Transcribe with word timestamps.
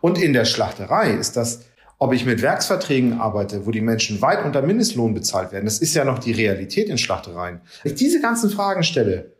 Und 0.00 0.18
in 0.18 0.32
der 0.32 0.44
Schlachterei 0.44 1.12
ist 1.12 1.36
das, 1.36 1.66
ob 1.98 2.12
ich 2.12 2.26
mit 2.26 2.42
Werksverträgen 2.42 3.20
arbeite, 3.20 3.66
wo 3.66 3.70
die 3.70 3.80
Menschen 3.80 4.20
weit 4.20 4.44
unter 4.44 4.62
Mindestlohn 4.62 5.14
bezahlt 5.14 5.52
werden, 5.52 5.64
das 5.64 5.78
ist 5.78 5.94
ja 5.94 6.04
noch 6.04 6.18
die 6.18 6.32
Realität 6.32 6.88
in 6.88 6.98
Schlachtereien. 6.98 7.60
Wenn 7.82 7.92
ich 7.92 7.98
diese 7.98 8.20
ganzen 8.20 8.50
Fragen 8.50 8.82
stelle, 8.82 9.32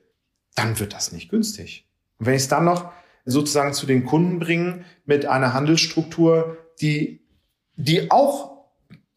dann 0.54 0.78
wird 0.78 0.94
das 0.94 1.12
nicht 1.12 1.28
günstig. 1.28 1.86
Und 2.18 2.26
wenn 2.26 2.34
ich 2.34 2.42
es 2.42 2.48
dann 2.48 2.64
noch 2.64 2.90
sozusagen 3.26 3.74
zu 3.74 3.86
den 3.86 4.06
Kunden 4.06 4.38
bringe 4.38 4.84
mit 5.04 5.26
einer 5.26 5.52
Handelsstruktur, 5.52 6.56
die, 6.80 7.26
die 7.76 8.10
auch 8.10 8.64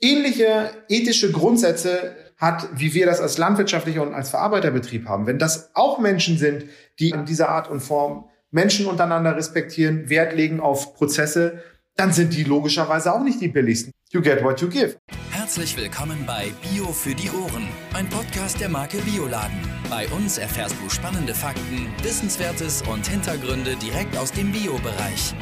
ähnliche 0.01 0.71
ethische 0.89 1.31
Grundsätze 1.31 2.15
hat, 2.37 2.67
wie 2.73 2.93
wir 2.93 3.05
das 3.05 3.19
als 3.19 3.37
landwirtschaftlicher 3.37 4.01
und 4.01 4.13
als 4.13 4.29
Verarbeiterbetrieb 4.29 5.07
haben. 5.07 5.27
Wenn 5.27 5.39
das 5.39 5.71
auch 5.75 5.99
Menschen 5.99 6.37
sind, 6.37 6.65
die 6.99 7.09
in 7.09 7.25
dieser 7.25 7.49
Art 7.49 7.69
und 7.69 7.81
Form 7.81 8.29
Menschen 8.51 8.87
untereinander 8.87 9.35
respektieren, 9.35 10.09
Wert 10.09 10.35
legen 10.35 10.59
auf 10.59 10.95
Prozesse, 10.95 11.63
dann 11.95 12.13
sind 12.13 12.33
die 12.33 12.43
logischerweise 12.43 13.13
auch 13.13 13.23
nicht 13.23 13.41
die 13.41 13.47
billigsten. 13.47 13.91
You 14.11 14.21
get 14.21 14.43
what 14.43 14.59
you 14.61 14.69
give. 14.69 14.95
Herzlich 15.29 15.77
willkommen 15.77 16.23
bei 16.25 16.47
Bio 16.61 16.87
für 16.87 17.13
die 17.13 17.29
Ohren, 17.29 17.67
ein 17.93 18.09
Podcast 18.09 18.59
der 18.59 18.69
Marke 18.69 18.97
Bioladen. 18.99 19.57
Bei 19.89 20.07
uns 20.07 20.39
erfährst 20.39 20.75
du 20.83 20.89
spannende 20.89 21.35
Fakten, 21.35 21.87
Wissenswertes 22.01 22.81
und 22.91 23.05
Hintergründe 23.05 23.75
direkt 23.75 24.17
aus 24.17 24.31
dem 24.31 24.51
Bio-Bereich. 24.51 25.35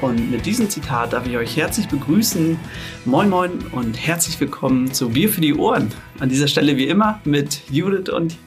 Und 0.00 0.30
mit 0.30 0.46
diesem 0.46 0.70
Zitat 0.70 1.12
darf 1.12 1.26
ich 1.26 1.36
euch 1.36 1.54
herzlich 1.58 1.88
begrüßen. 1.88 2.58
Moin 3.04 3.28
Moin 3.28 3.50
und 3.72 3.94
herzlich 3.94 4.40
willkommen 4.40 4.94
zu 4.94 5.10
Bier 5.10 5.28
für 5.28 5.42
die 5.42 5.54
Ohren. 5.54 5.92
An 6.20 6.30
dieser 6.30 6.48
Stelle 6.48 6.78
wie 6.78 6.88
immer 6.88 7.20
mit 7.24 7.70
Judith 7.70 8.08
und 8.10 8.38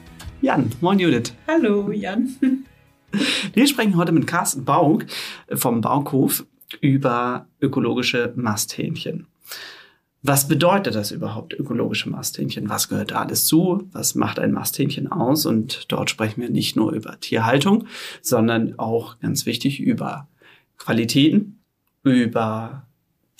Jan. 0.42 0.72
Moin 0.80 0.98
Judith. 0.98 1.32
Hallo 1.46 1.92
Jan. 1.92 2.64
Wir 3.52 3.66
sprechen 3.66 3.96
heute 3.96 4.12
mit 4.12 4.26
Carsten 4.26 4.64
Bauk 4.64 5.06
vom 5.52 5.80
Baukhof 5.80 6.44
über 6.80 7.46
ökologische 7.60 8.32
Masthähnchen. 8.36 9.26
Was 10.26 10.48
bedeutet 10.48 10.94
das 10.94 11.10
überhaupt, 11.10 11.52
ökologische 11.52 12.08
Masthähnchen? 12.08 12.70
Was 12.70 12.88
gehört 12.88 13.10
da 13.10 13.20
alles 13.20 13.44
zu? 13.44 13.86
Was 13.92 14.14
macht 14.14 14.38
ein 14.38 14.52
Masthähnchen 14.52 15.12
aus? 15.12 15.44
Und 15.44 15.92
dort 15.92 16.08
sprechen 16.08 16.40
wir 16.40 16.48
nicht 16.48 16.76
nur 16.76 16.92
über 16.92 17.20
Tierhaltung, 17.20 17.86
sondern 18.22 18.78
auch 18.78 19.18
ganz 19.20 19.44
wichtig 19.44 19.80
über 19.80 20.26
Qualitäten, 20.78 21.60
über 22.04 22.86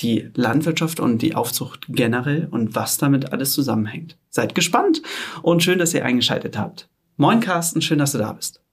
die 0.00 0.28
Landwirtschaft 0.34 1.00
und 1.00 1.22
die 1.22 1.34
Aufzucht 1.34 1.86
generell 1.88 2.48
und 2.50 2.74
was 2.74 2.98
damit 2.98 3.32
alles 3.32 3.52
zusammenhängt. 3.52 4.18
Seid 4.28 4.54
gespannt 4.54 5.02
und 5.42 5.62
schön, 5.62 5.78
dass 5.78 5.94
ihr 5.94 6.04
eingeschaltet 6.04 6.58
habt. 6.58 6.90
Moin 7.16 7.40
Carsten, 7.40 7.80
schön, 7.80 7.98
dass 7.98 8.12
du 8.12 8.18
da 8.18 8.32
bist. 8.32 8.63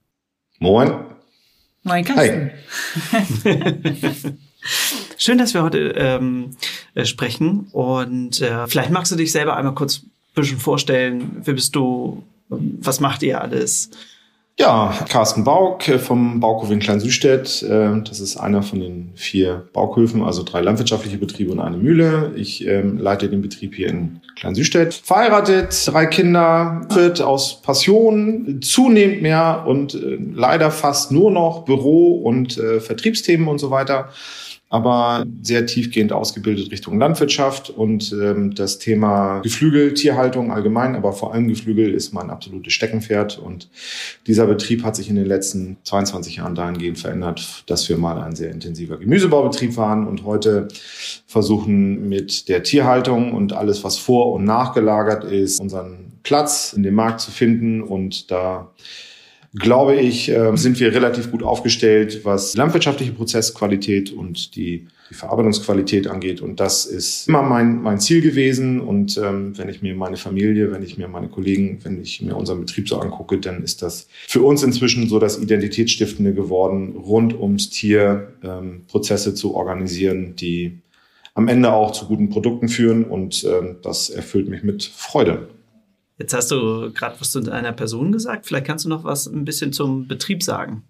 Moin. 0.62 0.94
Moin 1.82 2.06
Carsten. 2.06 2.52
schön, 5.18 5.40
dass 5.40 5.56
wir 5.56 5.64
heute 5.64 5.96
ähm, 5.98 6.52
äh, 6.94 7.04
sprechen 7.04 7.68
und 7.72 8.42
äh, 8.42 8.68
vielleicht 8.68 8.92
magst 8.92 9.12
du 9.12 9.16
dich 9.16 9.32
selber 9.32 9.58
einmal 9.58 9.74
kurz 9.74 10.04
ein 10.04 10.12
bisschen 10.36 10.60
vorstellen. 10.60 11.42
Wer 11.44 11.56
bist 11.56 11.76
du? 11.76 12.22
Was 12.48 13.00
macht 13.00 13.24
ihr 13.24 13.42
alles? 13.42 13.90
Ja, 14.62 14.94
Carsten 15.10 15.44
Bauk 15.44 15.88
äh, 15.88 15.98
vom 15.98 16.40
Bauhof 16.40 16.70
in 16.70 16.78
Klein-Südstedt. 16.78 17.64
Äh, 17.64 18.00
das 18.08 18.20
ist 18.20 18.38
einer 18.38 18.62
von 18.62 18.80
den 18.80 19.10
vier 19.16 19.68
Baukhöfen, 19.74 20.22
also 20.22 20.44
drei 20.44 20.62
landwirtschaftliche 20.62 21.18
Betriebe 21.18 21.52
und 21.52 21.60
eine 21.60 21.78
Mühle. 21.78 22.32
Ich 22.36 22.68
ähm, 22.68 23.00
leite 23.00 23.28
den 23.28 23.42
Betrieb 23.42 23.74
hier 23.74 23.90
in 23.90 24.22
Klein-Südstedt. 24.36 24.94
Verheiratet, 24.94 25.88
drei 25.88 26.06
Kinder, 26.06 26.86
wird 26.90 27.24
aus 27.24 27.64
Passion 27.64 28.60
zunehmend 28.62 29.24
mehr 29.24 29.64
und 29.66 29.96
äh, 29.96 30.20
leider 30.32 30.70
fast 30.70 31.12
nur 31.12 31.32
noch 31.32 31.66
Büro 31.66 32.18
und 32.18 32.54
Vertriebsthemen 32.54 33.48
und 33.48 33.58
so 33.58 33.72
weiter 33.72 34.10
aber 34.72 35.26
sehr 35.42 35.66
tiefgehend 35.66 36.14
ausgebildet 36.14 36.72
Richtung 36.72 36.98
Landwirtschaft 36.98 37.70
und 37.70 38.14
ähm, 38.14 38.56
das 38.56 38.80
Thema 38.80 39.40
Geflügel, 39.42 39.94
Tierhaltung 39.94 40.50
allgemein, 40.50 40.96
aber 40.96 41.12
vor 41.12 41.34
allem 41.34 41.50
Geflügel 41.50 41.94
ist 41.94 42.14
mein 42.14 42.30
absolutes 42.30 42.72
Steckenpferd 42.72 43.38
und 43.38 43.70
dieser 44.28 44.48
Betrieb 44.48 44.86
hat 44.86 44.96
sich 44.96 45.10
in 45.10 45.18
den 45.18 45.26
letzten 45.26 45.76
22 45.84 46.38
Jahren 46.38 46.56
dahingehend 46.56 46.98
verändert, 46.98 47.66
dass 47.68 47.90
wir 47.90 47.98
mal 47.98 48.18
ein 48.22 48.34
sehr 48.34 48.50
intensiver 48.50 48.98
Gemüsebaubetrieb 48.98 49.76
waren 49.76 50.08
und 50.08 50.24
heute 50.24 50.70
versuchen 51.28 52.08
mit 52.08 52.48
der 52.48 52.64
Tierhaltung 52.64 53.34
und 53.34 53.52
alles, 53.52 53.84
was 53.84 53.98
vor 53.98 54.32
und 54.32 54.46
nachgelagert 54.46 55.26
ist, 55.26 55.60
unseren 55.60 56.14
Platz 56.24 56.72
in 56.72 56.84
dem 56.84 56.94
Markt 56.94 57.20
zu 57.20 57.32
finden 57.32 57.82
und 57.82 58.32
da 58.32 58.72
glaube 59.54 59.96
ich, 59.96 60.30
äh, 60.30 60.56
sind 60.56 60.80
wir 60.80 60.94
relativ 60.94 61.30
gut 61.30 61.44
aufgestellt, 61.44 62.22
was 62.24 62.56
landwirtschaftliche 62.56 63.12
Prozessqualität 63.12 64.12
und 64.12 64.56
die, 64.56 64.88
die 65.10 65.14
Verarbeitungsqualität 65.14 66.08
angeht. 66.08 66.42
Und 66.42 66.62
das 66.62 66.86
ist 66.86 67.28
immer 67.28 67.42
mein, 67.42 67.82
mein 67.82 68.00
Ziel 68.00 68.22
gewesen. 68.22 68.80
Und 68.80 69.18
ähm, 69.18 69.58
wenn 69.58 69.68
ich 69.68 69.82
mir 69.82 69.94
meine 69.94 70.16
Familie, 70.16 70.72
wenn 70.72 70.84
ich 70.84 70.98
mir 70.98 71.10
meine 71.10 71.28
Kollegen, 71.28 71.80
wenn 71.84 72.02
ich 72.02 72.22
mir 72.22 72.38
unseren 72.38 72.62
Betrieb 72.62 72.88
so 72.88 73.00
angucke, 73.00 73.40
dann 73.40 73.62
ist 73.62 73.82
das 73.82 74.08
für 74.26 74.42
uns 74.42 74.64
inzwischen 74.64 75.10
so 75.10 75.20
das 75.20 75.38
Identitätsstiftende 75.38 76.34
geworden, 76.34 76.96
rund 76.96 77.38
ums 77.38 77.70
Tier 77.70 78.34
ähm, 78.44 78.84
Prozesse 78.88 79.36
zu 79.36 79.54
organisieren, 79.54 80.36
die 80.38 80.80
am 81.34 81.50
Ende 81.50 81.74
auch 81.74 81.92
zu 81.92 82.06
guten 82.06 82.30
Produkten 82.30 82.70
führen. 82.70 83.04
Und 83.04 83.44
ähm, 83.44 83.78
das 83.84 84.10
erfüllt 84.10 84.48
mich 84.48 84.64
mit 84.64 84.84
Freude. 84.84 85.50
Jetzt 86.22 86.36
hast 86.36 86.52
du 86.52 86.92
gerade 86.94 87.16
was 87.20 87.32
zu 87.32 87.52
einer 87.52 87.72
Person 87.72 88.12
gesagt. 88.12 88.46
Vielleicht 88.46 88.68
kannst 88.68 88.86
du 88.86 88.90
noch 88.90 89.04
was 89.04 89.26
ein 89.26 89.44
bisschen 89.44 89.74
zum 89.74 90.08
Betrieb 90.08 90.44
sagen. 90.44 90.84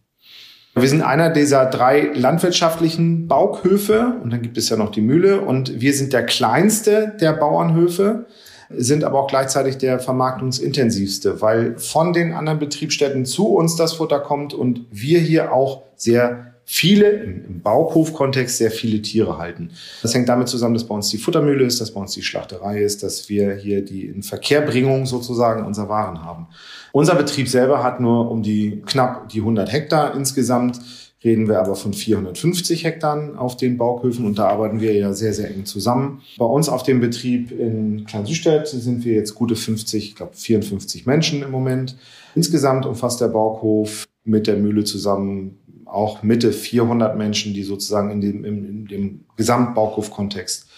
Wir 0.76 0.90
sind 0.90 1.04
einer 1.04 1.30
dieser 1.30 1.66
drei 1.68 2.12
landwirtschaftlichen 2.14 3.30
Baughöfe 3.30 4.20
und 4.22 4.34
dann 4.34 4.42
gibt 4.42 4.58
es 4.58 4.68
ja 4.68 4.76
noch 4.76 4.92
die 4.92 5.00
Mühle 5.00 5.40
und 5.40 5.80
wir 5.80 5.94
sind 5.94 6.12
der 6.12 6.26
kleinste 6.26 7.14
der 7.22 7.32
Bauernhöfe, 7.32 8.26
sind 8.70 9.06
aber 9.06 9.20
auch 9.20 9.28
gleichzeitig 9.28 9.78
der 9.78 10.00
vermarktungsintensivste, 10.00 11.40
weil 11.40 11.78
von 11.78 12.12
den 12.12 12.34
anderen 12.34 12.60
Betriebsstätten 12.60 13.26
zu 13.26 13.54
uns 13.54 13.78
das 13.78 13.94
Futter 13.94 14.20
kommt 14.20 14.54
und 14.54 14.86
wir 14.92 15.20
hier 15.20 15.54
auch 15.54 15.84
sehr 15.96 16.51
viele, 16.74 17.10
im 17.10 17.62
Bauhofkontext 17.62 18.58
sehr 18.58 18.72
viele 18.72 19.02
Tiere 19.02 19.38
halten. 19.38 19.72
Das 20.02 20.16
hängt 20.16 20.30
damit 20.30 20.48
zusammen, 20.48 20.74
dass 20.74 20.86
bei 20.86 20.96
uns 20.96 21.10
die 21.10 21.18
Futtermühle 21.18 21.66
ist, 21.66 21.82
dass 21.82 21.94
bei 21.94 22.00
uns 22.00 22.14
die 22.14 22.22
Schlachterei 22.22 22.82
ist, 22.82 23.04
dass 23.04 23.28
wir 23.28 23.56
hier 23.56 23.84
die 23.84 24.06
in 24.06 24.24
Verkehrbringung 24.24 25.06
sozusagen 25.06 25.66
unserer 25.66 25.90
Waren 25.90 26.24
haben. 26.24 26.48
Unser 26.94 27.16
Betrieb 27.16 27.50
selber 27.50 27.84
hat 27.84 28.00
nur 28.00 28.32
um 28.32 28.42
die 28.42 28.82
knapp 28.86 29.28
die 29.28 29.40
100 29.40 29.70
Hektar 29.70 30.16
insgesamt 30.16 30.80
reden 31.26 31.48
wir 31.50 31.60
aber 31.60 31.76
von 31.76 31.94
450 31.94 32.86
Hektar 32.86 33.34
auf 33.38 33.58
den 33.58 33.78
Baughöfen 33.78 34.26
und 34.26 34.40
da 34.40 34.48
arbeiten 34.48 34.80
wir 34.80 34.96
ja 34.96 35.14
sehr, 35.14 35.34
sehr 35.34 35.52
eng 35.52 35.66
zusammen. 35.66 36.22
Bei 36.38 36.46
uns 36.46 36.70
auf 36.70 36.84
dem 36.84 37.02
Betrieb 37.02 37.52
in 37.52 38.06
Klein-Südstedt 38.06 38.70
sind 38.70 39.04
wir 39.04 39.14
jetzt 39.14 39.36
gute 39.36 39.56
50, 39.58 40.10
ich 40.10 40.16
glaube 40.16 40.36
54 40.36 41.06
Menschen 41.06 41.44
im 41.44 41.52
Moment. 41.52 41.98
Insgesamt 42.34 42.86
umfasst 42.86 43.22
der 43.22 43.28
Bauhof 43.28 44.08
mit 44.24 44.48
der 44.48 44.58
Mühle 44.58 44.84
zusammen 44.84 45.60
auch 45.92 46.24
Mitte 46.24 46.54
400 46.54 47.18
Menschen, 47.18 47.54
die 47.54 47.64
sozusagen 47.64 48.12
in 48.12 48.22
dem, 48.22 48.46
in, 48.46 48.66
in 48.66 48.86
dem 48.88 49.26
Gesamtbaukauf-Kontext 49.36 50.70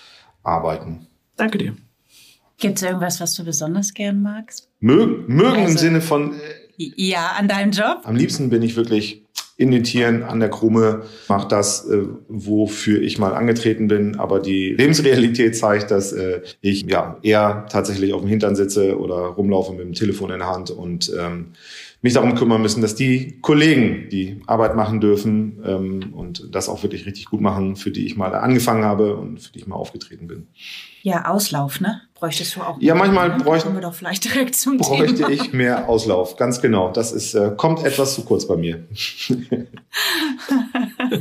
arbeiten. 0.42 1.08
Danke 1.38 1.58
dir. 1.58 1.76
Gibt 2.58 2.78
es 2.78 2.84
irgendwas, 2.84 3.20
was 3.20 3.34
du 3.34 3.44
besonders 3.44 3.94
gern 3.94 4.22
magst? 4.22 4.70
Mögen, 4.80 5.26
mögen 5.28 5.62
also, 5.62 5.72
im 5.72 5.78
Sinne 5.78 6.02
von. 6.02 6.34
Äh, 6.34 6.92
ja, 6.96 7.34
an 7.38 7.48
deinem 7.48 7.72
Job? 7.72 8.02
Am 8.04 8.16
liebsten 8.16 8.50
bin 8.50 8.64
ich 8.64 8.76
wirklich 8.76 9.23
in 9.56 9.72
den 9.72 9.84
Tieren, 9.84 10.24
an 10.24 10.40
der 10.40 10.50
Krume, 10.50 11.04
mache 11.30 11.48
das, 11.48 11.88
äh, 11.88 12.04
wofür 12.28 13.02
ich 13.02 13.20
mal 13.20 13.34
angetreten 13.34 13.88
bin. 13.88 14.20
Aber 14.20 14.40
die 14.40 14.70
Lebensrealität 14.70 15.56
zeigt, 15.56 15.92
dass 15.92 16.12
äh, 16.12 16.42
ich 16.62 16.84
ja 16.90 17.18
eher 17.22 17.66
tatsächlich 17.70 18.14
auf 18.14 18.22
dem 18.22 18.30
Hintern 18.30 18.56
sitze 18.56 18.98
oder 18.98 19.16
rumlaufe 19.16 19.74
mit 19.74 19.82
dem 19.82 19.94
Telefon 19.94 20.32
in 20.32 20.40
der 20.40 20.48
Hand 20.48 20.72
und 20.72 21.12
ähm, 21.20 21.54
mich 22.02 22.14
darum 22.14 22.36
kümmern 22.36 22.62
müssen, 22.62 22.82
dass 22.82 22.96
die 22.96 23.40
Kollegen 23.42 24.10
die 24.10 24.42
Arbeit 24.46 24.76
machen 24.76 25.00
dürfen 25.00 25.64
ähm, 25.66 26.14
und 26.14 26.54
das 26.54 26.68
auch 26.68 26.84
wirklich 26.84 27.06
richtig 27.06 27.26
gut 27.26 27.40
machen, 27.40 27.76
für 27.76 27.92
die 27.92 28.06
ich 28.06 28.18
mal 28.18 28.36
angefangen 28.36 28.84
habe 28.84 29.16
und 29.16 29.40
für 29.40 29.54
die 29.54 29.60
ich 29.60 29.68
mal 29.68 29.76
aufgetreten 29.76 30.28
bin. 30.28 30.48
Ja, 31.04 31.26
Auslauf, 31.26 31.82
ne? 31.82 32.02
Bräuchtest 32.14 32.56
du 32.56 32.62
auch. 32.62 32.80
Ja, 32.80 32.96
manchmal 32.96 33.32
bräuchte, 33.32 33.74
wir 33.74 33.82
doch 33.82 33.94
vielleicht 33.94 34.24
direkt 34.24 34.56
zum 34.56 34.78
bräuchte 34.78 35.16
Thema. 35.16 35.30
ich 35.30 35.52
mehr 35.52 35.90
Auslauf, 35.90 36.38
ganz 36.38 36.62
genau. 36.62 36.94
Das 36.94 37.12
ist, 37.12 37.34
äh, 37.34 37.52
kommt 37.58 37.84
etwas 37.84 38.16
zu 38.16 38.24
kurz 38.24 38.48
bei 38.48 38.56
mir. 38.56 38.88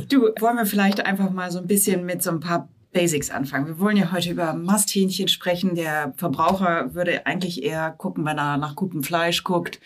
du, 0.07 0.29
wollen 0.39 0.55
wir 0.55 0.65
vielleicht 0.65 1.05
einfach 1.05 1.31
mal 1.31 1.51
so 1.51 1.59
ein 1.59 1.67
bisschen 1.67 2.05
mit 2.05 2.23
so 2.23 2.29
ein 2.29 2.39
paar 2.39 2.69
Basics 2.93 3.29
anfangen. 3.29 3.67
Wir 3.67 3.77
wollen 3.77 3.97
ja 3.97 4.13
heute 4.13 4.31
über 4.31 4.53
Masthähnchen 4.53 5.27
sprechen. 5.27 5.75
Der 5.75 6.13
Verbraucher 6.15 6.95
würde 6.95 7.25
eigentlich 7.25 7.61
eher 7.61 7.91
gucken, 7.91 8.23
wenn 8.23 8.37
er 8.37 8.55
nach 8.55 8.77
gutem 8.77 9.03
Fleisch 9.03 9.43
guckt. 9.43 9.81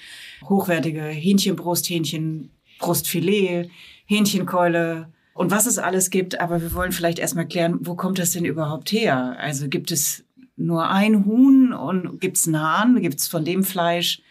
Hochwertige 0.48 1.02
Hähnchenbrust, 1.02 1.90
Hähnchenbrustfilet, 1.90 3.72
Hähnchenkeule 4.06 5.12
und 5.38 5.52
was 5.52 5.66
es 5.66 5.78
alles 5.78 6.10
gibt. 6.10 6.40
Aber 6.42 6.62
wir 6.62 6.74
wollen 6.74 6.92
vielleicht 6.92 7.20
erstmal 7.20 7.48
klären, 7.48 7.78
wo 7.82 7.96
kommt 7.96 8.20
das 8.20 8.32
denn 8.32 8.46
überhaupt 8.46 8.92
her? 8.92 9.38
Also 9.40 9.68
gibt 9.68 9.92
es 9.92 10.24
nur 10.56 10.90
ein 10.90 11.26
Huhn 11.26 11.74
und 11.74 12.20
gibt 12.20 12.38
es 12.38 12.48
einen 12.48 12.62
Hahn? 12.62 13.02
Gibt 13.02 13.20
es 13.20 13.28
von 13.28 13.46
dem 13.46 13.64
Fleisch? 13.64 14.22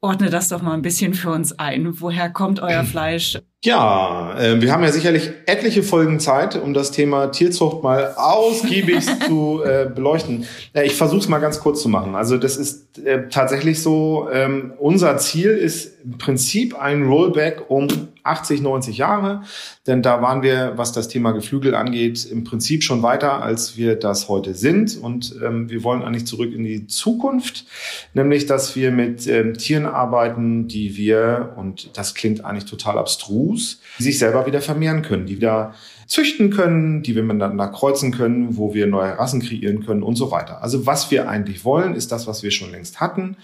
Ordne 0.00 0.30
das 0.30 0.48
doch 0.48 0.62
mal 0.62 0.74
ein 0.74 0.82
bisschen 0.82 1.14
für 1.14 1.30
uns 1.30 1.58
ein. 1.58 2.00
Woher 2.00 2.30
kommt 2.30 2.60
euer 2.60 2.84
Fleisch? 2.84 3.38
Ja, 3.64 4.36
äh, 4.40 4.60
wir 4.60 4.72
haben 4.72 4.82
ja 4.82 4.90
sicherlich 4.90 5.30
etliche 5.46 5.84
Folgen 5.84 6.18
Zeit, 6.18 6.56
um 6.56 6.74
das 6.74 6.90
Thema 6.90 7.28
Tierzucht 7.28 7.84
mal 7.84 8.14
ausgiebig 8.16 9.04
zu 9.26 9.62
äh, 9.64 9.88
beleuchten. 9.92 10.46
Äh, 10.72 10.86
ich 10.86 10.94
versuche 10.94 11.20
es 11.20 11.28
mal 11.28 11.38
ganz 11.38 11.60
kurz 11.60 11.82
zu 11.82 11.88
machen. 11.88 12.16
Also 12.16 12.38
das 12.38 12.56
ist 12.56 12.98
äh, 12.98 13.28
tatsächlich 13.28 13.80
so, 13.80 14.28
ähm, 14.32 14.72
unser 14.78 15.16
Ziel 15.18 15.50
ist 15.50 16.04
im 16.04 16.18
Prinzip 16.18 16.74
ein 16.76 17.04
Rollback 17.04 17.70
um 17.70 17.86
80, 18.24 18.60
90 18.60 18.98
Jahre. 18.98 19.42
Denn 19.86 20.02
da 20.02 20.22
waren 20.22 20.42
wir, 20.42 20.72
was 20.76 20.92
das 20.92 21.08
Thema 21.08 21.32
Geflügel 21.32 21.74
angeht, 21.74 22.24
im 22.24 22.44
Prinzip 22.44 22.84
schon 22.84 23.02
weiter, 23.02 23.42
als 23.42 23.76
wir 23.76 23.96
das 23.96 24.28
heute 24.28 24.54
sind. 24.54 24.96
Und 24.96 25.34
ähm, 25.44 25.68
wir 25.68 25.82
wollen 25.84 26.02
eigentlich 26.02 26.26
zurück 26.26 26.52
in 26.52 26.64
die 26.64 26.86
Zukunft, 26.86 27.66
nämlich 28.14 28.46
dass 28.46 28.76
wir 28.76 28.90
mit 28.90 29.26
ähm, 29.26 29.54
Tieren 29.54 29.86
arbeiten, 29.86 30.68
die 30.68 30.96
wir, 30.96 31.54
und 31.56 31.96
das 31.96 32.14
klingt 32.14 32.44
eigentlich 32.44 32.66
total 32.66 32.98
abstrus, 32.98 33.80
die 33.98 34.04
sich 34.04 34.18
selber 34.18 34.46
wieder 34.46 34.60
vermehren 34.60 35.02
können, 35.02 35.26
die 35.26 35.36
wieder 35.36 35.74
züchten 36.06 36.50
können, 36.50 37.02
die 37.02 37.14
wir 37.14 37.22
miteinander 37.22 37.68
kreuzen 37.68 38.12
können, 38.12 38.58
wo 38.58 38.74
wir 38.74 38.86
neue 38.86 39.18
Rassen 39.18 39.40
kreieren 39.40 39.84
können 39.84 40.02
und 40.02 40.16
so 40.16 40.30
weiter. 40.30 40.62
Also 40.62 40.84
was 40.84 41.10
wir 41.10 41.28
eigentlich 41.28 41.64
wollen, 41.64 41.94
ist 41.94 42.12
das, 42.12 42.26
was 42.26 42.42
wir 42.42 42.50
schon 42.50 42.70
längst 42.70 43.00
hatten. 43.00 43.36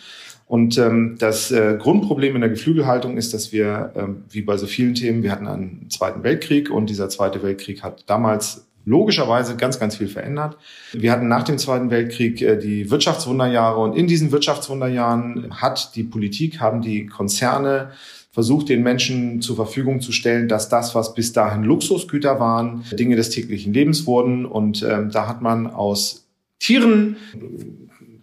Und 0.49 0.79
ähm, 0.79 1.17
das 1.19 1.51
äh, 1.51 1.77
Grundproblem 1.79 2.35
in 2.35 2.41
der 2.41 2.51
Geflügelhaltung 2.51 3.19
ist, 3.19 3.35
dass 3.35 3.53
wir, 3.53 3.93
ähm, 3.95 4.25
wie 4.31 4.41
bei 4.41 4.57
so 4.57 4.67
vielen 4.67 4.95
Themen, 4.95 5.23
wir 5.23 5.31
hatten 5.31 5.47
einen 5.47 5.91
Zweiten 5.91 6.23
Weltkrieg 6.23 6.71
und 6.71 6.89
dieser 6.89 7.11
Zweite 7.11 7.43
Weltkrieg 7.43 7.83
hat 7.83 8.05
damals 8.07 8.67
logischerweise 8.87 9.57
ganz, 9.57 9.79
ganz 9.79 9.97
viel 9.97 10.09
verändert. 10.09 10.57
Wir 10.95 11.13
hatten 11.13 11.29
nach 11.29 11.43
dem 11.43 11.59
Zweiten 11.59 11.91
Weltkrieg 11.91 12.41
äh, 12.41 12.57
die 12.57 12.91
Wirtschaftswunderjahre 12.91 13.79
und 13.79 13.95
in 13.95 14.07
diesen 14.07 14.33
Wirtschaftswunderjahren 14.33 15.61
hat 15.61 15.95
die 15.95 16.05
Politik, 16.05 16.61
haben 16.61 16.81
die 16.81 17.05
Konzerne 17.05 17.91
versucht, 18.33 18.71
den 18.71 18.83
Menschen 18.83 19.43
zur 19.43 19.57
Verfügung 19.57 20.01
zu 20.01 20.13
stellen, 20.13 20.49
dass 20.49 20.71
das, 20.71 20.95
was 20.95 21.13
bis 21.13 21.35
dahin 21.35 21.63
Luxusgüter 21.63 22.41
waren, 22.41 22.85
Dinge 22.93 23.17
des 23.17 23.29
täglichen 23.29 23.75
Lebens 23.75 24.07
wurden. 24.07 24.47
Und 24.47 24.83
ähm, 24.83 25.11
da 25.11 25.27
hat 25.27 25.43
man 25.43 25.67
aus 25.67 26.27
Tieren 26.59 27.17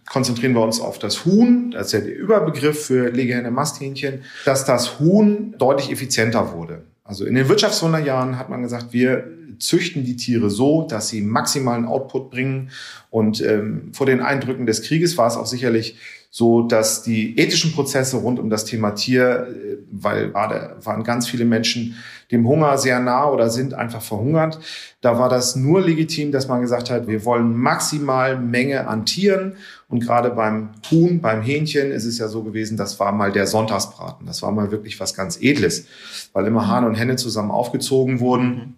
konzentrieren 0.06 0.54
wir 0.54 0.62
uns 0.62 0.80
auf 0.80 0.98
das 0.98 1.24
Huhn, 1.24 1.70
das 1.72 1.88
ist 1.88 1.92
ja 1.92 2.00
der 2.00 2.16
Überbegriff 2.16 2.86
für 2.86 3.10
Legehenne 3.10 3.50
Masthähnchen, 3.50 4.22
dass 4.44 4.64
das 4.64 5.00
Huhn 5.00 5.54
deutlich 5.58 5.90
effizienter 5.90 6.52
wurde. 6.52 6.82
Also 7.04 7.24
in 7.24 7.34
den 7.34 7.48
Wirtschaftswunderjahren 7.48 8.38
hat 8.38 8.48
man 8.48 8.62
gesagt, 8.62 8.92
wir 8.92 9.24
züchten 9.58 10.04
die 10.04 10.16
Tiere 10.16 10.50
so, 10.50 10.82
dass 10.82 11.08
sie 11.08 11.22
maximalen 11.22 11.86
Output 11.86 12.30
bringen. 12.30 12.70
Und 13.10 13.40
ähm, 13.40 13.90
vor 13.92 14.06
den 14.06 14.20
Eindrücken 14.20 14.66
des 14.66 14.82
Krieges 14.82 15.16
war 15.16 15.26
es 15.26 15.36
auch 15.36 15.46
sicherlich 15.46 15.96
so, 16.30 16.62
dass 16.62 17.02
die 17.02 17.38
ethischen 17.38 17.72
Prozesse 17.72 18.18
rund 18.18 18.38
um 18.38 18.50
das 18.50 18.64
Thema 18.66 18.90
Tier, 18.90 19.46
äh, 19.48 19.76
weil 19.90 20.30
gerade 20.30 20.76
waren 20.82 21.02
ganz 21.02 21.28
viele 21.28 21.44
Menschen 21.44 21.96
dem 22.30 22.46
Hunger 22.46 22.76
sehr 22.76 23.00
nah 23.00 23.30
oder 23.30 23.48
sind 23.48 23.72
einfach 23.72 24.02
verhungert. 24.02 24.58
Da 25.00 25.18
war 25.18 25.28
das 25.28 25.56
nur 25.56 25.80
legitim, 25.80 26.32
dass 26.32 26.48
man 26.48 26.60
gesagt 26.60 26.90
hat, 26.90 27.06
wir 27.06 27.24
wollen 27.24 27.56
maximal 27.56 28.38
Menge 28.38 28.88
an 28.88 29.06
Tieren. 29.06 29.56
Und 29.88 30.00
gerade 30.00 30.30
beim 30.30 30.70
Huhn, 30.90 31.20
beim 31.20 31.42
Hähnchen 31.42 31.92
ist 31.92 32.06
es 32.06 32.18
ja 32.18 32.26
so 32.26 32.42
gewesen, 32.42 32.76
das 32.76 32.98
war 32.98 33.12
mal 33.12 33.30
der 33.30 33.46
Sonntagsbraten. 33.46 34.26
Das 34.26 34.42
war 34.42 34.50
mal 34.50 34.72
wirklich 34.72 34.98
was 34.98 35.14
ganz 35.14 35.38
Edles, 35.40 35.86
weil 36.32 36.46
immer 36.46 36.66
Hahn 36.66 36.84
und 36.84 36.96
Henne 36.96 37.16
zusammen 37.16 37.52
aufgezogen 37.52 38.18
wurden. 38.18 38.76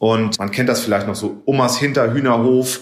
Und 0.00 0.38
man 0.38 0.50
kennt 0.50 0.70
das 0.70 0.80
vielleicht 0.80 1.06
noch 1.06 1.14
so, 1.14 1.42
Omas 1.44 1.76
Hinterhühnerhof. 1.76 2.80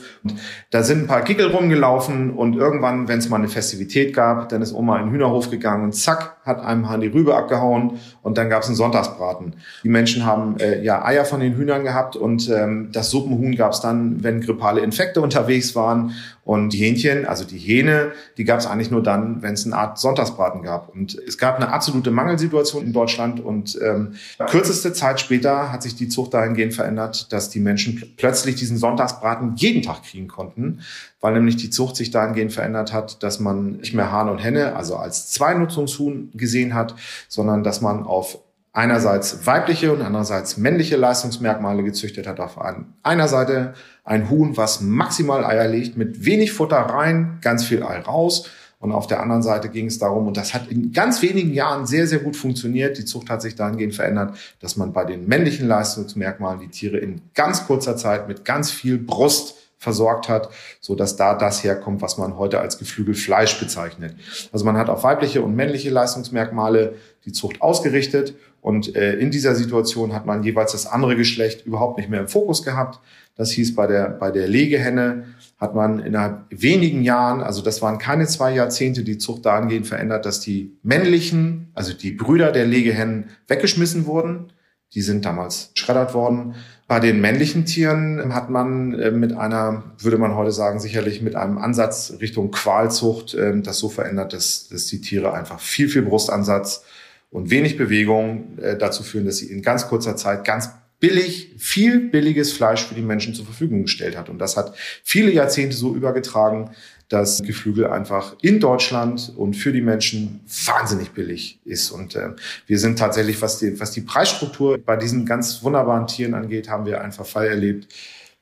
Da 0.71 0.85
sind 0.85 1.03
ein 1.03 1.07
paar 1.09 1.23
Gickel 1.23 1.51
rumgelaufen 1.51 2.31
und 2.31 2.55
irgendwann, 2.55 3.09
wenn 3.09 3.19
es 3.19 3.29
mal 3.29 3.39
eine 3.39 3.49
Festivität 3.49 4.15
gab, 4.15 4.49
dann 4.51 4.63
ist 4.63 4.73
Oma 4.73 5.01
in 5.01 5.07
den 5.07 5.13
Hühnerhof 5.13 5.51
gegangen 5.51 5.83
und 5.83 5.97
zack, 5.97 6.37
hat 6.45 6.61
einem 6.61 6.89
Hahn 6.89 7.01
die 7.01 7.09
Rübe 7.09 7.35
abgehauen 7.35 7.99
und 8.23 8.39
dann 8.39 8.49
gab 8.49 8.63
es 8.63 8.69
einen 8.69 8.77
Sonntagsbraten. 8.77 9.57
Die 9.83 9.89
Menschen 9.89 10.25
haben 10.25 10.61
äh, 10.61 10.81
ja 10.85 11.05
Eier 11.05 11.25
von 11.25 11.41
den 11.41 11.57
Hühnern 11.57 11.83
gehabt 11.83 12.15
und 12.15 12.49
ähm, 12.51 12.91
das 12.93 13.11
Suppenhuhn 13.11 13.57
gab 13.57 13.73
es 13.73 13.81
dann, 13.81 14.23
wenn 14.23 14.41
grippale 14.41 14.81
Infekte 14.81 15.21
unterwegs 15.29 15.75
waren. 15.75 16.13
Und 16.49 16.71
die 16.71 16.79
Hähnchen, 16.79 17.27
also 17.27 17.45
die 17.45 17.59
Hähne, 17.59 18.13
die 18.39 18.45
gab 18.45 18.59
es 18.59 18.67
eigentlich 18.67 18.91
nur 18.91 19.03
dann, 19.03 19.43
wenn 19.43 19.53
es 19.53 19.67
eine 19.67 19.77
Art 19.77 19.99
Sonntagsbraten 19.99 20.63
gab. 20.63 20.89
Und 20.89 21.15
es 21.15 21.37
gab 21.37 21.57
eine 21.57 21.71
absolute 21.71 22.11
Mangelsituation 22.11 22.87
in 22.87 22.95
Deutschland. 22.95 23.39
Und 23.39 23.79
ähm, 23.85 24.15
kürzeste 24.49 24.95
Zeit 24.95 25.21
später 25.21 25.71
hat 25.71 25.83
sich 25.83 25.95
die 25.95 26.09
Zucht 26.09 26.33
dahingehend 26.33 26.73
verändert, 26.73 27.35
dass 27.35 27.51
die 27.51 27.61
Menschen 27.61 28.15
plötzlich 28.17 28.55
diesen 28.55 28.79
Sonntagsbraten 28.79 29.57
jeden 29.57 29.83
Tag 29.83 30.05
kriegen 30.05 30.27
konnten, 30.27 30.81
weil 31.21 31.35
nämlich 31.35 31.57
die 31.57 31.69
Zucht 31.69 31.97
sich 31.97 32.13
dahingehend 32.13 32.55
verändert 32.55 32.95
hat, 32.95 33.23
dass 33.23 33.41
man 33.41 33.73
nicht 33.73 33.93
mehr 33.93 34.11
Hahn 34.11 34.31
und 34.31 34.39
Henne, 34.39 34.75
also 34.75 34.97
als 34.97 35.31
Zweinutzungshuhn 35.31 36.31
gesehen 36.33 36.73
hat, 36.73 36.95
sondern 37.29 37.63
dass 37.63 37.83
man 37.83 38.05
auf 38.05 38.39
einerseits 38.79 39.45
weibliche 39.45 39.93
und 39.93 40.03
andererseits 40.03 40.57
männliche 40.57 40.97
Leistungsmerkmale 40.97 41.83
gezüchtet 41.83 42.29
hat. 42.29 42.39
Auf 42.39 42.59
einer 43.03 43.27
Seite 43.27 43.75
ein 44.05 44.31
Huhn, 44.31 44.57
was 44.57 44.81
maximal 44.81 45.45
Eier 45.45 45.67
legt, 45.67 45.97
mit 45.97 46.25
wenig 46.25 46.53
Futter 46.53 46.77
rein, 46.77 47.39
ganz 47.43 47.65
viel 47.65 47.83
Ei 47.83 47.99
raus. 47.99 48.49
Und 48.79 48.93
auf 48.93 49.09
der 49.09 49.21
anderen 49.21 49.43
Seite 49.43 49.69
ging 49.69 49.87
es 49.87 49.99
darum, 49.99 50.29
und 50.29 50.37
das 50.37 50.55
hat 50.55 50.69
in 50.69 50.93
ganz 50.93 51.21
wenigen 51.23 51.53
Jahren 51.53 51.87
sehr, 51.87 52.07
sehr 52.07 52.21
gut 52.21 52.37
funktioniert. 52.37 52.97
Die 52.99 53.05
Zucht 53.05 53.29
hat 53.31 53.43
sich 53.43 53.57
dahingehend 53.57 53.97
verändert, 53.97 54.39
dass 54.61 54.77
man 54.77 54.93
bei 54.93 55.05
den 55.05 55.27
männlichen 55.27 55.67
Leistungsmerkmalen 55.67 56.61
die 56.61 56.69
Tiere 56.69 56.99
in 56.99 57.21
ganz 57.35 57.67
kurzer 57.67 57.97
Zeit 57.97 58.29
mit 58.29 58.45
ganz 58.45 58.71
viel 58.71 58.97
Brust 58.97 59.57
versorgt 59.79 60.29
hat, 60.29 60.51
so 60.81 60.95
dass 60.95 61.17
da 61.17 61.35
das 61.35 61.65
herkommt, 61.65 62.03
was 62.03 62.19
man 62.19 62.37
heute 62.37 62.61
als 62.61 62.79
Geflügelfleisch 62.79 63.59
bezeichnet. 63.59 64.15
Also 64.53 64.65
man 64.65 64.77
hat 64.77 64.89
auf 64.89 65.05
weibliche 65.05 65.43
und 65.43 65.57
männliche 65.57 65.91
Leistungsmerkmale 65.91 66.95
die 67.25 67.33
Zucht 67.33 67.63
ausgerichtet 67.63 68.35
und 68.69 68.95
äh, 68.97 69.15
in 69.15 69.31
dieser 69.31 69.55
Situation 69.55 70.13
hat 70.13 70.27
man 70.27 70.43
jeweils 70.43 70.73
das 70.73 70.85
andere 70.85 71.17
Geschlecht 71.17 71.65
überhaupt 71.65 71.97
nicht 71.97 72.11
mehr 72.11 72.21
im 72.21 72.29
Fokus 72.29 72.63
gehabt. 72.63 73.01
Das 73.35 73.51
hieß 73.53 73.75
bei 73.75 73.87
der 73.87 74.11
bei 74.11 74.31
der 74.31 74.47
Legehenne 74.47 75.25
hat 75.57 75.75
man 75.75 76.01
innerhalb 76.01 76.45
wenigen 76.51 77.03
Jahren, 77.03 77.41
also 77.41 77.63
das 77.63 77.81
waren 77.81 77.97
keine 77.97 78.27
zwei 78.27 78.53
Jahrzehnte, 78.55 79.05
die 79.05 79.17
Zucht 79.17 79.47
dahingehend 79.47 79.87
verändert, 79.87 80.27
dass 80.27 80.41
die 80.41 80.77
männlichen, 80.83 81.71
also 81.73 81.95
die 81.95 82.11
Brüder 82.11 82.53
der 82.53 82.67
Legehennen 82.67 83.31
weggeschmissen 83.47 84.05
wurden. 84.05 84.53
Die 84.93 85.01
sind 85.01 85.25
damals 85.25 85.71
schreddert 85.75 86.13
worden. 86.13 86.55
Bei 86.87 87.01
den 87.01 87.23
männlichen 87.23 87.65
Tieren 87.65 88.35
hat 88.35 88.51
man 88.51 88.93
äh, 88.93 89.11
mit 89.11 89.33
einer, 89.33 89.95
würde 89.99 90.19
man 90.19 90.35
heute 90.35 90.53
sagen, 90.53 90.79
sicherlich 90.79 91.23
mit 91.23 91.37
einem 91.37 91.57
Ansatz 91.57 92.19
Richtung 92.21 92.51
Qualzucht 92.51 93.33
äh, 93.33 93.59
das 93.63 93.79
so 93.79 93.89
verändert, 93.89 94.35
dass, 94.35 94.69
dass 94.69 94.85
die 94.87 95.01
Tiere 95.01 95.33
einfach 95.33 95.59
viel, 95.59 95.89
viel 95.89 96.03
Brustansatz 96.03 96.85
und 97.31 97.51
wenig 97.51 97.77
Bewegung 97.77 98.59
äh, 98.59 98.77
dazu 98.77 99.03
führen, 99.03 99.27
dass 99.27 99.39
sie 99.39 99.51
in 99.51 99.63
ganz 99.63 99.89
kurzer 99.89 100.17
Zeit 100.17 100.45
ganz 100.45 100.71
billig, 101.01 101.55
viel 101.59 102.01
billiges 102.11 102.53
Fleisch 102.53 102.85
für 102.85 102.95
die 102.95 103.03
Menschen 103.03 103.35
zur 103.35 103.45
Verfügung 103.45 103.83
gestellt 103.83 104.17
hat. 104.17 104.29
Und 104.29 104.39
das 104.39 104.57
hat 104.57 104.75
viele 105.05 105.31
Jahrzehnte 105.31 105.77
so 105.77 105.95
übergetragen, 105.95 106.71
dass 107.09 107.43
Geflügel 107.43 107.87
einfach 107.87 108.37
in 108.43 108.61
Deutschland 108.61 109.33
und 109.37 109.55
für 109.55 109.73
die 109.73 109.81
Menschen 109.81 110.41
wahnsinnig 110.67 111.11
billig 111.13 111.59
ist. 111.65 111.91
Und 111.91 112.17
äh, 112.17 112.31
wir 112.67 112.79
sind 112.79 112.99
tatsächlich, 112.99 113.41
was 113.41 113.59
die, 113.59 113.79
was 113.81 113.93
die 113.93 114.03
Preisstruktur 114.03 114.79
bei 114.79 114.97
diesen 114.97 115.25
ganz 115.25 115.63
wunderbaren 115.63 116.07
Tieren 116.07 116.35
angeht, 116.35 116.69
haben 116.69 116.85
wir 116.85 117.01
einen 117.01 117.13
Verfall 117.13 117.47
erlebt, 117.47 117.95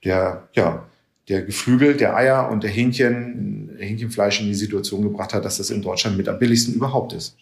der, 0.04 0.48
ja, 0.54 0.84
der 1.28 1.42
Geflügel, 1.42 1.96
der 1.96 2.16
Eier 2.16 2.50
und 2.50 2.62
der 2.62 2.70
Hähnchen, 2.70 3.76
Hähnchenfleisch 3.78 4.40
in 4.40 4.46
die 4.46 4.54
Situation 4.54 5.02
gebracht 5.02 5.34
hat, 5.34 5.44
dass 5.44 5.58
das 5.58 5.70
in 5.70 5.82
Deutschland 5.82 6.16
mit 6.16 6.28
am 6.28 6.38
billigsten 6.38 6.74
überhaupt 6.74 7.12
ist. 7.12 7.36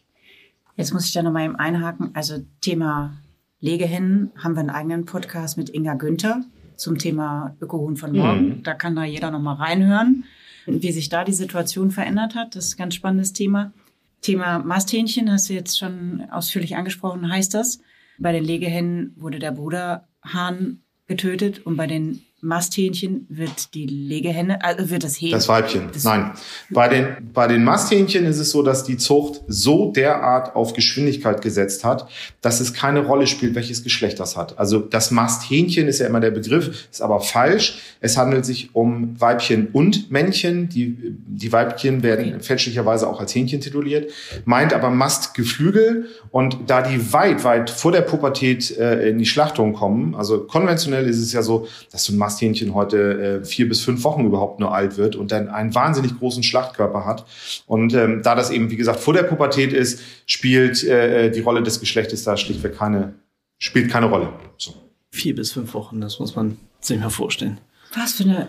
Jetzt 0.76 0.92
muss 0.92 1.06
ich 1.06 1.12
da 1.12 1.22
nochmal 1.22 1.44
eben 1.44 1.56
einhaken. 1.56 2.10
Also 2.14 2.44
Thema 2.60 3.16
Legehennen 3.60 4.32
haben 4.36 4.54
wir 4.54 4.60
einen 4.60 4.70
eigenen 4.70 5.04
Podcast 5.04 5.56
mit 5.56 5.70
Inga 5.70 5.94
Günther 5.94 6.42
zum 6.76 6.98
Thema 6.98 7.56
Ökohuhn 7.60 7.96
von 7.96 8.12
morgen. 8.12 8.48
Mhm. 8.48 8.62
Da 8.62 8.74
kann 8.74 8.96
da 8.96 9.04
jeder 9.04 9.30
nochmal 9.30 9.56
reinhören 9.56 10.24
wie 10.66 10.92
sich 10.92 11.08
da 11.08 11.24
die 11.24 11.32
Situation 11.32 11.90
verändert 11.90 12.34
hat. 12.34 12.56
Das 12.56 12.66
ist 12.66 12.74
ein 12.74 12.78
ganz 12.78 12.94
spannendes 12.94 13.32
Thema. 13.32 13.72
Thema 14.20 14.58
Masthähnchen 14.58 15.30
hast 15.30 15.48
du 15.48 15.54
jetzt 15.54 15.78
schon 15.78 16.22
ausführlich 16.30 16.76
angesprochen, 16.76 17.30
heißt 17.30 17.54
das. 17.54 17.80
Bei 18.18 18.32
den 18.32 18.44
Legehennen 18.44 19.12
wurde 19.16 19.38
der 19.38 19.52
Bruderhahn 19.52 20.82
getötet 21.06 21.66
und 21.66 21.76
bei 21.76 21.86
den 21.86 22.22
Masthähnchen 22.44 23.26
wird 23.30 23.74
die 23.74 23.86
Legehenne, 23.86 24.62
also 24.62 24.90
wird 24.90 25.02
das 25.02 25.16
Hähnchen. 25.16 25.38
Das 25.38 25.48
Weibchen. 25.48 25.88
Das 25.92 26.04
Nein. 26.04 26.32
Bei 26.70 26.88
den, 26.88 27.30
bei 27.32 27.46
den 27.46 27.64
Masthähnchen 27.64 28.26
ist 28.26 28.38
es 28.38 28.50
so, 28.50 28.62
dass 28.62 28.84
die 28.84 28.98
Zucht 28.98 29.40
so 29.48 29.90
derart 29.90 30.54
auf 30.54 30.74
Geschwindigkeit 30.74 31.40
gesetzt 31.40 31.84
hat, 31.84 32.08
dass 32.42 32.60
es 32.60 32.74
keine 32.74 33.00
Rolle 33.00 33.26
spielt, 33.26 33.54
welches 33.54 33.82
Geschlecht 33.82 34.20
das 34.20 34.36
hat. 34.36 34.58
Also 34.58 34.78
das 34.78 35.10
Masthähnchen 35.10 35.88
ist 35.88 36.00
ja 36.00 36.06
immer 36.06 36.20
der 36.20 36.30
Begriff, 36.32 36.86
ist 36.90 37.00
aber 37.00 37.20
falsch. 37.20 37.78
Es 38.00 38.18
handelt 38.18 38.44
sich 38.44 38.74
um 38.74 39.18
Weibchen 39.18 39.68
und 39.72 40.10
Männchen. 40.10 40.68
Die, 40.68 41.16
die 41.26 41.50
Weibchen 41.50 42.02
werden 42.02 42.34
okay. 42.34 42.40
fälschlicherweise 42.40 43.08
auch 43.08 43.20
als 43.20 43.34
Hähnchen 43.34 43.62
tituliert, 43.62 44.10
meint 44.44 44.74
aber 44.74 44.90
Mastgeflügel. 44.90 46.08
Und 46.30 46.58
da 46.66 46.82
die 46.82 47.12
weit, 47.12 47.42
weit 47.44 47.70
vor 47.70 47.92
der 47.92 48.02
Pubertät 48.02 48.76
äh, 48.76 49.08
in 49.08 49.18
die 49.18 49.26
Schlachtung 49.26 49.72
kommen, 49.72 50.14
also 50.14 50.40
konventionell 50.40 51.08
ist 51.08 51.18
es 51.18 51.32
ja 51.32 51.42
so, 51.42 51.66
dass 51.90 52.04
du 52.04 52.12
ein 52.12 52.18
Mast 52.18 52.33
Masthähnchen 52.34 52.74
heute 52.74 53.40
äh, 53.42 53.44
vier 53.44 53.68
bis 53.68 53.80
fünf 53.80 54.02
Wochen 54.04 54.24
überhaupt 54.24 54.58
nur 54.60 54.74
alt 54.74 54.96
wird 54.96 55.14
und 55.14 55.30
dann 55.30 55.48
einen 55.48 55.74
wahnsinnig 55.74 56.18
großen 56.18 56.42
Schlachtkörper 56.42 57.04
hat. 57.04 57.24
Und 57.66 57.94
ähm, 57.94 58.22
da 58.22 58.34
das 58.34 58.50
eben, 58.50 58.70
wie 58.70 58.76
gesagt, 58.76 59.00
vor 59.00 59.14
der 59.14 59.22
Pubertät 59.22 59.72
ist, 59.72 60.00
spielt 60.26 60.82
äh, 60.84 61.30
die 61.30 61.40
Rolle 61.40 61.62
des 61.62 61.80
Geschlechtes 61.80 62.24
da 62.24 62.36
schlichtweg 62.36 62.76
keine 62.76 63.14
spielt 63.58 63.90
keine 63.90 64.06
Rolle. 64.06 64.32
So. 64.56 64.74
Vier 65.10 65.34
bis 65.34 65.52
fünf 65.52 65.74
Wochen, 65.74 66.00
das 66.00 66.18
muss 66.18 66.34
man 66.34 66.58
sich 66.80 66.98
mal 66.98 67.08
vorstellen. 67.08 67.60
Was 67.96 68.14
für 68.14 68.24
eine, 68.24 68.48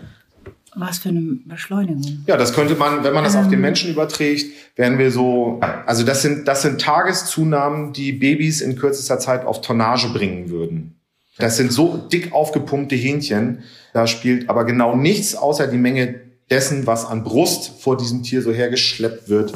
was 0.74 0.98
für 0.98 1.10
eine 1.10 1.38
Beschleunigung. 1.44 2.24
Ja, 2.26 2.36
das 2.36 2.52
könnte 2.52 2.74
man, 2.74 3.04
wenn 3.04 3.14
man 3.14 3.24
das 3.24 3.36
auf 3.36 3.48
den 3.48 3.60
Menschen 3.60 3.90
überträgt, 3.90 4.52
wären 4.74 4.98
wir 4.98 5.10
so, 5.10 5.60
also 5.86 6.04
das 6.04 6.22
sind, 6.22 6.48
das 6.48 6.62
sind 6.62 6.80
Tageszunahmen, 6.80 7.92
die 7.92 8.12
Babys 8.12 8.60
in 8.60 8.76
kürzester 8.76 9.18
Zeit 9.18 9.44
auf 9.44 9.60
Tonnage 9.60 10.08
bringen 10.08 10.50
würden. 10.50 10.95
Das 11.38 11.56
sind 11.56 11.72
so 11.72 11.96
dick 11.96 12.32
aufgepumpte 12.32 12.94
Hähnchen. 12.94 13.62
Da 13.92 14.06
spielt 14.06 14.48
aber 14.48 14.64
genau 14.64 14.96
nichts 14.96 15.34
außer 15.34 15.66
die 15.66 15.76
Menge 15.76 16.20
dessen, 16.50 16.86
was 16.86 17.04
an 17.04 17.24
Brust 17.24 17.80
vor 17.80 17.96
diesem 17.96 18.22
Tier 18.22 18.42
so 18.42 18.52
hergeschleppt 18.52 19.28
wird, 19.28 19.54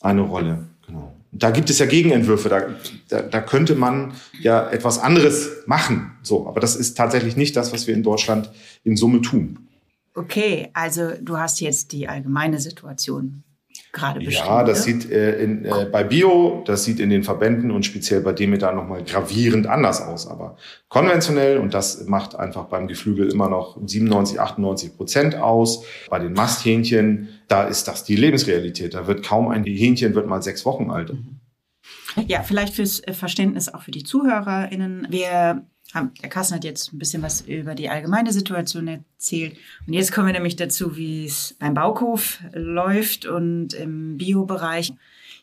eine 0.00 0.22
Rolle. 0.22 0.66
Genau. 0.86 1.12
Da 1.32 1.50
gibt 1.50 1.70
es 1.70 1.78
ja 1.78 1.86
Gegenentwürfe. 1.86 2.48
Da, 2.48 2.62
da, 3.08 3.22
da 3.22 3.40
könnte 3.40 3.74
man 3.74 4.12
ja 4.40 4.68
etwas 4.70 4.98
anderes 4.98 5.48
machen. 5.66 6.12
So, 6.22 6.46
aber 6.46 6.60
das 6.60 6.76
ist 6.76 6.96
tatsächlich 6.96 7.36
nicht 7.36 7.56
das, 7.56 7.72
was 7.72 7.86
wir 7.86 7.94
in 7.94 8.02
Deutschland 8.02 8.50
in 8.84 8.96
Summe 8.96 9.22
tun. 9.22 9.68
Okay, 10.14 10.68
also 10.74 11.12
du 11.20 11.38
hast 11.38 11.60
jetzt 11.60 11.92
die 11.92 12.06
allgemeine 12.06 12.60
Situation 12.60 13.44
gerade 13.92 14.20
beschrieben. 14.20 14.46
Ja, 14.46 14.64
das 14.64 14.86
ne? 14.86 14.92
sieht 14.92 15.10
äh, 15.10 15.42
in, 15.42 15.64
äh, 15.64 15.86
bei 15.90 16.04
Bio, 16.04 16.62
das 16.66 16.84
sieht 16.84 17.00
in 17.00 17.10
den 17.10 17.22
Verbänden 17.22 17.70
und 17.70 17.84
speziell 17.84 18.20
bei 18.20 18.32
Demeter 18.32 18.72
nochmal 18.72 19.04
gravierend 19.04 19.66
anders 19.66 20.00
aus. 20.00 20.26
Aber 20.26 20.56
konventionell, 20.88 21.58
und 21.58 21.74
das 21.74 22.06
macht 22.06 22.34
einfach 22.34 22.64
beim 22.64 22.88
Geflügel 22.88 23.30
immer 23.30 23.48
noch 23.48 23.78
97, 23.84 24.40
98 24.40 24.96
Prozent 24.96 25.34
aus. 25.36 25.84
Bei 26.08 26.18
den 26.18 26.32
Masthähnchen, 26.32 27.28
da 27.48 27.64
ist 27.64 27.88
das 27.88 28.04
die 28.04 28.16
Lebensrealität. 28.16 28.94
Da 28.94 29.06
wird 29.06 29.24
kaum 29.24 29.48
ein 29.48 29.64
Hähnchen 29.64 30.14
wird 30.14 30.26
mal 30.26 30.42
sechs 30.42 30.64
Wochen 30.64 30.90
alt. 30.90 31.12
Ja, 32.26 32.42
vielleicht 32.42 32.74
fürs 32.74 33.00
äh, 33.00 33.12
Verständnis 33.12 33.68
auch 33.68 33.82
für 33.82 33.90
die 33.90 34.04
ZuhörerInnen. 34.04 35.06
Wir 35.10 35.66
der 35.94 36.28
Carsten 36.30 36.54
hat 36.54 36.64
jetzt 36.64 36.92
ein 36.92 36.98
bisschen 36.98 37.22
was 37.22 37.42
über 37.42 37.74
die 37.74 37.88
allgemeine 37.88 38.32
Situation 38.32 38.88
erzählt. 38.88 39.56
Und 39.86 39.92
jetzt 39.92 40.12
kommen 40.12 40.26
wir 40.26 40.32
nämlich 40.32 40.56
dazu, 40.56 40.96
wie 40.96 41.26
es 41.26 41.54
beim 41.58 41.74
Bauhof 41.74 42.38
läuft 42.52 43.26
und 43.26 43.74
im 43.74 44.16
Biobereich. 44.16 44.92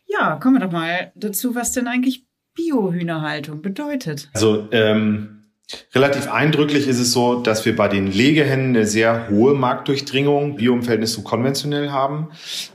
Ja, 0.07 0.35
kommen 0.37 0.55
wir 0.55 0.65
doch 0.65 0.71
mal 0.71 1.11
dazu, 1.15 1.53
was 1.55 1.71
denn 1.71 1.87
eigentlich 1.87 2.25
Biohühnerhaltung 2.55 3.61
bedeutet. 3.61 4.29
Also 4.33 4.67
ähm, 4.71 5.43
relativ 5.93 6.29
eindrücklich 6.31 6.87
ist 6.87 6.99
es 6.99 7.11
so, 7.11 7.41
dass 7.41 7.65
wir 7.65 7.75
bei 7.75 7.87
den 7.87 8.07
Legehennen 8.07 8.75
eine 8.75 8.85
sehr 8.85 9.29
hohe 9.29 9.53
Marktdurchdringung 9.53 10.55
Bio 10.55 10.73
im 10.73 10.81
Verhältnis 10.81 11.13
zu 11.13 11.23
konventionell 11.23 11.91
haben. 11.91 12.29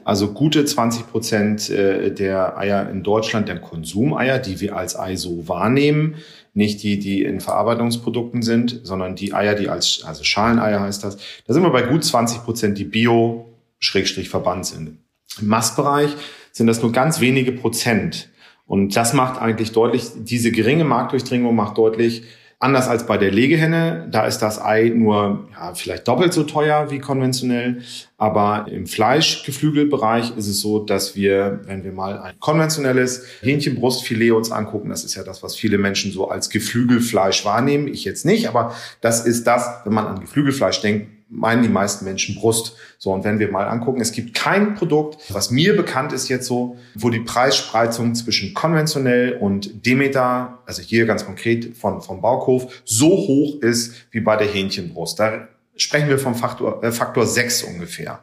Also 0.04 0.32
gute 0.32 0.64
20 0.64 1.08
Prozent 1.08 1.70
äh, 1.70 2.12
der 2.12 2.56
Eier 2.56 2.88
in 2.88 3.02
Deutschland, 3.02 3.48
der 3.48 3.58
Konsumeier, 3.58 4.38
die 4.38 4.60
wir 4.60 4.76
als 4.76 4.98
Ei 4.98 5.16
so 5.16 5.48
wahrnehmen, 5.48 6.16
nicht 6.54 6.82
die, 6.82 6.99
die 6.99 7.23
in 7.23 7.40
Verarbeitungsprodukten 7.40 8.42
sind, 8.42 8.80
sondern 8.84 9.16
die 9.16 9.34
Eier, 9.34 9.54
die 9.54 9.68
als, 9.68 10.02
also 10.04 10.25
Schaleneier 10.25 10.80
heißt 10.80 11.02
das. 11.02 11.18
Da 11.46 11.52
sind 11.52 11.62
wir 11.62 11.70
bei 11.70 11.82
gut 11.82 12.04
20 12.04 12.44
Prozent, 12.44 12.78
die 12.78 12.84
Bio 12.84 13.46
Schrägstrich 13.80 14.28
verbannt 14.28 14.66
sind. 14.66 14.99
Im 15.40 15.49
Mastbereich 15.49 16.14
sind 16.52 16.68
das 16.68 16.80
nur 16.80 16.92
ganz 16.92 17.20
wenige 17.20 17.52
Prozent. 17.52 18.30
Und 18.66 18.96
das 18.96 19.12
macht 19.12 19.42
eigentlich 19.42 19.73
deutlich, 19.73 20.04
diese 20.16 20.52
geringe 20.52 20.84
Marktdurchdringung 20.84 21.54
macht 21.54 21.76
deutlich, 21.76 22.23
Anders 22.58 22.88
als 22.88 23.06
bei 23.06 23.18
der 23.18 23.30
Legehenne, 23.30 24.08
da 24.11 24.26
ist 24.26 24.38
das 24.38 24.61
Ei 24.62 24.90
nur 24.94 25.49
ja, 25.52 25.75
vielleicht 25.75 26.08
doppelt 26.08 26.32
so 26.32 26.44
teuer 26.44 26.90
wie 26.90 26.99
konventionell. 26.99 27.82
Aber 28.16 28.66
im 28.70 28.87
Fleischgeflügelbereich 28.87 30.37
ist 30.37 30.46
es 30.46 30.61
so, 30.61 30.78
dass 30.78 31.14
wir, 31.16 31.61
wenn 31.64 31.84
wir 31.84 31.92
mal 31.92 32.18
ein 32.18 32.34
konventionelles 32.40 33.26
Hähnchenbrustfilet 33.42 34.32
uns 34.32 34.50
angucken, 34.50 34.88
das 34.88 35.04
ist 35.04 35.14
ja 35.14 35.25
das, 35.25 35.42
was 35.42 35.56
viele 35.56 35.78
Menschen 35.78 36.12
so 36.12 36.28
als 36.28 36.49
Geflügelfleisch 36.49 37.44
wahrnehmen, 37.44 37.88
ich 37.88 38.04
jetzt 38.04 38.25
nicht, 38.25 38.49
aber 38.49 38.75
das 39.00 39.26
ist 39.26 39.46
das, 39.46 39.68
wenn 39.84 39.92
man 39.92 40.06
an 40.06 40.20
Geflügelfleisch 40.20 40.80
denkt, 40.80 41.08
meinen 41.34 41.62
die 41.62 41.68
meisten 41.68 42.04
Menschen 42.04 42.34
Brust. 42.36 42.76
So, 42.98 43.12
und 43.12 43.24
wenn 43.24 43.38
wir 43.38 43.50
mal 43.50 43.66
angucken, 43.66 44.00
es 44.00 44.12
gibt 44.12 44.34
kein 44.34 44.74
Produkt, 44.74 45.18
was 45.32 45.50
mir 45.50 45.76
bekannt 45.76 46.12
ist 46.12 46.28
jetzt 46.28 46.46
so, 46.46 46.76
wo 46.94 47.10
die 47.10 47.20
Preisspreizung 47.20 48.14
zwischen 48.14 48.54
konventionell 48.54 49.34
und 49.34 49.84
Demeter, 49.86 50.58
also 50.66 50.82
hier 50.82 51.06
ganz 51.06 51.26
konkret 51.26 51.76
von, 51.76 52.00
vom 52.00 52.20
Bauhof, 52.20 52.82
so 52.84 53.08
hoch 53.08 53.60
ist 53.60 53.94
wie 54.10 54.20
bei 54.20 54.36
der 54.36 54.46
Hähnchenbrust. 54.46 55.18
Da 55.18 55.48
sprechen 55.76 56.08
wir 56.08 56.18
vom 56.18 56.34
Faktor, 56.34 56.82
äh, 56.82 56.92
Faktor 56.92 57.26
6 57.26 57.64
ungefähr. 57.64 58.20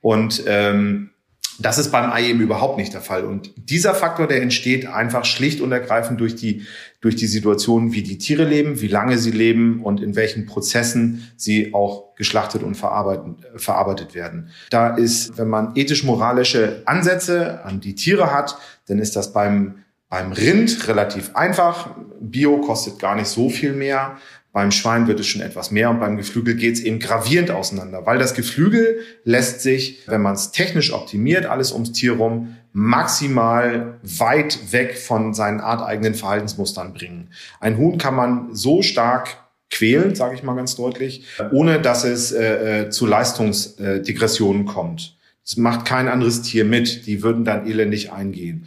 Und 0.00 0.42
ähm, 0.46 1.10
das 1.58 1.78
ist 1.78 1.90
beim 1.90 2.10
Ei 2.10 2.28
eben 2.28 2.40
überhaupt 2.40 2.78
nicht 2.78 2.94
der 2.94 3.00
Fall. 3.00 3.24
Und 3.24 3.52
dieser 3.56 3.94
Faktor, 3.94 4.28
der 4.28 4.42
entsteht 4.42 4.86
einfach 4.86 5.24
schlicht 5.24 5.60
und 5.60 5.72
ergreifend 5.72 6.20
durch 6.20 6.36
die, 6.36 6.66
durch 7.00 7.16
die 7.16 7.26
Situation, 7.26 7.92
wie 7.92 8.02
die 8.02 8.18
Tiere 8.18 8.44
leben, 8.44 8.80
wie 8.80 8.86
lange 8.86 9.18
sie 9.18 9.32
leben 9.32 9.82
und 9.82 10.00
in 10.00 10.14
welchen 10.14 10.46
Prozessen 10.46 11.28
sie 11.36 11.74
auch 11.74 12.14
geschlachtet 12.14 12.62
und 12.62 12.76
verarbeitet, 12.76 13.44
verarbeitet 13.56 14.14
werden. 14.14 14.50
Da 14.70 14.96
ist, 14.96 15.36
wenn 15.36 15.48
man 15.48 15.72
ethisch-moralische 15.74 16.82
Ansätze 16.86 17.64
an 17.64 17.80
die 17.80 17.94
Tiere 17.94 18.32
hat, 18.32 18.56
dann 18.86 18.98
ist 18.98 19.16
das 19.16 19.32
beim, 19.32 19.84
beim 20.08 20.32
Rind 20.32 20.86
relativ 20.86 21.34
einfach. 21.34 21.90
Bio 22.20 22.60
kostet 22.60 22.98
gar 22.98 23.16
nicht 23.16 23.28
so 23.28 23.50
viel 23.50 23.72
mehr. 23.72 24.16
Beim 24.58 24.72
Schwein 24.72 25.06
wird 25.06 25.20
es 25.20 25.28
schon 25.28 25.40
etwas 25.40 25.70
mehr 25.70 25.88
und 25.88 26.00
beim 26.00 26.16
Geflügel 26.16 26.56
geht 26.56 26.74
es 26.74 26.80
eben 26.80 26.98
gravierend 26.98 27.52
auseinander, 27.52 28.06
weil 28.06 28.18
das 28.18 28.34
Geflügel 28.34 29.02
lässt 29.22 29.60
sich, 29.60 30.00
wenn 30.08 30.20
man 30.20 30.34
es 30.34 30.50
technisch 30.50 30.92
optimiert, 30.92 31.46
alles 31.46 31.70
ums 31.70 31.92
Tier 31.92 32.14
rum, 32.14 32.56
maximal 32.72 34.00
weit 34.02 34.72
weg 34.72 34.98
von 34.98 35.32
seinen 35.32 35.60
arteigenen 35.60 36.14
Verhaltensmustern 36.14 36.92
bringen. 36.92 37.30
Ein 37.60 37.78
Huhn 37.78 37.98
kann 37.98 38.16
man 38.16 38.52
so 38.52 38.82
stark 38.82 39.28
quälen, 39.70 40.16
sage 40.16 40.34
ich 40.34 40.42
mal 40.42 40.56
ganz 40.56 40.74
deutlich, 40.74 41.24
ohne 41.52 41.80
dass 41.80 42.02
es 42.02 42.32
äh, 42.32 42.86
äh 42.86 42.90
zu 42.90 43.06
Leistungsdegressionen 43.06 44.64
kommt. 44.64 45.17
Das 45.48 45.56
macht 45.56 45.86
kein 45.86 46.08
anderes 46.08 46.42
Tier 46.42 46.66
mit. 46.66 47.06
Die 47.06 47.22
würden 47.22 47.46
dann 47.46 47.66
elendig 47.66 48.12
eingehen. 48.12 48.66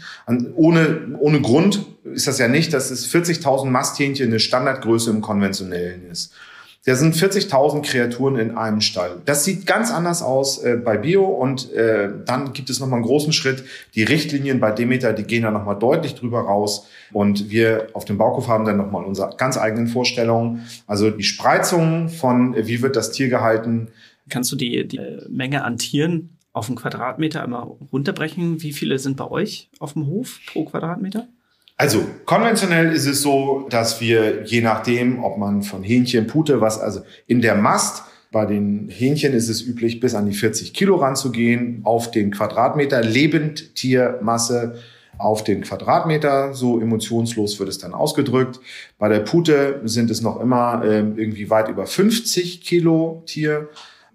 Ohne, 0.56 1.16
ohne 1.20 1.40
Grund 1.40 1.86
ist 2.04 2.28
das 2.28 2.40
ja 2.40 2.48
nicht, 2.48 2.74
dass 2.74 2.90
es 2.90 3.08
40.000 3.14 3.66
Masthähnchen 3.66 4.30
eine 4.30 4.40
Standardgröße 4.40 5.12
im 5.12 5.22
Konventionellen 5.22 6.10
ist. 6.10 6.34
Da 6.86 6.96
sind 6.96 7.16
40.000 7.16 7.84
Kreaturen 7.84 8.38
in 8.38 8.58
einem 8.58 8.82
Stall. 8.82 9.22
Das 9.26 9.46
sieht 9.46 9.68
ganz 9.68 9.92
anders 9.92 10.24
aus 10.24 10.64
äh, 10.64 10.78
bei 10.84 10.98
Bio 10.98 11.26
und 11.26 11.72
äh, 11.74 12.10
dann 12.26 12.54
gibt 12.54 12.72
es 12.72 12.80
nochmal 12.80 12.98
einen 12.98 13.06
großen 13.06 13.32
Schritt. 13.32 13.64
Die 13.94 14.02
Richtlinien 14.02 14.60
bei 14.60 14.72
Demeter, 14.72 15.14
die 15.14 15.22
gehen 15.22 15.44
da 15.44 15.52
nochmal 15.52 15.78
deutlich 15.78 16.16
drüber 16.16 16.40
raus 16.40 16.88
und 17.14 17.52
wir 17.52 17.90
auf 17.94 18.06
dem 18.06 18.18
Bauhof 18.18 18.48
haben 18.48 18.66
dann 18.66 18.78
nochmal 18.78 19.06
unsere 19.06 19.36
ganz 19.38 19.60
eigenen 19.60 19.86
Vorstellungen. 19.86 20.66
Also 20.88 21.12
die 21.12 21.22
Spreizung 21.22 22.10
von, 22.10 22.56
äh, 22.56 22.66
wie 22.66 22.82
wird 22.82 22.96
das 22.96 23.12
Tier 23.12 23.30
gehalten. 23.30 23.90
Kannst 24.30 24.52
du 24.52 24.56
die, 24.56 24.88
die 24.88 25.00
Menge 25.30 25.64
an 25.64 25.78
Tieren 25.78 26.32
auf 26.54 26.68
einen 26.68 26.78
Quadratmeter 26.78 27.44
einmal 27.44 27.64
runterbrechen? 27.92 28.62
Wie 28.62 28.74
viele 28.74 29.00
sind 29.00 29.18
bei 29.18 29.30
euch 29.30 29.70
auf 29.80 29.94
dem 29.94 30.08
Hof 30.08 30.40
pro 30.48 30.66
Quadratmeter? 30.66 31.28
Also 31.78 32.06
konventionell 32.26 32.92
ist 32.92 33.08
es 33.08 33.22
so, 33.22 33.66
dass 33.70 34.02
wir 34.02 34.44
je 34.44 34.62
nachdem, 34.62 35.24
ob 35.24 35.38
man 35.38 35.64
von 35.64 35.82
Hähnchen, 35.82 36.28
Pute, 36.28 36.62
was 36.62 36.80
also 36.80 37.02
in 37.26 37.42
der 37.42 37.56
Mast, 37.56 38.04
bei 38.32 38.46
den 38.46 38.88
Hähnchen 38.88 39.34
ist 39.34 39.50
es 39.50 39.62
üblich, 39.62 40.00
bis 40.00 40.16
an 40.16 40.26
die 40.26 40.36
40 40.36 40.74
Kilo 40.74 40.96
ranzugehen 40.96 41.82
auf 41.84 42.12
den 42.12 42.32
Quadratmeter 42.32 43.02
Lebendtiermasse 43.02 44.76
auf 45.18 45.44
den 45.44 45.62
Quadratmeter. 45.62 46.54
So 46.54 46.80
emotionslos 46.80 47.60
wird 47.60 47.68
es 47.68 47.78
dann 47.78 47.94
ausgedrückt. 47.94 48.60
Bei 48.98 49.10
der 49.10 49.20
Pute 49.20 49.82
sind 49.84 50.10
es 50.10 50.22
noch 50.22 50.40
immer 50.40 50.82
äh, 50.84 51.00
irgendwie 51.00 51.50
weit 51.50 51.68
über 51.68 51.86
50 51.86 52.62
Kilo 52.62 53.24
Tier. 53.26 53.70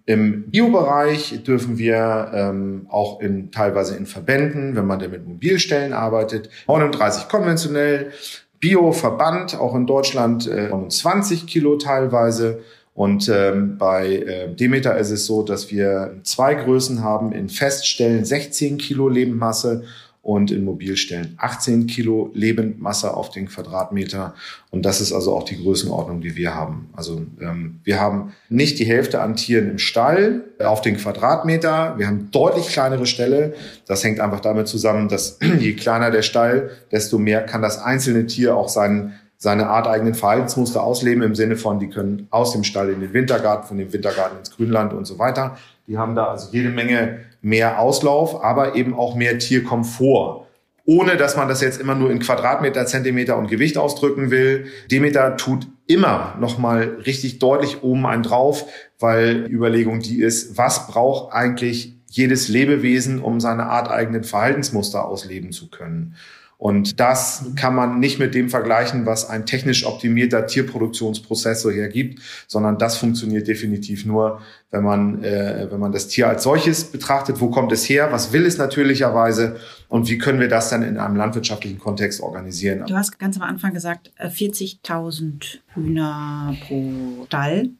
Im 0.08 0.50
Biobereich 0.50 1.42
dürfen 1.42 1.78
wir 1.78 2.30
ähm, 2.32 2.86
auch 2.88 3.20
in, 3.20 3.50
teilweise 3.50 3.96
in 3.96 4.06
Verbänden, 4.06 4.76
wenn 4.76 4.86
man 4.86 5.00
denn 5.00 5.10
mit 5.10 5.26
Mobilstellen 5.26 5.92
arbeitet, 5.92 6.48
39 6.68 7.28
konventionell, 7.28 8.12
Bio-Verband, 8.60 9.58
auch 9.58 9.74
in 9.74 9.86
Deutschland 9.86 10.46
äh, 10.46 10.68
29 10.68 11.48
Kilo 11.48 11.76
teilweise. 11.76 12.60
Und 12.94 13.28
ähm, 13.28 13.78
bei 13.78 14.06
äh, 14.06 14.54
Demeter 14.54 14.96
ist 14.96 15.10
es 15.10 15.26
so, 15.26 15.42
dass 15.42 15.72
wir 15.72 16.20
zwei 16.22 16.54
Größen 16.54 17.02
haben 17.02 17.32
in 17.32 17.48
Feststellen 17.48 18.24
16 18.24 18.78
Kilo 18.78 19.08
Lebendmasse 19.08 19.82
und 20.26 20.50
in 20.50 20.64
Mobilstellen 20.64 21.34
18 21.36 21.86
Kilo 21.86 22.32
Lebendmasse 22.34 23.14
auf 23.14 23.30
den 23.30 23.46
Quadratmeter. 23.46 24.34
Und 24.72 24.84
das 24.84 25.00
ist 25.00 25.12
also 25.12 25.32
auch 25.36 25.44
die 25.44 25.62
Größenordnung, 25.62 26.20
die 26.20 26.34
wir 26.34 26.52
haben. 26.52 26.90
Also 26.96 27.24
ähm, 27.40 27.78
wir 27.84 28.00
haben 28.00 28.32
nicht 28.48 28.80
die 28.80 28.86
Hälfte 28.86 29.20
an 29.20 29.36
Tieren 29.36 29.70
im 29.70 29.78
Stall 29.78 30.42
auf 30.58 30.80
den 30.80 30.96
Quadratmeter. 30.96 31.94
Wir 31.96 32.08
haben 32.08 32.32
deutlich 32.32 32.66
kleinere 32.66 33.06
Ställe. 33.06 33.54
Das 33.86 34.02
hängt 34.02 34.18
einfach 34.18 34.40
damit 34.40 34.66
zusammen, 34.66 35.08
dass 35.08 35.38
je 35.60 35.74
kleiner 35.74 36.10
der 36.10 36.22
Stall, 36.22 36.70
desto 36.90 37.18
mehr 37.18 37.42
kann 37.42 37.62
das 37.62 37.80
einzelne 37.80 38.26
Tier 38.26 38.56
auch 38.56 38.68
seinen 38.68 39.12
seine 39.38 39.68
arteigenen 39.68 40.14
Verhaltensmuster 40.14 40.82
ausleben 40.82 41.22
im 41.22 41.34
Sinne 41.34 41.56
von, 41.56 41.78
die 41.78 41.90
können 41.90 42.26
aus 42.30 42.52
dem 42.52 42.64
Stall 42.64 42.88
in 42.88 43.00
den 43.00 43.12
Wintergarten, 43.12 43.68
von 43.68 43.76
dem 43.76 43.92
Wintergarten 43.92 44.38
ins 44.38 44.50
Grünland 44.50 44.94
und 44.94 45.04
so 45.04 45.18
weiter. 45.18 45.58
Die 45.86 45.98
haben 45.98 46.14
da 46.14 46.28
also 46.28 46.48
jede 46.52 46.70
Menge 46.70 47.25
mehr 47.42 47.80
Auslauf, 47.80 48.42
aber 48.42 48.74
eben 48.74 48.94
auch 48.94 49.14
mehr 49.14 49.38
Tierkomfort. 49.38 50.46
ohne 50.88 51.16
dass 51.16 51.36
man 51.36 51.48
das 51.48 51.60
jetzt 51.60 51.80
immer 51.80 51.96
nur 51.96 52.12
in 52.12 52.20
Quadratmeter, 52.20 52.86
Zentimeter 52.86 53.36
und 53.36 53.48
Gewicht 53.48 53.76
ausdrücken 53.76 54.30
will. 54.30 54.66
Demeter 54.88 55.36
tut 55.36 55.66
immer 55.88 56.36
nochmal 56.40 56.98
richtig 57.04 57.40
deutlich 57.40 57.82
oben 57.82 58.06
einen 58.06 58.22
drauf, 58.22 58.66
weil 59.00 59.44
die 59.44 59.52
Überlegung 59.52 59.98
die 59.98 60.20
ist, 60.20 60.56
was 60.56 60.86
braucht 60.86 61.32
eigentlich 61.32 61.96
jedes 62.08 62.48
Lebewesen, 62.48 63.20
um 63.20 63.40
seine 63.40 63.66
arteigenen 63.66 64.22
Verhaltensmuster 64.22 65.04
ausleben 65.04 65.50
zu 65.50 65.68
können. 65.70 66.14
Und 66.58 67.00
das 67.00 67.50
kann 67.54 67.74
man 67.74 68.00
nicht 68.00 68.18
mit 68.18 68.34
dem 68.34 68.48
vergleichen, 68.48 69.04
was 69.04 69.28
ein 69.28 69.44
technisch 69.44 69.84
optimierter 69.84 70.46
Tierproduktionsprozess 70.46 71.60
so 71.60 71.70
hergibt, 71.70 72.22
sondern 72.46 72.78
das 72.78 72.96
funktioniert 72.96 73.46
definitiv 73.46 74.06
nur, 74.06 74.40
wenn 74.70 74.82
man, 74.82 75.22
äh, 75.22 75.68
wenn 75.70 75.80
man 75.80 75.92
das 75.92 76.08
Tier 76.08 76.28
als 76.28 76.44
solches 76.44 76.84
betrachtet. 76.84 77.40
Wo 77.40 77.50
kommt 77.50 77.72
es 77.72 77.86
her? 77.88 78.08
Was 78.10 78.32
will 78.32 78.46
es 78.46 78.56
natürlicherweise? 78.56 79.56
Und 79.88 80.08
wie 80.08 80.16
können 80.16 80.40
wir 80.40 80.48
das 80.48 80.70
dann 80.70 80.82
in 80.82 80.96
einem 80.96 81.16
landwirtschaftlichen 81.16 81.78
Kontext 81.78 82.22
organisieren? 82.22 82.84
Du 82.86 82.96
hast 82.96 83.18
ganz 83.18 83.36
am 83.36 83.42
Anfang 83.42 83.74
gesagt, 83.74 84.10
40.000 84.18 85.56
äh, 85.56 85.58
Hühner 85.74 86.56
pro 86.66 87.26
Stall 87.26 87.70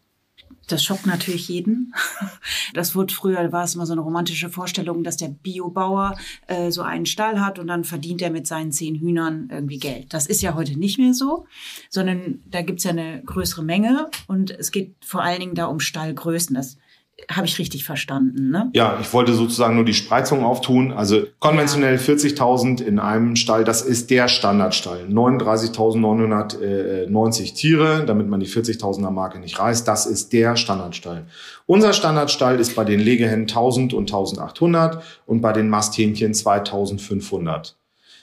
das 0.66 0.82
schockt 0.85 1.06
natürlich 1.06 1.49
jeden. 1.49 1.94
Das 2.75 2.94
wurde 2.94 3.14
früher, 3.14 3.52
war 3.52 3.64
es 3.64 3.75
immer 3.75 3.87
so 3.87 3.92
eine 3.92 4.02
romantische 4.02 4.50
Vorstellung, 4.50 5.02
dass 5.02 5.16
der 5.16 5.28
Biobauer 5.28 6.16
äh, 6.46 6.70
so 6.70 6.82
einen 6.82 7.06
Stall 7.06 7.40
hat 7.40 7.58
und 7.58 7.68
dann 7.68 7.85
verdient 7.85 8.20
er 8.20 8.30
mit 8.30 8.46
seinen 8.46 8.73
zehn 8.73 8.96
Hühnern 8.96 9.49
irgendwie 9.50 9.78
Geld. 9.78 10.12
Das 10.12 10.26
ist 10.26 10.42
ja 10.42 10.54
heute 10.54 10.78
nicht 10.78 10.99
mehr 10.99 11.14
so, 11.14 11.46
sondern 11.88 12.42
da 12.44 12.62
gibt's 12.62 12.85
ja 12.85 12.90
eine 12.90 13.23
größere 13.25 13.62
Menge 13.62 14.11
und 14.26 14.50
es 14.50 14.73
geht 14.73 14.94
vor 15.00 15.23
allen 15.23 15.40
Dingen 15.40 15.54
da 15.54 15.66
um 15.66 15.80
Stallgrößen. 15.80 16.54
Das 16.54 16.76
habe 17.30 17.46
ich 17.46 17.58
richtig 17.58 17.85
verstanden, 17.85 18.50
ne? 18.50 18.68
Ja, 18.75 18.99
ich 19.00 19.11
wollte 19.12 19.32
sozusagen 19.32 19.75
nur 19.75 19.87
die 19.87 19.94
Spreizung 19.94 20.44
auftun. 20.44 20.92
Also 20.92 21.23
konventionell 21.38 21.94
ja. 21.94 22.00
40.000 22.00 22.82
in 22.82 22.99
einem 22.99 23.37
Stall, 23.37 23.64
das 23.64 23.80
ist 23.82 24.11
der 24.11 24.28
Standardstall. 24.28 25.06
39.990 25.11 27.54
Tiere, 27.54 28.04
damit 28.06 28.28
man 28.28 28.40
die 28.40 28.46
40.000er 28.46 29.11
Marke 29.11 29.38
nicht 29.38 29.58
reißt. 29.58 29.88
Das 29.88 30.04
ist 30.04 30.35
der 30.35 30.56
Standardstall. 30.56 31.25
Unser 31.64 31.94
Standardstall 31.94 32.61
ist 32.61 32.76
bei 32.76 32.85
den 32.85 33.00
Legehennen 33.00 33.46
1.000 33.46 33.94
und 33.94 34.12
1.800 34.12 34.99
und 35.25 35.40
bei 35.40 35.52
den 35.52 35.70
Masthähnchen 35.70 36.35
2.500. 36.35 37.76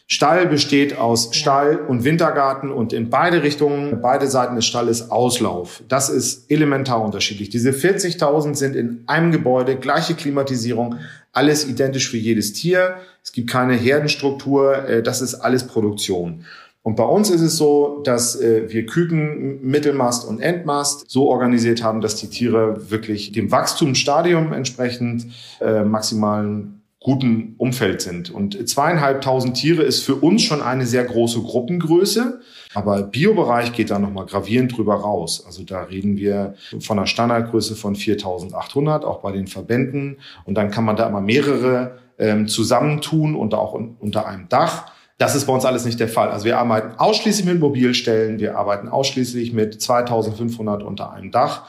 Stall 0.07 0.47
besteht 0.47 0.97
aus 0.97 1.33
Stall 1.33 1.77
und 1.77 2.03
Wintergarten 2.03 2.71
und 2.71 2.91
in 2.91 3.09
beide 3.09 3.41
Richtungen, 3.41 4.01
beide 4.01 4.27
Seiten 4.27 4.55
des 4.55 4.65
Stalles 4.65 5.09
Auslauf. 5.11 5.81
Das 5.87 6.09
ist 6.09 6.51
elementar 6.51 7.01
unterschiedlich. 7.01 7.49
Diese 7.49 7.71
40.000 7.71 8.55
sind 8.55 8.75
in 8.75 9.03
einem 9.07 9.31
Gebäude, 9.31 9.77
gleiche 9.77 10.13
Klimatisierung, 10.13 10.99
alles 11.31 11.67
identisch 11.67 12.09
für 12.09 12.17
jedes 12.17 12.53
Tier. 12.53 12.97
Es 13.23 13.31
gibt 13.31 13.49
keine 13.49 13.73
Herdenstruktur, 13.73 14.87
äh, 14.87 15.03
das 15.03 15.21
ist 15.21 15.35
alles 15.35 15.65
Produktion. 15.67 16.45
Und 16.83 16.97
bei 16.97 17.05
uns 17.05 17.29
ist 17.29 17.41
es 17.41 17.55
so, 17.55 18.01
dass 18.03 18.39
äh, 18.39 18.69
wir 18.71 18.85
Küken, 18.85 19.61
Mittelmast 19.65 20.27
und 20.27 20.41
Endmast 20.41 21.05
so 21.09 21.29
organisiert 21.29 21.81
haben, 21.81 22.01
dass 22.01 22.17
die 22.17 22.27
Tiere 22.27 22.91
wirklich 22.91 23.31
dem 23.31 23.51
Wachstumsstadium 23.51 24.51
entsprechend 24.51 25.27
äh, 25.61 25.83
maximalen 25.83 26.82
guten 27.03 27.55
Umfeld 27.57 28.01
sind. 28.01 28.31
Und 28.31 28.67
zweieinhalbtausend 28.67 29.57
Tiere 29.57 29.83
ist 29.83 30.03
für 30.03 30.15
uns 30.15 30.41
schon 30.41 30.61
eine 30.61 30.85
sehr 30.85 31.03
große 31.03 31.41
Gruppengröße. 31.41 32.39
Aber 32.73 33.03
Biobereich 33.03 33.73
geht 33.73 33.91
da 33.91 33.99
nochmal 33.99 34.25
gravierend 34.25 34.75
drüber 34.75 34.95
raus. 34.95 35.43
Also 35.45 35.63
da 35.63 35.83
reden 35.83 36.17
wir 36.17 36.55
von 36.79 36.97
einer 36.97 37.05
Standardgröße 37.05 37.75
von 37.75 37.95
4800, 37.95 39.03
auch 39.03 39.21
bei 39.21 39.33
den 39.33 39.47
Verbänden. 39.47 40.17
Und 40.45 40.55
dann 40.55 40.71
kann 40.71 40.85
man 40.85 40.95
da 40.95 41.07
immer 41.07 41.21
mehrere 41.21 41.99
ähm, 42.17 42.47
zusammentun 42.47 43.35
und 43.35 43.53
auch 43.53 43.73
un 43.73 43.97
unter 43.99 44.25
einem 44.25 44.47
Dach. 44.47 44.85
Das 45.17 45.35
ist 45.35 45.45
bei 45.45 45.53
uns 45.53 45.65
alles 45.65 45.85
nicht 45.85 45.99
der 45.99 46.07
Fall. 46.07 46.29
Also 46.29 46.45
wir 46.45 46.57
arbeiten 46.57 46.97
ausschließlich 46.97 47.45
mit 47.45 47.59
Mobilstellen, 47.59 48.39
wir 48.39 48.57
arbeiten 48.57 48.87
ausschließlich 48.87 49.53
mit 49.53 49.81
2500 49.81 50.83
unter 50.83 51.11
einem 51.11 51.31
Dach. 51.31 51.67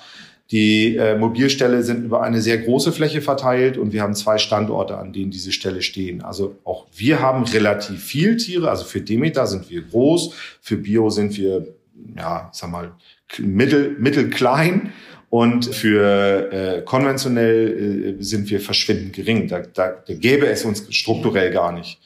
Die 0.51 0.97
äh, 0.97 1.17
Mobilställe 1.17 1.83
sind 1.83 2.05
über 2.05 2.23
eine 2.23 2.41
sehr 2.41 2.59
große 2.59 2.93
Fläche 2.93 3.23
verteilt 3.23 3.79
und 3.79 3.93
wir 3.93 4.03
haben 4.03 4.15
zwei 4.15 4.37
Standorte, 4.37 4.99
an 4.99 5.13
denen 5.13 5.31
diese 5.31 5.53
Ställe 5.53 5.81
stehen. 5.81 6.23
Also 6.23 6.57
auch 6.65 6.87
wir 6.95 7.21
haben 7.21 7.45
relativ 7.45 8.03
viel 8.03 8.37
Tiere. 8.37 8.69
Also 8.69 8.85
für 8.85 9.01
Demeter 9.01 9.47
sind 9.47 9.71
wir 9.71 9.83
groß, 9.83 10.35
für 10.61 10.77
Bio 10.77 11.09
sind 11.09 11.37
wir, 11.39 11.69
ja, 12.17 12.51
sag 12.53 12.71
mal, 12.71 12.93
mittel, 13.39 13.97
mittelklein. 13.99 14.93
Und 15.31 15.75
für 15.75 16.53
äh, 16.53 16.83
konventionell 16.83 18.19
äh, 18.21 18.23
sind 18.23 18.49
wir 18.51 18.61
verschwindend 18.61 19.15
gering. 19.15 19.49
Da, 19.49 19.63
da, 19.63 19.91
da 20.07 20.15
gäbe 20.15 20.47
es 20.47 20.65
uns 20.65 20.87
strukturell 20.95 21.51
gar 21.51 21.73
nicht, 21.73 21.99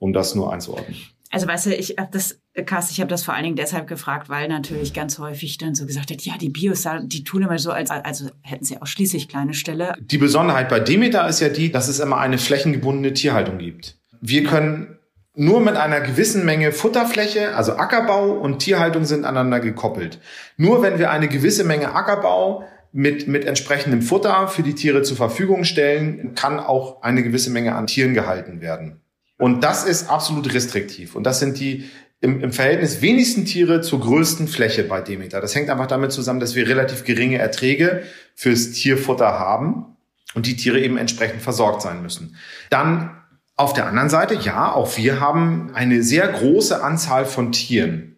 um 0.00 0.12
das 0.12 0.34
nur 0.34 0.52
einzuordnen. 0.52 0.96
Also 1.32 1.48
weißt 1.48 1.66
du, 1.66 1.74
ich 1.74 1.96
habe 1.98 2.10
das, 2.12 2.38
Carsten, 2.66 2.92
ich 2.92 3.00
habe 3.00 3.08
das 3.08 3.24
vor 3.24 3.32
allen 3.32 3.44
Dingen 3.44 3.56
deshalb 3.56 3.88
gefragt, 3.88 4.28
weil 4.28 4.48
natürlich 4.48 4.92
ganz 4.92 5.18
häufig 5.18 5.56
dann 5.56 5.74
so 5.74 5.86
gesagt 5.86 6.10
wird, 6.10 6.20
ja, 6.22 6.34
die 6.38 6.50
Bios, 6.50 6.86
die 7.04 7.24
tun 7.24 7.42
immer 7.42 7.58
so, 7.58 7.72
als 7.72 7.90
also 7.90 8.28
hätten 8.42 8.66
sie 8.66 8.80
ausschließlich 8.80 9.28
kleine 9.28 9.54
Ställe. 9.54 9.94
Die 9.98 10.18
Besonderheit 10.18 10.68
bei 10.68 10.78
Demeter 10.78 11.26
ist 11.26 11.40
ja 11.40 11.48
die, 11.48 11.72
dass 11.72 11.88
es 11.88 12.00
immer 12.00 12.18
eine 12.18 12.36
flächengebundene 12.36 13.14
Tierhaltung 13.14 13.56
gibt. 13.56 13.96
Wir 14.20 14.44
können 14.44 14.98
nur 15.34 15.62
mit 15.62 15.76
einer 15.76 16.02
gewissen 16.02 16.44
Menge 16.44 16.70
Futterfläche, 16.70 17.56
also 17.56 17.76
Ackerbau 17.76 18.32
und 18.32 18.58
Tierhaltung 18.58 19.06
sind 19.06 19.24
aneinander 19.24 19.60
gekoppelt. 19.60 20.20
Nur 20.58 20.82
wenn 20.82 20.98
wir 20.98 21.10
eine 21.10 21.28
gewisse 21.28 21.64
Menge 21.64 21.94
Ackerbau 21.94 22.64
mit, 22.92 23.26
mit 23.26 23.46
entsprechendem 23.46 24.02
Futter 24.02 24.48
für 24.48 24.62
die 24.62 24.74
Tiere 24.74 25.02
zur 25.02 25.16
Verfügung 25.16 25.64
stellen, 25.64 26.34
kann 26.34 26.60
auch 26.60 27.00
eine 27.00 27.22
gewisse 27.22 27.50
Menge 27.50 27.74
an 27.74 27.86
Tieren 27.86 28.12
gehalten 28.12 28.60
werden. 28.60 29.01
Und 29.42 29.64
das 29.64 29.82
ist 29.82 30.08
absolut 30.08 30.54
restriktiv. 30.54 31.16
Und 31.16 31.24
das 31.24 31.40
sind 31.40 31.58
die 31.58 31.90
im, 32.20 32.42
im 32.42 32.52
Verhältnis 32.52 33.02
wenigsten 33.02 33.44
Tiere 33.44 33.80
zur 33.80 33.98
größten 33.98 34.46
Fläche 34.46 34.84
bei 34.84 35.00
Demeter. 35.00 35.40
Das 35.40 35.52
hängt 35.56 35.68
einfach 35.68 35.88
damit 35.88 36.12
zusammen, 36.12 36.38
dass 36.38 36.54
wir 36.54 36.68
relativ 36.68 37.02
geringe 37.02 37.38
Erträge 37.38 38.04
fürs 38.36 38.70
Tierfutter 38.70 39.40
haben 39.40 39.96
und 40.34 40.46
die 40.46 40.54
Tiere 40.54 40.78
eben 40.78 40.96
entsprechend 40.96 41.42
versorgt 41.42 41.82
sein 41.82 42.02
müssen. 42.02 42.36
Dann 42.70 43.20
auf 43.56 43.72
der 43.72 43.88
anderen 43.88 44.10
Seite, 44.10 44.34
ja, 44.36 44.70
auch 44.70 44.96
wir 44.96 45.18
haben 45.18 45.72
eine 45.74 46.04
sehr 46.04 46.28
große 46.28 46.80
Anzahl 46.80 47.24
von 47.24 47.50
Tieren 47.50 48.11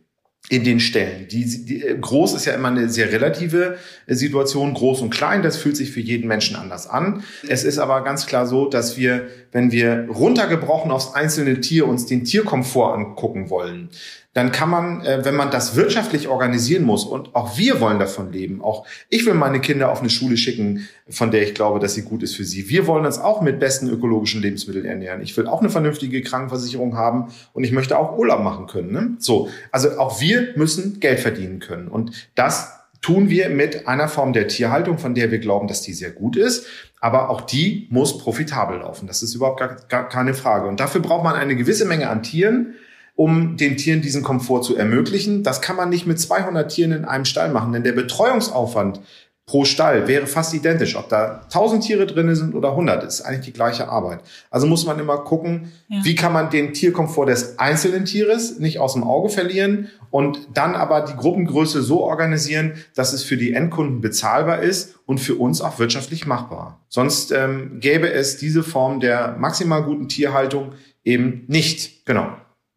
in 0.50 0.62
den 0.62 0.78
Stellen. 0.78 1.26
Die, 1.28 1.64
die, 1.64 1.96
groß 1.98 2.34
ist 2.34 2.44
ja 2.44 2.52
immer 2.52 2.68
eine 2.68 2.90
sehr 2.90 3.10
relative 3.10 3.78
äh, 4.06 4.14
Situation, 4.14 4.74
groß 4.74 5.00
und 5.00 5.10
klein, 5.10 5.42
das 5.42 5.56
fühlt 5.56 5.76
sich 5.76 5.90
für 5.90 6.00
jeden 6.00 6.28
Menschen 6.28 6.54
anders 6.56 6.86
an. 6.86 7.24
Es 7.48 7.64
ist 7.64 7.78
aber 7.78 8.04
ganz 8.04 8.26
klar 8.26 8.46
so, 8.46 8.68
dass 8.68 8.98
wir, 8.98 9.28
wenn 9.52 9.72
wir 9.72 10.06
runtergebrochen 10.10 10.90
aufs 10.90 11.14
einzelne 11.14 11.60
Tier 11.60 11.88
uns 11.88 12.04
den 12.04 12.24
Tierkomfort 12.24 12.94
angucken 12.94 13.48
wollen, 13.48 13.88
dann 14.34 14.50
kann 14.50 14.68
man, 14.68 15.00
äh, 15.04 15.24
wenn 15.24 15.36
man 15.36 15.50
das 15.50 15.76
wirtschaftlich 15.76 16.28
organisieren 16.28 16.82
muss, 16.82 17.04
und 17.04 17.34
auch 17.34 17.56
wir 17.56 17.80
wollen 17.80 17.98
davon 17.98 18.32
leben, 18.32 18.60
auch 18.62 18.84
ich 19.08 19.24
will 19.24 19.34
meine 19.34 19.60
Kinder 19.60 19.90
auf 19.90 20.00
eine 20.00 20.10
Schule 20.10 20.36
schicken, 20.36 20.86
von 21.08 21.30
der 21.30 21.42
ich 21.44 21.54
glaube, 21.54 21.78
dass 21.78 21.94
sie 21.94 22.02
gut 22.02 22.22
ist 22.22 22.34
für 22.36 22.44
sie. 22.44 22.68
Wir 22.68 22.86
wollen 22.86 23.06
uns 23.06 23.18
auch 23.18 23.40
mit 23.40 23.60
besten 23.60 23.88
ökologischen 23.88 24.42
Lebensmitteln 24.42 24.84
ernähren. 24.84 25.22
Ich 25.22 25.36
will 25.36 25.46
auch 25.46 25.60
eine 25.60 25.70
vernünftige 25.70 26.20
Krankenversicherung 26.20 26.96
haben 26.96 27.32
und 27.52 27.64
ich 27.64 27.72
möchte 27.72 27.96
auch 27.96 28.18
Urlaub 28.18 28.42
machen 28.42 28.66
können. 28.66 28.92
Ne? 28.92 29.16
So, 29.18 29.48
also 29.70 29.98
auch 29.98 30.20
wir 30.20 30.48
müssen 30.56 30.98
Geld 30.98 31.20
verdienen 31.20 31.60
können. 31.60 31.88
Und 31.88 32.28
das 32.34 32.72
tun 33.00 33.30
wir 33.30 33.50
mit 33.50 33.86
einer 33.86 34.08
Form 34.08 34.32
der 34.32 34.48
Tierhaltung, 34.48 34.98
von 34.98 35.14
der 35.14 35.30
wir 35.30 35.38
glauben, 35.38 35.68
dass 35.68 35.82
die 35.82 35.92
sehr 35.92 36.10
gut 36.10 36.36
ist. 36.36 36.66
Aber 37.00 37.28
auch 37.28 37.42
die 37.42 37.86
muss 37.90 38.18
profitabel 38.18 38.78
laufen. 38.78 39.06
Das 39.06 39.22
ist 39.22 39.34
überhaupt 39.34 39.60
gar, 39.60 39.76
gar 39.88 40.08
keine 40.08 40.34
Frage. 40.34 40.66
Und 40.66 40.80
dafür 40.80 41.02
braucht 41.02 41.22
man 41.22 41.36
eine 41.36 41.54
gewisse 41.54 41.84
Menge 41.84 42.08
an 42.08 42.22
Tieren 42.22 42.74
um 43.16 43.56
den 43.56 43.76
Tieren 43.76 44.02
diesen 44.02 44.22
Komfort 44.22 44.62
zu 44.62 44.76
ermöglichen. 44.76 45.42
Das 45.42 45.60
kann 45.60 45.76
man 45.76 45.88
nicht 45.88 46.06
mit 46.06 46.18
200 46.18 46.70
Tieren 46.70 46.92
in 46.92 47.04
einem 47.04 47.24
Stall 47.24 47.50
machen, 47.50 47.72
denn 47.72 47.84
der 47.84 47.92
Betreuungsaufwand 47.92 49.00
pro 49.46 49.66
Stall 49.66 50.08
wäre 50.08 50.26
fast 50.26 50.54
identisch. 50.54 50.96
Ob 50.96 51.08
da 51.10 51.42
1000 51.44 51.84
Tiere 51.84 52.06
drin 52.06 52.34
sind 52.34 52.54
oder 52.54 52.70
100, 52.70 53.04
ist 53.04 53.20
eigentlich 53.20 53.44
die 53.44 53.52
gleiche 53.52 53.88
Arbeit. 53.88 54.20
Also 54.50 54.66
muss 54.66 54.86
man 54.86 54.98
immer 54.98 55.18
gucken, 55.18 55.72
ja. 55.88 55.98
wie 56.02 56.14
kann 56.14 56.32
man 56.32 56.48
den 56.48 56.72
Tierkomfort 56.72 57.26
des 57.26 57.58
einzelnen 57.58 58.06
Tieres 58.06 58.58
nicht 58.58 58.78
aus 58.78 58.94
dem 58.94 59.04
Auge 59.04 59.28
verlieren 59.28 59.90
und 60.10 60.48
dann 60.54 60.74
aber 60.74 61.02
die 61.02 61.14
Gruppengröße 61.14 61.82
so 61.82 62.00
organisieren, 62.02 62.72
dass 62.94 63.12
es 63.12 63.22
für 63.22 63.36
die 63.36 63.52
Endkunden 63.52 64.00
bezahlbar 64.00 64.60
ist 64.60 64.94
und 65.04 65.18
für 65.18 65.34
uns 65.34 65.60
auch 65.60 65.78
wirtschaftlich 65.78 66.26
machbar. 66.26 66.80
Sonst 66.88 67.30
ähm, 67.30 67.80
gäbe 67.80 68.10
es 68.10 68.38
diese 68.38 68.62
Form 68.62 69.00
der 69.00 69.36
maximal 69.38 69.82
guten 69.82 70.08
Tierhaltung 70.08 70.72
eben 71.04 71.44
nicht. 71.48 72.06
Genau. 72.06 72.28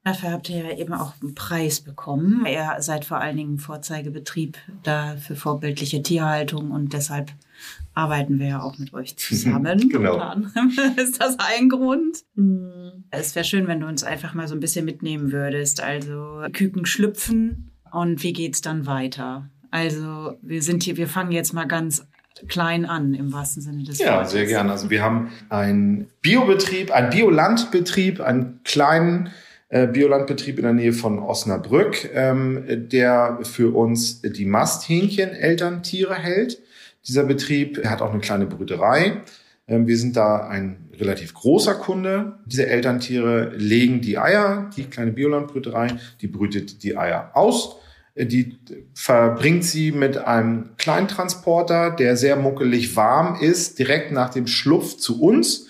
Dafür 0.07 0.31
habt 0.31 0.49
ihr 0.49 0.63
ja 0.63 0.77
eben 0.77 0.93
auch 0.93 1.15
einen 1.21 1.35
Preis 1.35 1.81
bekommen. 1.81 2.45
Ihr 2.45 2.77
seid 2.79 3.03
vor 3.03 3.17
allen 3.17 3.35
Dingen 3.35 3.57
Vorzeigebetrieb 3.57 4.57
da 4.83 5.17
für 5.17 5.35
vorbildliche 5.35 6.01
Tierhaltung 6.01 6.71
und 6.71 6.93
deshalb 6.93 7.33
arbeiten 7.93 8.39
wir 8.39 8.47
ja 8.47 8.61
auch 8.61 8.77
mit 8.77 8.93
euch 8.93 9.17
zusammen. 9.17 9.89
genau. 9.89 10.33
ist 10.95 11.21
das 11.21 11.35
ein 11.39 11.67
Grund? 11.67 12.23
Hm. 12.35 13.03
Es 13.11 13.35
wäre 13.35 13.43
schön, 13.43 13.67
wenn 13.67 13.81
du 13.81 13.87
uns 13.87 14.05
einfach 14.05 14.33
mal 14.33 14.47
so 14.47 14.55
ein 14.55 14.61
bisschen 14.61 14.85
mitnehmen 14.85 15.33
würdest. 15.33 15.83
Also 15.83 16.41
Küken 16.53 16.85
schlüpfen 16.85 17.71
und 17.91 18.23
wie 18.23 18.31
geht's 18.31 18.61
dann 18.61 18.85
weiter? 18.85 19.49
Also 19.71 20.37
wir 20.41 20.61
sind 20.61 20.83
hier, 20.83 20.95
wir 20.95 21.09
fangen 21.09 21.33
jetzt 21.33 21.51
mal 21.51 21.67
ganz 21.67 22.07
klein 22.47 22.85
an, 22.85 23.13
im 23.13 23.33
wahrsten 23.33 23.61
Sinne 23.61 23.83
des 23.83 23.99
Wortes. 23.99 24.05
Ja, 24.05 24.23
sehr 24.23 24.45
gerne. 24.45 24.71
Also 24.71 24.89
wir 24.89 25.03
haben 25.03 25.31
einen 25.49 26.07
Biobetrieb, 26.21 26.91
einen 26.91 27.09
Biolandbetrieb, 27.09 28.21
einen 28.21 28.61
kleinen 28.63 29.31
Biolandbetrieb 29.69 30.57
in 30.59 30.63
der 30.63 30.73
Nähe 30.73 30.93
von 30.93 31.19
Osnabrück, 31.19 32.09
ähm, 32.13 32.63
der 32.89 33.39
für 33.43 33.75
uns 33.75 34.21
die 34.21 34.45
Masthähnchen-Elterntiere 34.45 36.15
hält. 36.15 36.59
Dieser 37.05 37.23
Betrieb 37.23 37.85
hat 37.85 38.01
auch 38.01 38.11
eine 38.11 38.21
kleine 38.21 38.45
Brüterei. 38.45 39.23
Ähm, 39.67 39.87
wir 39.87 39.97
sind 39.97 40.15
da 40.15 40.47
ein 40.47 40.89
relativ 40.93 41.33
großer 41.33 41.75
Kunde. 41.75 42.39
Diese 42.45 42.67
Elterntiere 42.67 43.51
legen 43.55 44.01
die 44.01 44.17
Eier, 44.17 44.69
die 44.75 44.85
kleine 44.85 45.11
Biolandbrüterei, 45.11 45.87
die 46.21 46.27
brütet 46.27 46.83
die 46.83 46.97
Eier 46.97 47.31
aus. 47.33 47.77
Äh, 48.15 48.25
die 48.25 48.57
verbringt 48.93 49.63
sie 49.63 49.91
mit 49.91 50.17
einem 50.17 50.71
Kleintransporter, 50.77 51.91
der 51.91 52.17
sehr 52.17 52.35
muckelig 52.35 52.95
warm 52.95 53.39
ist, 53.39 53.79
direkt 53.79 54.11
nach 54.11 54.29
dem 54.29 54.47
Schlupf 54.47 54.97
zu 54.97 55.21
uns 55.21 55.66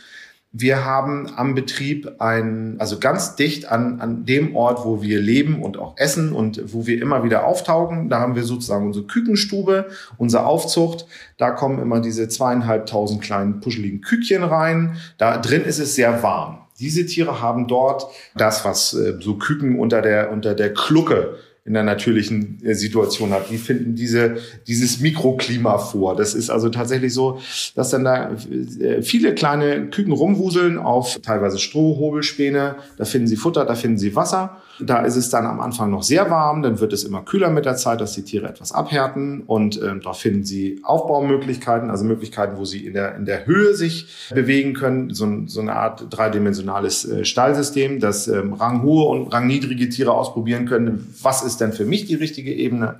wir 0.59 0.85
haben 0.85 1.31
am 1.35 1.53
Betrieb 1.53 2.19
ein, 2.19 2.77
also 2.79 2.99
ganz 2.99 3.35
dicht 3.35 3.71
an, 3.71 3.99
an 4.01 4.25
dem 4.25 4.55
Ort, 4.55 4.85
wo 4.85 5.01
wir 5.01 5.21
leben 5.21 5.61
und 5.61 5.77
auch 5.77 5.95
essen 5.97 6.33
und 6.33 6.73
wo 6.73 6.87
wir 6.87 6.99
immer 7.01 7.23
wieder 7.23 7.45
auftauchen. 7.45 8.09
Da 8.09 8.19
haben 8.19 8.35
wir 8.35 8.43
sozusagen 8.43 8.87
unsere 8.87 9.05
Kükenstube, 9.05 9.87
unsere 10.17 10.45
Aufzucht. 10.45 11.05
Da 11.37 11.51
kommen 11.51 11.79
immer 11.79 11.99
diese 11.99 12.27
zweieinhalbtausend 12.27 13.21
kleinen 13.21 13.59
puscheligen 13.59 14.01
Kükchen 14.01 14.43
rein. 14.43 14.97
Da 15.17 15.37
drin 15.37 15.63
ist 15.63 15.79
es 15.79 15.95
sehr 15.95 16.23
warm. 16.23 16.59
Diese 16.79 17.05
Tiere 17.05 17.41
haben 17.41 17.67
dort 17.67 18.07
das, 18.35 18.65
was 18.65 18.93
äh, 18.93 19.17
so 19.19 19.35
Küken 19.35 19.79
unter 19.79 20.01
der, 20.01 20.31
unter 20.31 20.55
der 20.55 20.73
Klucke 20.73 21.35
in 21.67 21.73
der 21.73 21.83
natürlichen 21.83 22.59
äh, 22.63 22.73
Situation 22.73 23.31
hat. 23.31 23.51
Die 23.51 23.57
finden 23.57 23.93
diese, 23.93 24.37
dieses 24.67 25.01
Mikroklima 25.01 25.77
vor. 25.77 26.15
Das 26.15 26.33
ist 26.33 26.49
also 26.49 26.69
tatsächlich 26.69 27.13
so, 27.13 27.41
dass 27.75 27.89
dann 27.89 28.05
da 28.05 28.31
äh, 28.79 29.01
viele 29.01 29.35
kleine 29.35 29.89
Küken 29.89 30.13
rumwuseln 30.13 30.77
auf 30.79 31.19
teilweise 31.21 31.59
Stroh, 31.59 31.97
Hobelspäne. 31.97 32.77
Da 32.97 33.03
finden 33.03 33.27
sie 33.27 33.35
Futter, 33.35 33.65
da 33.65 33.75
finden 33.75 33.97
sie 33.97 34.15
Wasser. 34.15 34.61
Da 34.79 34.99
ist 34.99 35.15
es 35.15 35.29
dann 35.29 35.45
am 35.45 35.59
Anfang 35.59 35.89
noch 35.89 36.03
sehr 36.03 36.29
warm, 36.29 36.61
dann 36.61 36.79
wird 36.79 36.93
es 36.93 37.03
immer 37.03 37.21
kühler 37.23 37.49
mit 37.49 37.65
der 37.65 37.75
Zeit, 37.75 38.01
dass 38.01 38.13
die 38.13 38.23
Tiere 38.23 38.47
etwas 38.47 38.71
abhärten 38.71 39.41
und 39.47 39.81
äh, 39.81 39.99
da 39.99 40.13
finden 40.13 40.43
sie 40.43 40.79
Aufbaumöglichkeiten, 40.83 41.89
also 41.89 42.05
Möglichkeiten, 42.05 42.57
wo 42.57 42.65
sie 42.65 42.85
in 42.85 42.93
der, 42.93 43.15
in 43.15 43.25
der 43.25 43.45
Höhe 43.45 43.73
sich 43.73 44.07
bewegen 44.33 44.73
können, 44.73 45.13
so, 45.13 45.27
so 45.47 45.61
eine 45.61 45.75
Art 45.75 46.05
dreidimensionales 46.09 47.05
äh, 47.05 47.25
Stallsystem, 47.25 47.99
das 47.99 48.27
ähm, 48.27 48.53
ranghohe 48.53 49.05
und 49.05 49.33
rangniedrige 49.33 49.89
Tiere 49.89 50.11
ausprobieren 50.11 50.65
können. 50.65 51.13
Was 51.21 51.43
ist 51.43 51.61
denn 51.61 51.73
für 51.73 51.85
mich 51.85 52.05
die 52.05 52.15
richtige 52.15 52.53
Ebene? 52.53 52.99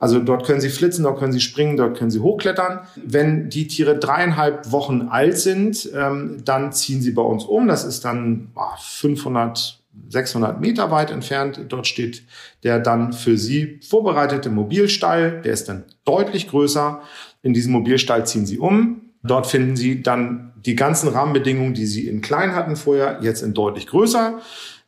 Also 0.00 0.20
dort 0.20 0.46
können 0.46 0.60
sie 0.60 0.68
flitzen, 0.68 1.02
dort 1.02 1.18
können 1.18 1.32
sie 1.32 1.40
springen, 1.40 1.76
dort 1.76 1.96
können 1.98 2.10
sie 2.10 2.20
hochklettern. 2.20 2.80
Wenn 2.94 3.50
die 3.50 3.66
Tiere 3.66 3.98
dreieinhalb 3.98 4.70
Wochen 4.70 5.08
alt 5.10 5.38
sind, 5.38 5.90
ähm, 5.94 6.36
dann 6.44 6.72
ziehen 6.72 7.02
sie 7.02 7.10
bei 7.10 7.22
uns 7.22 7.44
um. 7.44 7.66
Das 7.66 7.84
ist 7.84 8.04
dann 8.04 8.48
oh, 8.54 8.62
500 8.78 9.77
600 10.08 10.60
Meter 10.60 10.90
weit 10.90 11.10
entfernt. 11.10 11.60
Dort 11.68 11.86
steht 11.86 12.22
der 12.62 12.78
dann 12.78 13.12
für 13.12 13.36
Sie 13.36 13.80
vorbereitete 13.88 14.50
Mobilstall. 14.50 15.42
Der 15.42 15.52
ist 15.52 15.68
dann 15.68 15.84
deutlich 16.04 16.48
größer. 16.48 17.00
In 17.42 17.54
diesem 17.54 17.72
Mobilstall 17.72 18.26
ziehen 18.26 18.46
Sie 18.46 18.58
um. 18.58 19.02
Dort 19.22 19.46
finden 19.46 19.76
Sie 19.76 20.02
dann 20.02 20.52
die 20.64 20.74
ganzen 20.74 21.08
Rahmenbedingungen, 21.08 21.74
die 21.74 21.86
Sie 21.86 22.08
in 22.08 22.20
klein 22.20 22.54
hatten 22.54 22.76
vorher, 22.76 23.18
jetzt 23.22 23.42
in 23.42 23.54
deutlich 23.54 23.86
größer. 23.86 24.40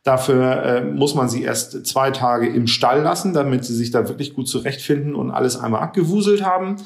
Dafür 0.03 0.63
äh, 0.63 0.83
muss 0.83 1.13
man 1.13 1.29
sie 1.29 1.43
erst 1.43 1.85
zwei 1.85 2.09
Tage 2.09 2.47
im 2.47 2.65
Stall 2.65 3.01
lassen, 3.01 3.33
damit 3.33 3.65
sie 3.65 3.75
sich 3.75 3.91
da 3.91 4.07
wirklich 4.07 4.33
gut 4.33 4.47
zurechtfinden 4.47 5.13
und 5.13 5.29
alles 5.29 5.59
einmal 5.59 5.81
abgewuselt 5.81 6.43
haben. 6.43 6.77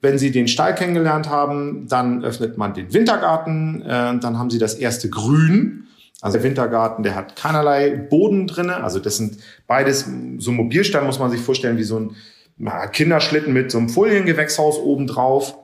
Wenn 0.00 0.18
Sie 0.18 0.32
den 0.32 0.48
Stall 0.48 0.74
kennengelernt 0.74 1.30
haben, 1.30 1.86
dann 1.88 2.24
öffnet 2.24 2.58
man 2.58 2.74
den 2.74 2.92
Wintergarten, 2.92 3.80
äh, 3.82 4.18
dann 4.18 4.38
haben 4.38 4.50
Sie 4.50 4.58
das 4.58 4.74
erste 4.74 5.08
Grün. 5.08 5.86
Also 6.24 6.38
der 6.38 6.44
Wintergarten, 6.44 7.02
der 7.02 7.14
hat 7.16 7.36
keinerlei 7.36 7.90
Boden 7.90 8.46
drinne. 8.46 8.82
Also 8.82 8.98
das 8.98 9.18
sind 9.18 9.36
beides, 9.66 10.08
so 10.38 10.52
ein 10.52 10.56
Mobilstall 10.56 11.04
muss 11.04 11.18
man 11.18 11.30
sich 11.30 11.42
vorstellen 11.42 11.76
wie 11.76 11.82
so 11.82 11.98
ein 11.98 12.92
Kinderschlitten 12.92 13.52
mit 13.52 13.70
so 13.70 13.76
einem 13.76 13.90
Foliengewächshaus 13.90 14.78
oben 14.78 15.06
drauf. 15.06 15.54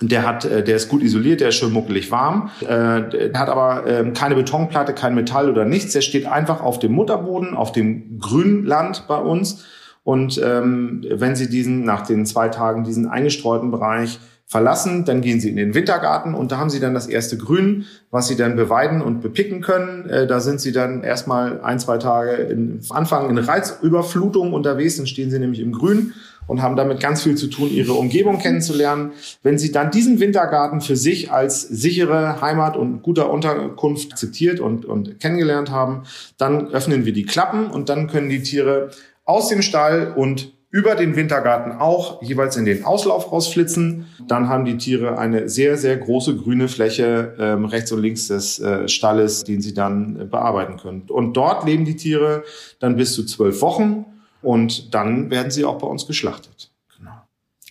Der 0.00 0.26
hat, 0.26 0.44
äh, 0.44 0.64
der 0.64 0.74
ist 0.74 0.88
gut 0.88 1.04
isoliert, 1.04 1.40
der 1.40 1.50
ist 1.50 1.54
schön 1.54 1.72
muckelig 1.72 2.10
warm. 2.10 2.50
Äh, 2.62 3.10
der 3.10 3.38
hat 3.38 3.48
aber 3.48 3.86
ähm, 3.86 4.12
keine 4.12 4.34
Betonplatte, 4.34 4.92
kein 4.92 5.14
Metall 5.14 5.48
oder 5.48 5.64
nichts. 5.64 5.92
Der 5.92 6.00
steht 6.00 6.26
einfach 6.26 6.60
auf 6.62 6.80
dem 6.80 6.90
Mutterboden, 6.90 7.54
auf 7.54 7.70
dem 7.70 8.18
Grünland 8.18 9.04
bei 9.06 9.18
uns. 9.18 9.64
Und 10.02 10.42
ähm, 10.44 11.04
wenn 11.08 11.36
Sie 11.36 11.48
diesen 11.48 11.84
nach 11.84 12.04
den 12.04 12.26
zwei 12.26 12.48
Tagen 12.48 12.82
diesen 12.82 13.06
eingestreuten 13.06 13.70
Bereich 13.70 14.18
verlassen, 14.52 15.06
dann 15.06 15.22
gehen 15.22 15.40
sie 15.40 15.48
in 15.48 15.56
den 15.56 15.74
Wintergarten 15.74 16.34
und 16.34 16.52
da 16.52 16.58
haben 16.58 16.68
sie 16.68 16.78
dann 16.78 16.92
das 16.92 17.06
erste 17.06 17.38
Grün, 17.38 17.86
was 18.10 18.28
sie 18.28 18.36
dann 18.36 18.54
beweiden 18.54 19.00
und 19.00 19.22
bepicken 19.22 19.62
können. 19.62 20.10
Äh, 20.10 20.26
da 20.26 20.40
sind 20.40 20.60
sie 20.60 20.72
dann 20.72 21.02
erstmal 21.02 21.62
ein, 21.62 21.80
zwei 21.80 21.96
Tage 21.96 22.32
in 22.32 22.78
Anfang 22.90 23.30
in 23.30 23.38
Reizüberflutung 23.38 24.52
unterwegs, 24.52 24.98
dann 24.98 25.06
stehen 25.06 25.30
sie 25.30 25.38
nämlich 25.38 25.60
im 25.60 25.72
Grün 25.72 26.12
und 26.46 26.60
haben 26.60 26.76
damit 26.76 27.00
ganz 27.00 27.22
viel 27.22 27.34
zu 27.34 27.46
tun, 27.46 27.70
ihre 27.70 27.94
Umgebung 27.94 28.40
kennenzulernen. 28.40 29.12
Wenn 29.42 29.56
sie 29.56 29.72
dann 29.72 29.90
diesen 29.90 30.20
Wintergarten 30.20 30.82
für 30.82 30.96
sich 30.96 31.32
als 31.32 31.62
sichere 31.62 32.42
Heimat 32.42 32.76
und 32.76 33.02
guter 33.02 33.30
Unterkunft 33.30 34.12
akzeptiert 34.12 34.60
und, 34.60 34.84
und 34.84 35.18
kennengelernt 35.18 35.70
haben, 35.70 36.02
dann 36.36 36.68
öffnen 36.68 37.06
wir 37.06 37.14
die 37.14 37.24
Klappen 37.24 37.68
und 37.68 37.88
dann 37.88 38.06
können 38.06 38.28
die 38.28 38.42
Tiere 38.42 38.90
aus 39.24 39.48
dem 39.48 39.62
Stall 39.62 40.12
und 40.14 40.52
über 40.72 40.94
den 40.94 41.14
Wintergarten 41.14 41.72
auch 41.72 42.22
jeweils 42.22 42.56
in 42.56 42.64
den 42.64 42.84
Auslauf 42.84 43.30
rausflitzen. 43.30 44.06
Dann 44.26 44.48
haben 44.48 44.64
die 44.64 44.78
Tiere 44.78 45.18
eine 45.18 45.50
sehr, 45.50 45.76
sehr 45.76 45.98
große 45.98 46.34
grüne 46.34 46.66
Fläche 46.66 47.36
ähm, 47.38 47.66
rechts 47.66 47.92
und 47.92 48.00
links 48.00 48.28
des 48.28 48.58
äh, 48.58 48.88
Stalles, 48.88 49.44
den 49.44 49.60
sie 49.60 49.74
dann 49.74 50.18
äh, 50.18 50.24
bearbeiten 50.24 50.78
können. 50.78 51.02
Und 51.08 51.34
dort 51.34 51.66
leben 51.66 51.84
die 51.84 51.96
Tiere 51.96 52.42
dann 52.80 52.96
bis 52.96 53.12
zu 53.12 53.26
zwölf 53.26 53.60
Wochen 53.60 54.06
und 54.40 54.94
dann 54.94 55.30
werden 55.30 55.50
sie 55.50 55.66
auch 55.66 55.78
bei 55.78 55.86
uns 55.86 56.06
geschlachtet. 56.06 56.70
Genau. 56.96 57.12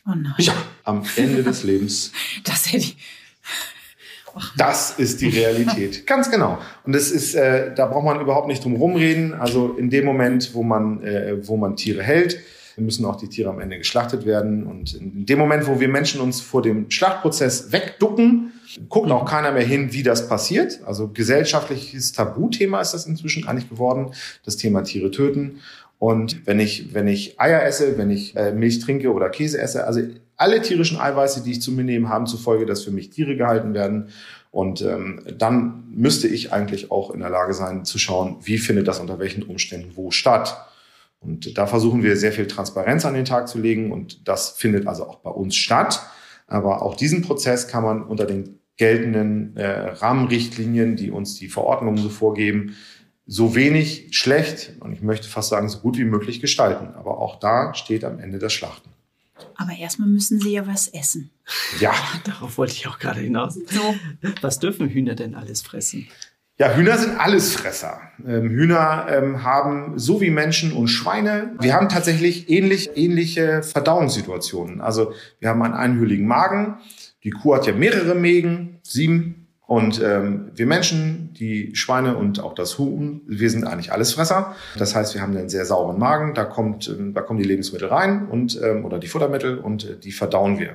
Oh 0.05 0.13
nein. 0.15 0.33
Ja, 0.37 0.53
am 0.83 1.03
Ende 1.15 1.43
des 1.43 1.63
Lebens. 1.63 2.13
Das 2.43 2.71
hätte 2.71 2.83
ich. 2.83 2.97
Das 4.55 4.91
ist 4.97 5.21
die 5.21 5.27
Realität. 5.27 6.05
Ganz 6.07 6.29
genau. 6.29 6.59
Und 6.85 6.93
das 6.93 7.09
ist, 7.09 7.33
äh, 7.33 7.73
da 7.73 7.87
braucht 7.87 8.05
man 8.05 8.21
überhaupt 8.21 8.47
nicht 8.47 8.63
drum 8.63 8.75
rumreden. 8.75 9.33
Also 9.33 9.73
in 9.73 9.89
dem 9.89 10.05
Moment, 10.05 10.53
wo 10.53 10.61
man, 10.61 11.03
äh, 11.03 11.35
wo 11.47 11.57
man 11.57 11.75
Tiere 11.75 12.03
hält, 12.03 12.39
müssen 12.77 13.05
auch 13.05 13.15
die 13.15 13.27
Tiere 13.27 13.49
am 13.49 13.59
Ende 13.59 13.77
geschlachtet 13.77 14.25
werden. 14.25 14.65
Und 14.65 14.93
in 14.93 15.25
dem 15.25 15.39
Moment, 15.39 15.67
wo 15.67 15.79
wir 15.79 15.87
Menschen 15.87 16.21
uns 16.21 16.41
vor 16.41 16.61
dem 16.61 16.89
Schlachtprozess 16.89 17.71
wegducken, 17.71 18.53
guckt 18.89 19.11
auch 19.11 19.25
keiner 19.25 19.51
mehr 19.51 19.65
hin, 19.65 19.93
wie 19.93 20.03
das 20.03 20.27
passiert. 20.27 20.79
Also 20.85 21.09
gesellschaftliches 21.09 22.13
Tabuthema 22.13 22.81
ist 22.81 22.93
das 22.93 23.05
inzwischen 23.05 23.47
eigentlich 23.47 23.69
geworden, 23.69 24.11
das 24.45 24.57
Thema 24.57 24.83
Tiere 24.83 25.11
töten. 25.11 25.59
Und 25.99 26.47
wenn 26.47 26.59
ich, 26.59 26.93
wenn 26.93 27.07
ich 27.07 27.39
Eier 27.39 27.63
esse, 27.63 27.97
wenn 27.97 28.09
ich 28.09 28.35
äh, 28.35 28.53
Milch 28.53 28.79
trinke 28.79 29.13
oder 29.13 29.29
Käse 29.29 29.61
esse, 29.61 29.85
also 29.85 30.01
alle 30.35 30.59
tierischen 30.61 30.99
Eiweiße, 30.99 31.43
die 31.43 31.51
ich 31.51 31.61
zu 31.61 31.71
mir 31.71 31.83
nehme, 31.83 32.09
haben 32.09 32.25
zufolge, 32.25 32.65
dass 32.65 32.83
für 32.83 32.89
mich 32.89 33.11
Tiere 33.11 33.35
gehalten 33.35 33.75
werden. 33.75 34.09
Und 34.49 34.81
ähm, 34.81 35.21
dann 35.37 35.83
müsste 35.93 36.27
ich 36.27 36.51
eigentlich 36.51 36.89
auch 36.89 37.11
in 37.11 37.19
der 37.19 37.29
Lage 37.29 37.53
sein 37.53 37.85
zu 37.85 37.99
schauen, 37.99 38.37
wie 38.41 38.57
findet 38.57 38.87
das 38.87 38.99
unter 38.99 39.19
welchen 39.19 39.43
Umständen 39.43 39.91
wo 39.95 40.09
statt. 40.09 40.57
Und 41.21 41.57
da 41.57 41.67
versuchen 41.67 42.01
wir 42.03 42.17
sehr 42.17 42.31
viel 42.31 42.47
Transparenz 42.47 43.05
an 43.05 43.13
den 43.13 43.25
Tag 43.25 43.47
zu 43.47 43.59
legen 43.59 43.91
und 43.91 44.27
das 44.27 44.49
findet 44.49 44.87
also 44.87 45.07
auch 45.07 45.19
bei 45.19 45.29
uns 45.29 45.55
statt. 45.55 46.01
Aber 46.47 46.81
auch 46.81 46.95
diesen 46.95 47.21
Prozess 47.21 47.67
kann 47.67 47.83
man 47.83 48.03
unter 48.03 48.25
den 48.25 48.59
geltenden 48.75 49.55
äh, 49.55 49.91
Rahmenrichtlinien, 49.91 50.95
die 50.95 51.11
uns 51.11 51.35
die 51.35 51.47
Verordnungen 51.47 52.01
so 52.01 52.09
vorgeben, 52.09 52.75
so 53.27 53.53
wenig 53.53 54.07
schlecht 54.17 54.73
und 54.79 54.93
ich 54.93 55.01
möchte 55.01 55.27
fast 55.27 55.49
sagen 55.49 55.69
so 55.69 55.79
gut 55.79 55.97
wie 55.97 56.03
möglich 56.03 56.41
gestalten. 56.41 56.95
Aber 56.95 57.19
auch 57.19 57.39
da 57.39 57.75
steht 57.75 58.03
am 58.03 58.19
Ende 58.19 58.39
das 58.39 58.51
Schlachten. 58.51 58.89
Aber 59.55 59.71
erstmal 59.71 60.07
müssen 60.07 60.39
sie 60.39 60.53
ja 60.53 60.65
was 60.65 60.87
essen. 60.87 61.29
Ja. 61.79 61.93
Darauf 62.25 62.57
wollte 62.57 62.73
ich 62.73 62.87
auch 62.87 62.97
gerade 62.97 63.19
hinaus. 63.19 63.53
So. 63.53 63.95
Was 64.41 64.59
dürfen 64.59 64.89
Hühner 64.89 65.13
denn 65.13 65.35
alles 65.35 65.61
fressen? 65.61 66.07
Ja, 66.61 66.75
Hühner 66.75 66.95
sind 66.99 67.19
Allesfresser. 67.19 68.01
Ähm, 68.23 68.51
Hühner 68.51 69.07
ähm, 69.09 69.43
haben 69.43 69.97
so 69.97 70.21
wie 70.21 70.29
Menschen 70.29 70.73
und 70.73 70.89
Schweine, 70.89 71.55
wir 71.59 71.73
haben 71.73 71.89
tatsächlich 71.89 72.51
ähnlich, 72.51 72.91
ähnliche 72.93 73.63
Verdauungssituationen. 73.63 74.79
Also 74.79 75.11
wir 75.39 75.49
haben 75.49 75.63
einen 75.63 75.73
einhülligen 75.73 76.27
Magen. 76.27 76.77
Die 77.23 77.31
Kuh 77.31 77.55
hat 77.55 77.65
ja 77.65 77.73
mehrere 77.73 78.13
Mägen, 78.13 78.77
sieben. 78.83 79.47
Und 79.65 80.03
ähm, 80.03 80.51
wir 80.53 80.67
Menschen, 80.67 81.33
die 81.33 81.75
Schweine 81.75 82.15
und 82.15 82.39
auch 82.41 82.53
das 82.53 82.77
Huhn, 82.77 83.21
wir 83.25 83.49
sind 83.49 83.63
eigentlich 83.63 83.91
Allesfresser. 83.91 84.53
Das 84.77 84.93
heißt, 84.93 85.15
wir 85.15 85.21
haben 85.23 85.35
einen 85.35 85.49
sehr 85.49 85.65
sauren 85.65 85.97
Magen. 85.97 86.35
Da 86.35 86.43
kommt, 86.43 86.89
ähm, 86.89 87.15
da 87.15 87.21
kommen 87.21 87.39
die 87.39 87.47
Lebensmittel 87.47 87.87
rein 87.87 88.27
und 88.27 88.61
ähm, 88.61 88.85
oder 88.85 88.99
die 88.99 89.07
Futtermittel 89.07 89.57
und 89.57 89.89
äh, 89.89 89.97
die 89.97 90.11
verdauen 90.11 90.59
wir. 90.59 90.73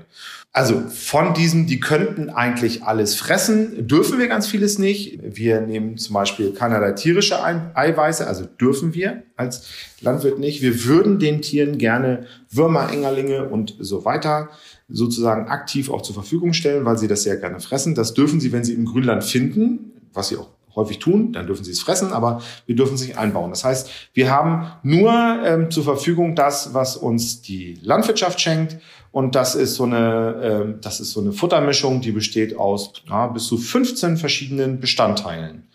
Also 0.56 0.84
von 0.88 1.34
diesem, 1.34 1.66
die 1.66 1.80
könnten 1.80 2.30
eigentlich 2.30 2.82
alles 2.82 3.14
fressen, 3.14 3.86
dürfen 3.86 4.18
wir 4.18 4.26
ganz 4.26 4.46
vieles 4.46 4.78
nicht. 4.78 5.18
Wir 5.22 5.60
nehmen 5.60 5.98
zum 5.98 6.14
Beispiel 6.14 6.54
keinerlei 6.54 6.92
tierische 6.92 7.44
Eiweiße, 7.44 8.26
also 8.26 8.46
dürfen 8.46 8.94
wir 8.94 9.22
als 9.36 9.68
Landwirt 10.00 10.38
nicht. 10.38 10.62
Wir 10.62 10.86
würden 10.86 11.18
den 11.18 11.42
Tieren 11.42 11.76
gerne 11.76 12.24
Würmer, 12.48 12.90
Engerlinge 12.90 13.46
und 13.50 13.76
so 13.80 14.06
weiter 14.06 14.48
sozusagen 14.88 15.46
aktiv 15.48 15.90
auch 15.90 16.00
zur 16.00 16.14
Verfügung 16.14 16.54
stellen, 16.54 16.86
weil 16.86 16.96
sie 16.96 17.06
das 17.06 17.24
sehr 17.24 17.36
gerne 17.36 17.60
fressen. 17.60 17.94
Das 17.94 18.14
dürfen 18.14 18.40
sie, 18.40 18.50
wenn 18.50 18.64
sie 18.64 18.72
im 18.72 18.86
Grünland 18.86 19.24
finden, 19.24 19.92
was 20.14 20.28
sie 20.28 20.38
auch 20.38 20.55
häufig 20.76 20.98
tun, 20.98 21.32
dann 21.32 21.46
dürfen 21.46 21.64
sie 21.64 21.72
es 21.72 21.80
fressen, 21.80 22.12
aber 22.12 22.42
wir 22.66 22.76
dürfen 22.76 22.94
es 22.94 23.00
nicht 23.00 23.18
einbauen. 23.18 23.50
Das 23.50 23.64
heißt, 23.64 23.90
wir 24.14 24.30
haben 24.30 24.70
nur 24.82 25.12
ähm, 25.44 25.70
zur 25.70 25.84
Verfügung 25.84 26.34
das, 26.36 26.74
was 26.74 26.96
uns 26.96 27.42
die 27.42 27.78
Landwirtschaft 27.82 28.40
schenkt. 28.40 28.76
Und 29.10 29.34
das 29.34 29.54
ist 29.54 29.76
so 29.76 29.84
eine, 29.84 30.74
äh, 30.76 30.80
das 30.82 31.00
ist 31.00 31.12
so 31.12 31.20
eine 31.20 31.32
Futtermischung, 31.32 32.02
die 32.02 32.12
besteht 32.12 32.56
aus 32.56 32.92
ja, 33.08 33.26
bis 33.28 33.46
zu 33.46 33.56
15 33.56 34.18
verschiedenen 34.18 34.78
Bestandteilen. 34.78 35.66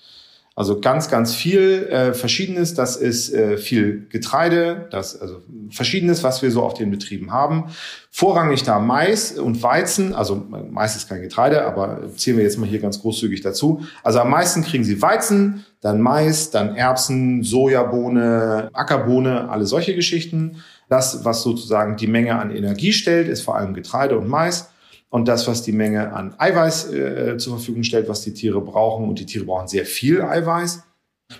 Also 0.54 0.82
ganz, 0.82 1.10
ganz 1.10 1.34
viel 1.34 1.88
äh, 1.90 2.14
Verschiedenes. 2.14 2.74
Das 2.74 2.98
ist 2.98 3.34
äh, 3.34 3.58
viel 3.58 4.08
Getreide, 4.10 4.88
das 4.92 5.20
also 5.20 5.42
Verschiedenes, 5.70 6.24
was 6.24 6.42
wir 6.42 6.52
so 6.52 6.62
auf 6.62 6.74
den 6.74 6.92
Betrieben 6.92 7.32
haben. 7.32 7.68
Vorrangig 8.10 8.64
da 8.64 8.78
Mais 8.80 9.40
und 9.40 9.64
Weizen. 9.64 10.14
Also 10.14 10.36
Mais 10.70 10.98
ist 10.98 11.08
kein 11.08 11.22
Getreide, 11.22 11.66
aber 11.66 12.02
zählen 12.18 12.36
wir 12.36 12.44
jetzt 12.44 12.58
mal 12.58 12.68
hier 12.68 12.80
ganz 12.80 13.02
großzügig 13.02 13.40
dazu. 13.42 13.86
Also 14.04 14.20
am 14.20 14.30
meisten 14.30 14.62
kriegen 14.64 14.84
Sie 14.84 15.02
Weizen, 15.02 15.66
dann 15.80 16.02
Mais, 16.02 16.52
dann 16.52 16.76
Erbsen, 16.76 17.44
Sojabohne, 17.44 18.70
Ackerbohne, 18.74 19.50
alle 19.50 19.66
solche 19.66 19.96
Geschichten. 19.96 20.58
Das, 20.90 21.24
was 21.24 21.44
sozusagen 21.44 21.96
die 21.96 22.08
Menge 22.08 22.38
an 22.38 22.54
Energie 22.54 22.92
stellt, 22.92 23.30
ist 23.30 23.42
vor 23.42 23.56
allem 23.56 23.74
Getreide 23.74 24.18
und 24.18 24.28
Mais 24.28 24.70
und 25.12 25.28
das, 25.28 25.45
was 25.47 25.62
die 25.62 25.74
Menge 25.74 26.13
an 26.13 26.34
Eiweiß 26.38 26.93
äh, 26.93 27.38
zur 27.38 27.58
Verfügung 27.58 27.84
stellt, 27.84 28.08
was 28.08 28.21
die 28.21 28.34
Tiere 28.34 28.62
brauchen. 28.62 29.10
Und 29.10 29.19
die 29.19 29.26
Tiere 29.26 29.43
brauchen 29.43 29.67
sehr 29.67 29.86
viel 29.86 30.21
Eiweiß. 30.21 30.84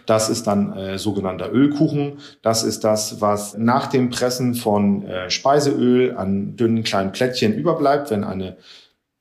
Das 0.06 0.30
ist 0.30 0.46
dann 0.46 0.74
äh, 0.74 0.98
sogenannter 0.98 1.52
Ölkuchen. 1.52 2.20
Das 2.42 2.64
ist 2.64 2.84
das, 2.84 3.22
was 3.22 3.58
nach 3.58 3.88
dem 3.88 4.10
Pressen 4.10 4.56
von 4.56 5.04
äh, 5.04 5.30
Speiseöl 5.30 6.18
an 6.18 6.58
dünnen 6.58 6.84
kleinen 6.84 7.14
Plättchen 7.14 7.54
überbleibt. 7.54 8.12
Wenn 8.12 8.26
eine 8.26 8.58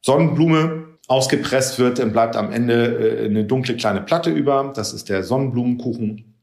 Sonnenblume 0.02 0.98
ausgepresst 1.06 1.78
wird, 1.78 2.00
dann 2.00 2.10
bleibt 2.10 2.34
am 2.34 2.50
Ende 2.50 3.20
äh, 3.20 3.26
eine 3.26 3.44
dunkle 3.44 3.76
kleine 3.76 4.00
Platte 4.00 4.30
über. 4.30 4.72
Das 4.74 4.92
ist 4.92 5.08
der 5.08 5.22
Sonnenblumenkuchen. 5.22 6.34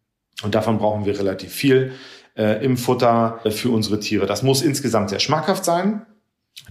Und 0.44 0.56
davon 0.56 0.78
brauchen 0.78 1.06
wir 1.06 1.20
relativ 1.20 1.52
viel 1.52 1.92
äh, 2.38 2.64
im 2.64 2.78
Futter 2.78 3.42
für 3.50 3.70
unsere 3.70 4.00
Tiere. 4.00 4.28
Das 4.28 4.44
muss 4.44 4.62
insgesamt 4.62 5.10
sehr 5.10 5.20
schmackhaft 5.20 5.66
sein 5.66 6.06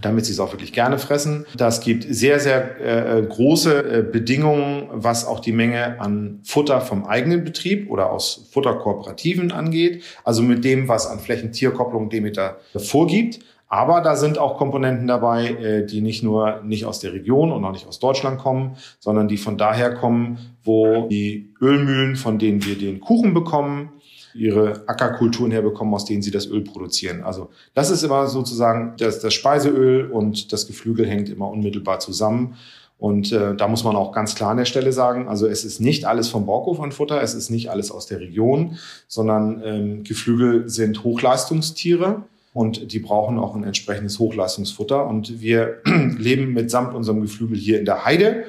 damit 0.01 0.25
sie 0.25 0.31
es 0.31 0.39
auch 0.39 0.51
wirklich 0.51 0.73
gerne 0.73 0.99
fressen. 0.99 1.45
Das 1.55 1.81
gibt 1.81 2.05
sehr, 2.07 2.39
sehr 2.39 2.79
äh, 3.17 3.21
große 3.23 3.79
äh, 3.79 4.03
Bedingungen, 4.03 4.89
was 4.91 5.25
auch 5.25 5.39
die 5.39 5.51
Menge 5.51 5.99
an 5.99 6.39
Futter 6.43 6.81
vom 6.81 7.05
eigenen 7.05 7.43
Betrieb 7.43 7.89
oder 7.89 8.11
aus 8.11 8.49
Futterkooperativen 8.51 9.51
angeht, 9.51 10.03
also 10.23 10.43
mit 10.43 10.63
dem, 10.63 10.87
was 10.87 11.07
an 11.07 11.19
Flächentierkopplung 11.19 12.09
Demeter 12.09 12.57
vorgibt. 12.75 13.39
Aber 13.69 13.99
da 13.99 14.15
sind 14.15 14.37
auch 14.37 14.57
Komponenten 14.57 15.07
dabei, 15.07 15.49
äh, 15.49 15.85
die 15.85 16.01
nicht 16.01 16.23
nur 16.23 16.61
nicht 16.63 16.85
aus 16.85 16.99
der 16.99 17.13
Region 17.13 17.51
und 17.51 17.65
auch 17.65 17.73
nicht 17.73 17.87
aus 17.87 17.99
Deutschland 17.99 18.39
kommen, 18.39 18.77
sondern 18.99 19.27
die 19.27 19.37
von 19.37 19.57
daher 19.57 19.93
kommen, 19.93 20.55
wo 20.63 21.07
die 21.09 21.53
Ölmühlen, 21.61 22.15
von 22.15 22.39
denen 22.39 22.63
wir 22.65 22.77
den 22.77 23.01
Kuchen 23.01 23.33
bekommen, 23.33 23.89
ihre 24.37 24.87
Ackerkulturen 24.87 25.51
herbekommen, 25.51 25.93
aus 25.93 26.05
denen 26.05 26.21
sie 26.21 26.31
das 26.31 26.47
Öl 26.47 26.61
produzieren. 26.61 27.23
Also 27.23 27.49
das 27.73 27.89
ist 27.89 28.03
immer 28.03 28.27
sozusagen 28.27 28.93
das, 28.97 29.19
das 29.19 29.33
Speiseöl 29.33 30.11
und 30.11 30.53
das 30.53 30.67
Geflügel 30.67 31.07
hängt 31.07 31.29
immer 31.29 31.49
unmittelbar 31.49 31.99
zusammen. 31.99 32.55
Und 32.99 33.31
äh, 33.31 33.55
da 33.55 33.67
muss 33.67 33.83
man 33.83 33.95
auch 33.95 34.11
ganz 34.11 34.33
klar 34.33 34.51
an 34.51 34.57
der 34.57 34.65
Stelle 34.65 34.91
sagen, 34.91 35.27
also 35.27 35.45
es 35.45 35.63
ist 35.63 35.79
nicht 35.79 36.05
alles 36.05 36.29
vom 36.29 36.47
Bauhof 36.47 36.79
an 36.79 36.91
Futter, 36.91 37.21
es 37.21 37.35
ist 37.35 37.51
nicht 37.51 37.69
alles 37.69 37.91
aus 37.91 38.07
der 38.07 38.19
Region, 38.19 38.77
sondern 39.07 39.61
ähm, 39.63 40.03
Geflügel 40.03 40.67
sind 40.67 41.03
Hochleistungstiere 41.03 42.23
und 42.57 42.91
die 42.91 42.97
brauchen 42.97 43.37
auch 43.37 43.55
ein 43.55 43.63
entsprechendes 43.63 44.17
Hochleistungsfutter. 44.17 45.05
Und 45.05 45.39
wir 45.41 45.77
leben 46.17 46.53
mitsamt 46.53 46.95
unserem 46.95 47.21
Geflügel 47.21 47.55
hier 47.55 47.77
in 47.77 47.85
der 47.85 48.03
Heide 48.03 48.45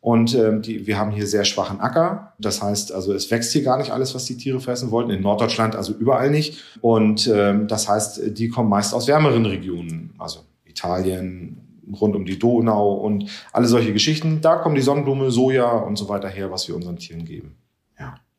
und 0.00 0.34
ähm, 0.34 0.62
die, 0.62 0.88
wir 0.88 0.98
haben 0.98 1.12
hier 1.12 1.28
sehr 1.28 1.44
schwachen 1.44 1.78
Acker. 1.78 2.32
Das 2.40 2.60
heißt, 2.60 2.90
also 2.90 3.12
es 3.12 3.30
wächst 3.30 3.52
hier 3.52 3.62
gar 3.62 3.78
nicht 3.78 3.92
alles, 3.92 4.16
was 4.16 4.24
die 4.24 4.36
Tiere 4.36 4.58
fressen 4.58 4.90
wollten. 4.90 5.12
In 5.12 5.22
Norddeutschland 5.22 5.76
also 5.76 5.92
überall 5.92 6.28
nicht. 6.28 6.60
Und 6.80 7.30
ähm, 7.32 7.68
das 7.68 7.88
heißt, 7.88 8.36
die 8.36 8.48
kommen 8.48 8.68
meist 8.68 8.94
aus 8.94 9.06
wärmeren 9.06 9.46
Regionen, 9.46 10.12
also 10.18 10.40
Italien, 10.64 11.84
rund 12.00 12.16
um 12.16 12.24
die 12.24 12.40
Donau 12.40 12.94
und 12.94 13.30
alle 13.52 13.68
solche 13.68 13.92
Geschichten. 13.92 14.40
Da 14.40 14.56
kommen 14.56 14.74
die 14.74 14.82
Sonnenblume, 14.82 15.30
Soja 15.30 15.70
und 15.70 15.94
so 15.94 16.08
weiter 16.08 16.28
her, 16.28 16.50
was 16.50 16.66
wir 16.66 16.74
unseren 16.74 16.96
Tieren 16.96 17.24
geben. 17.24 17.54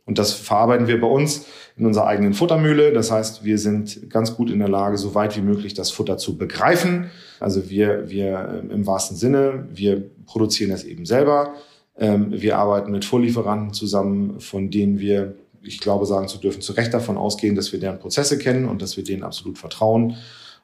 Und 0.05 0.17
das 0.17 0.33
verarbeiten 0.33 0.87
wir 0.87 0.99
bei 0.99 1.07
uns 1.07 1.45
in 1.77 1.85
unserer 1.85 2.07
eigenen 2.07 2.33
Futtermühle. 2.33 2.91
Das 2.91 3.11
heißt, 3.11 3.43
wir 3.43 3.57
sind 3.57 4.09
ganz 4.09 4.35
gut 4.35 4.51
in 4.51 4.59
der 4.59 4.67
Lage, 4.67 4.97
so 4.97 5.15
weit 5.15 5.37
wie 5.37 5.41
möglich 5.41 5.73
das 5.73 5.91
Futter 5.91 6.17
zu 6.17 6.37
begreifen. 6.37 7.09
Also 7.39 7.69
wir, 7.69 8.09
wir 8.09 8.61
ähm, 8.63 8.71
im 8.71 8.87
wahrsten 8.87 9.15
Sinne, 9.15 9.67
wir 9.71 10.03
produzieren 10.25 10.71
das 10.71 10.83
eben 10.83 11.05
selber. 11.05 11.53
Ähm, 11.97 12.27
wir 12.31 12.57
arbeiten 12.57 12.91
mit 12.91 13.05
Vorlieferanten 13.05 13.73
zusammen, 13.73 14.39
von 14.39 14.69
denen 14.69 14.99
wir, 14.99 15.35
ich 15.61 15.79
glaube, 15.79 16.05
sagen 16.05 16.27
zu 16.27 16.37
dürfen, 16.37 16.61
zu 16.61 16.73
Recht 16.73 16.93
davon 16.93 17.17
ausgehen, 17.17 17.55
dass 17.55 17.71
wir 17.71 17.79
deren 17.79 17.99
Prozesse 17.99 18.37
kennen 18.37 18.65
und 18.67 18.81
dass 18.81 18.97
wir 18.97 19.03
denen 19.05 19.23
absolut 19.23 19.57
vertrauen. 19.57 20.17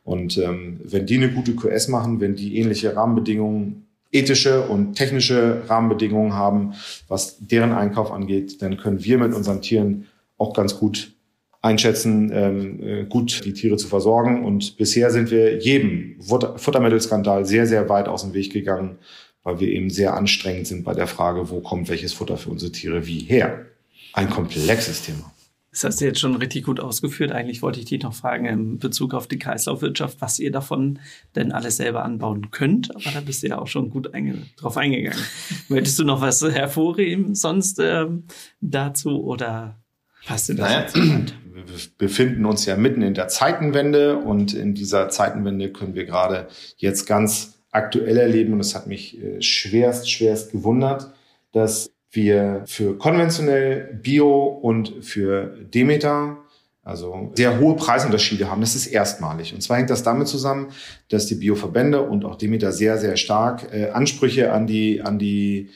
Und 0.04 0.38
ähm, 0.38 0.80
wenn 0.84 1.06
die 1.06 1.17
eine 1.17 1.32
gute 1.32 1.56
QS 1.56 1.88
machen, 1.88 2.19
wenn 2.19 2.36
die 2.36 2.58
ähnliche 2.58 2.95
Rahmenbedingungen 2.95 3.86
ethische 4.12 4.63
und 4.63 4.95
technische 4.95 5.63
Rahmenbedingungen 5.67 6.34
haben, 6.34 6.74
was 7.08 7.38
deren 7.39 7.72
Einkauf 7.72 8.12
angeht, 8.12 8.62
dann 8.62 8.78
können 8.78 9.04
wir 9.04 9.17
mit 9.17 9.34
unseren 9.34 9.62
Tieren 9.62 10.08
auch 10.38 10.54
ganz 10.54 10.80
gut 10.80 11.13
einschätzen, 11.62 12.32
ähm, 12.34 12.84
äh, 12.84 13.06
gut 13.06 13.43
die 13.45 13.54
Tiere 13.54 13.78
zu 13.78 13.88
versorgen. 13.88 14.45
Und 14.45 14.78
bisher 14.78 15.12
sind 15.12 15.30
wir 15.32 15.60
jedem 15.60 16.15
Futtermittelskandal 16.22 17.45
sehr, 17.45 17.67
sehr 17.67 17.89
weit 17.89 18.08
aus 18.08 18.24
dem 18.24 18.34
Weg 18.34 18.54
gegangen, 18.54 18.98
weil 19.43 19.60
wir 19.60 19.67
eben 19.67 19.89
sehr 19.89 20.15
anstrengend 20.15 20.67
sind 20.67 20.84
bei 20.84 20.93
der 20.93 21.08
Frage, 21.08 21.50
wo 21.50 21.60
kommt 21.60 21.89
welches 21.89 22.13
Futter 22.13 22.38
für 22.38 22.50
unsere 22.50 22.72
Tiere 22.72 23.06
wie 23.06 23.19
her. 23.19 23.65
Ein 24.13 24.30
komplexes 24.30 25.04
Thema. 25.04 25.32
Das 25.80 25.94
hast 25.94 26.02
du 26.02 26.06
jetzt 26.06 26.20
schon 26.20 26.36
richtig 26.36 26.65
gut 26.65 26.82
ausgeführt. 26.82 27.32
Eigentlich 27.32 27.62
wollte 27.62 27.80
ich 27.80 27.86
dich 27.86 28.04
noch 28.04 28.13
fragen 28.13 28.46
in 28.46 28.80
Bezug 28.80 29.13
auf 29.13 29.28
die 29.28 29.39
Kreislaufwirtschaft, 29.39 30.20
was 30.20 30.38
ihr 30.38 30.52
davon 30.52 31.00
denn 31.38 31.54
alles 31.54 31.78
selber 31.78 32.04
anbauen 32.04 32.52
könnt. 32.52 32.94
Aber 32.94 33.12
da 33.13 33.22
bist 33.22 33.44
du 33.44 33.48
ja 33.48 33.60
auch 33.60 33.68
schon 33.68 33.89
gut 33.89 34.13
einge 34.13 34.39
drauf 34.58 34.76
eingegangen. 34.76 35.24
Möchtest 35.70 35.98
du 35.98 36.04
noch 36.04 36.20
was 36.20 36.42
hervorheben 36.42 37.34
sonst 37.34 37.80
ähm, 37.80 38.26
dazu 38.60 39.24
oder 39.24 39.80
hast 40.26 40.50
du 40.50 40.56
das 40.56 40.70
naja, 40.70 40.82
jetzt 40.82 40.96
Wir 40.96 41.63
befinden 41.98 42.46
uns 42.46 42.65
ja 42.65 42.76
mitten 42.76 43.02
in 43.02 43.13
der 43.13 43.30
Zeitenwende 43.30 44.18
und 44.18 44.54
in 44.54 44.74
dieser 44.74 45.08
Zeitenwende 45.08 45.72
können 45.72 45.96
wir 45.96 46.04
gerade 46.04 46.50
jetzt 46.76 47.06
ganz 47.06 47.62
aktuell 47.72 48.18
erleben 48.18 48.52
und 48.52 48.60
es 48.60 48.76
hat 48.76 48.88
mich 48.88 49.18
äh, 49.24 49.42
schwerst, 49.42 50.12
schwerst 50.12 50.52
gewundert, 50.52 51.13
dass 51.54 51.89
wir 52.12 52.63
für 52.65 52.98
konventionell 52.98 54.00
Bio 54.02 54.45
und 54.45 55.04
für 55.04 55.58
Demeter 55.74 56.38
also 56.89 57.32
sehr 57.36 57.60
hohe 57.60 57.76
Preisunterschiede 57.76 58.50
haben. 58.50 58.62
Das 58.62 58.76
ist 58.76 58.88
erstmalig. 58.88 59.54
Und 59.54 59.62
zwar 59.62 59.78
hängt 59.78 59.91
das 59.91 60.02
damit 60.02 60.28
zusammen, 60.28 60.69
dass 61.10 61.28
die 61.28 61.36
Bioverbände 61.36 62.02
und 62.02 62.26
auch 62.26 62.36
Demeter 62.36 62.72
sehr, 62.72 62.98
sehr 62.98 63.15
stark 63.15 63.72
äh, 63.72 63.89
Ansprüche 63.89 64.52
an 64.52 64.65
die, 64.65 65.02
an 65.02 65.19
die 65.19 65.69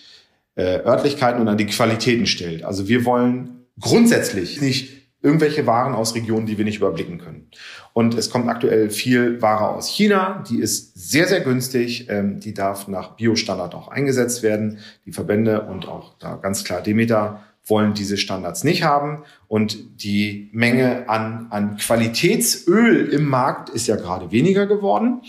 äh, 0.55 0.79
Örtlichkeiten 0.79 1.39
und 1.39 1.47
an 1.47 1.57
die 1.57 1.67
Qualitäten 1.67 2.25
stellt. 2.25 2.63
Also 2.63 2.87
wir 2.87 3.05
wollen 3.05 3.65
grundsätzlich 3.79 4.61
nicht 4.61 4.92
irgendwelche 5.23 5.65
Waren 5.65 5.95
aus 5.95 6.13
Regionen, 6.13 6.45
die 6.45 6.57
wir 6.57 6.65
nicht 6.65 6.77
überblicken 6.77 7.17
können. 7.17 7.47
Und 7.93 8.13
es 8.13 8.29
kommt 8.29 8.49
aktuell 8.49 8.89
viel 8.89 9.41
Ware 9.41 9.69
aus 9.69 9.87
China, 9.87 10.43
die 10.49 10.59
ist 10.59 10.93
sehr, 10.95 11.27
sehr 11.27 11.39
günstig, 11.39 12.09
ähm, 12.09 12.39
die 12.39 12.53
darf 12.53 12.87
nach 12.87 13.15
Biostandard 13.15 13.73
auch 13.73 13.87
eingesetzt 13.87 14.43
werden. 14.43 14.79
Die 15.05 15.13
Verbände 15.13 15.61
und 15.61 15.87
auch 15.87 16.17
da 16.19 16.35
ganz 16.35 16.63
klar 16.63 16.81
Demeter 16.81 17.41
wollen 17.65 17.93
diese 17.93 18.17
Standards 18.17 18.63
nicht 18.65 18.83
haben. 18.83 19.23
Und 19.47 20.03
die 20.03 20.49
Menge 20.51 21.07
an, 21.07 21.47
an 21.49 21.77
Qualitätsöl 21.77 23.07
im 23.07 23.25
Markt 23.25 23.69
ist 23.69 23.87
ja 23.87 23.95
gerade 23.95 24.31
weniger 24.31 24.67
geworden. 24.67 25.21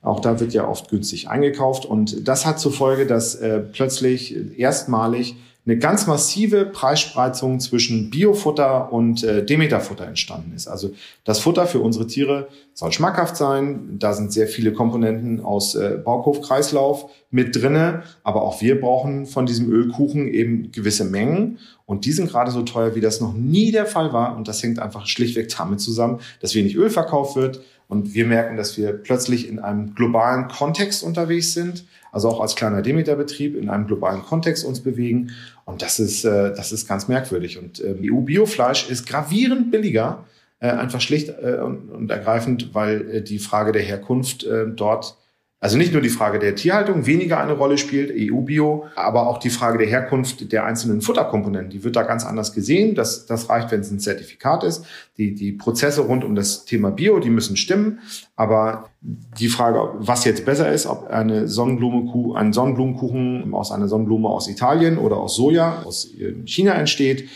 Auch 0.00 0.20
da 0.20 0.40
wird 0.40 0.54
ja 0.54 0.66
oft 0.66 0.88
günstig 0.88 1.28
eingekauft. 1.28 1.84
Und 1.84 2.26
das 2.26 2.46
hat 2.46 2.58
zur 2.58 2.72
Folge, 2.72 3.04
dass 3.04 3.34
äh, 3.34 3.60
plötzlich 3.60 4.58
erstmalig 4.58 5.36
eine 5.68 5.78
ganz 5.78 6.06
massive 6.06 6.64
Preisspreizung 6.64 7.60
zwischen 7.60 8.08
Biofutter 8.08 8.90
und 8.90 9.22
äh, 9.22 9.44
Demeterfutter 9.44 10.06
entstanden 10.06 10.54
ist. 10.56 10.66
Also 10.66 10.92
das 11.24 11.40
Futter 11.40 11.66
für 11.66 11.80
unsere 11.80 12.06
Tiere 12.06 12.48
soll 12.72 12.90
schmackhaft 12.90 13.36
sein. 13.36 13.98
Da 13.98 14.14
sind 14.14 14.32
sehr 14.32 14.46
viele 14.48 14.72
Komponenten 14.72 15.40
aus 15.40 15.74
äh, 15.74 15.98
Baughofkreislauf 16.02 17.10
mit 17.30 17.54
drinne. 17.54 18.02
Aber 18.22 18.42
auch 18.42 18.62
wir 18.62 18.80
brauchen 18.80 19.26
von 19.26 19.44
diesem 19.44 19.70
Ölkuchen 19.70 20.26
eben 20.28 20.72
gewisse 20.72 21.04
Mengen. 21.04 21.58
Und 21.84 22.06
die 22.06 22.12
sind 22.12 22.30
gerade 22.30 22.50
so 22.50 22.62
teuer, 22.62 22.94
wie 22.94 23.02
das 23.02 23.20
noch 23.20 23.34
nie 23.34 23.70
der 23.70 23.84
Fall 23.84 24.14
war. 24.14 24.38
Und 24.38 24.48
das 24.48 24.62
hängt 24.62 24.78
einfach 24.78 25.06
schlichtweg 25.06 25.54
damit 25.54 25.80
zusammen, 25.80 26.20
dass 26.40 26.54
wenig 26.54 26.76
Öl 26.76 26.88
verkauft 26.88 27.36
wird. 27.36 27.60
Und 27.88 28.14
wir 28.14 28.26
merken, 28.26 28.56
dass 28.56 28.76
wir 28.76 28.92
plötzlich 28.92 29.48
in 29.48 29.58
einem 29.58 29.94
globalen 29.94 30.48
Kontext 30.48 31.02
unterwegs 31.02 31.54
sind 31.54 31.84
also 32.12 32.28
auch 32.28 32.40
als 32.40 32.56
kleiner 32.56 32.82
Demeter-Betrieb 32.82 33.56
in 33.56 33.68
einem 33.68 33.86
globalen 33.86 34.22
Kontext 34.22 34.64
uns 34.64 34.80
bewegen. 34.80 35.32
Und 35.64 35.82
das 35.82 35.98
ist, 35.98 36.24
äh, 36.24 36.54
das 36.54 36.72
ist 36.72 36.88
ganz 36.88 37.08
merkwürdig. 37.08 37.58
Und 37.58 37.80
äh, 37.80 37.94
EU-Biofleisch 38.02 38.88
ist 38.88 39.06
gravierend 39.06 39.70
billiger, 39.70 40.24
äh, 40.60 40.68
einfach 40.68 41.00
schlicht 41.00 41.28
äh, 41.28 41.58
und, 41.62 41.90
und, 41.90 42.10
ergreifend, 42.10 42.74
weil 42.74 43.10
äh, 43.10 43.22
die 43.22 43.38
Frage 43.38 43.72
der 43.72 43.82
Herkunft 43.82 44.44
äh, 44.44 44.66
dort 44.68 45.17
Also 45.60 45.76
nicht 45.76 45.92
nur 45.92 46.00
die 46.00 46.08
Frage 46.08 46.38
der 46.38 46.54
Tierhaltung 46.54 47.06
weniger 47.06 47.40
eine 47.40 47.54
Rolle 47.54 47.78
spielt, 47.78 48.12
EU-Bio, 48.14 48.84
aber 48.94 49.26
auch 49.26 49.38
die 49.38 49.50
Frage 49.50 49.78
der 49.78 49.88
Herkunft 49.88 50.52
der 50.52 50.64
einzelnen 50.64 51.00
Futterkomponenten. 51.00 51.70
Die 51.70 51.82
wird 51.82 51.96
da 51.96 52.04
ganz 52.04 52.24
anders 52.24 52.52
gesehen. 52.52 52.94
Das, 52.94 53.26
das 53.26 53.48
reicht, 53.48 53.72
wenn 53.72 53.80
es 53.80 53.90
ein 53.90 53.98
Zertifikat 53.98 54.62
ist. 54.62 54.84
Die, 55.16 55.34
die 55.34 55.50
Prozesse 55.50 56.02
rund 56.02 56.22
um 56.22 56.36
das 56.36 56.64
Thema 56.64 56.92
Bio, 56.92 57.18
die 57.18 57.30
müssen 57.30 57.56
stimmen. 57.56 57.98
Aber 58.36 58.90
die 59.00 59.48
Frage, 59.48 59.94
was 59.98 60.24
jetzt 60.24 60.44
besser 60.44 60.70
ist, 60.70 60.86
ob 60.86 61.08
eine 61.10 61.48
Sonnenblumenkuh, 61.48 62.34
ein 62.34 62.52
Sonnenblumenkuchen 62.52 63.52
aus 63.52 63.72
einer 63.72 63.88
Sonnenblume 63.88 64.28
aus 64.28 64.48
Italien 64.48 64.96
oder 64.96 65.16
aus 65.16 65.34
Soja 65.34 65.82
aus 65.82 66.08
China 66.44 66.74
entsteht, 66.74 67.28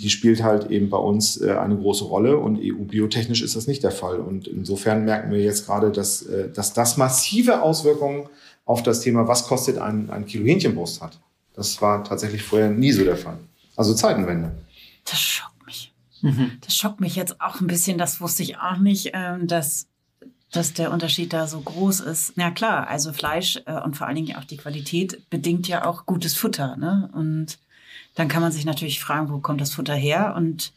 die 0.00 0.10
spielt 0.10 0.42
halt 0.42 0.70
eben 0.70 0.88
bei 0.88 0.96
uns 0.96 1.40
äh, 1.40 1.52
eine 1.52 1.76
große 1.76 2.04
Rolle 2.04 2.38
und 2.38 2.58
EU-biotechnisch 2.58 3.42
ist 3.42 3.56
das 3.56 3.66
nicht 3.66 3.82
der 3.82 3.90
Fall. 3.90 4.18
Und 4.18 4.48
insofern 4.48 5.04
merken 5.04 5.30
wir 5.30 5.40
jetzt 5.40 5.66
gerade, 5.66 5.90
dass, 5.90 6.22
äh, 6.22 6.50
dass 6.50 6.72
das 6.72 6.96
massive 6.96 7.62
Auswirkungen 7.62 8.28
auf 8.64 8.82
das 8.82 9.00
Thema, 9.00 9.28
was 9.28 9.46
kostet 9.46 9.78
ein, 9.78 10.10
ein 10.10 10.26
Kilo 10.26 10.44
Hähnchenbrust 10.44 11.02
hat. 11.02 11.18
Das 11.54 11.80
war 11.82 12.02
tatsächlich 12.04 12.42
vorher 12.42 12.70
nie 12.70 12.92
so 12.92 13.04
der 13.04 13.16
Fall. 13.16 13.38
Also 13.76 13.94
Zeitenwende. 13.94 14.52
Das 15.04 15.20
schockt 15.20 15.66
mich. 15.66 15.92
Mhm. 16.22 16.52
Das 16.62 16.74
schockt 16.74 17.00
mich 17.00 17.16
jetzt 17.16 17.40
auch 17.40 17.60
ein 17.60 17.66
bisschen. 17.66 17.98
Das 17.98 18.20
wusste 18.20 18.42
ich 18.42 18.58
auch 18.58 18.78
nicht, 18.78 19.10
ähm, 19.12 19.46
dass 19.46 19.86
dass 20.52 20.72
der 20.72 20.90
Unterschied 20.90 21.32
da 21.32 21.46
so 21.46 21.60
groß 21.60 22.00
ist. 22.00 22.32
Ja 22.36 22.50
klar, 22.50 22.88
also 22.88 23.12
Fleisch 23.12 23.60
äh, 23.66 23.80
und 23.80 23.96
vor 23.96 24.06
allen 24.06 24.16
Dingen 24.16 24.36
auch 24.36 24.44
die 24.44 24.56
Qualität 24.56 25.30
bedingt 25.30 25.68
ja 25.68 25.84
auch 25.84 26.06
gutes 26.06 26.34
Futter. 26.34 26.76
Ne? 26.76 27.08
Und 27.12 27.58
dann 28.14 28.28
kann 28.28 28.42
man 28.42 28.52
sich 28.52 28.64
natürlich 28.64 29.00
fragen, 29.00 29.30
wo 29.30 29.38
kommt 29.38 29.60
das 29.60 29.72
Futter 29.72 29.94
her 29.94 30.34
und 30.36 30.72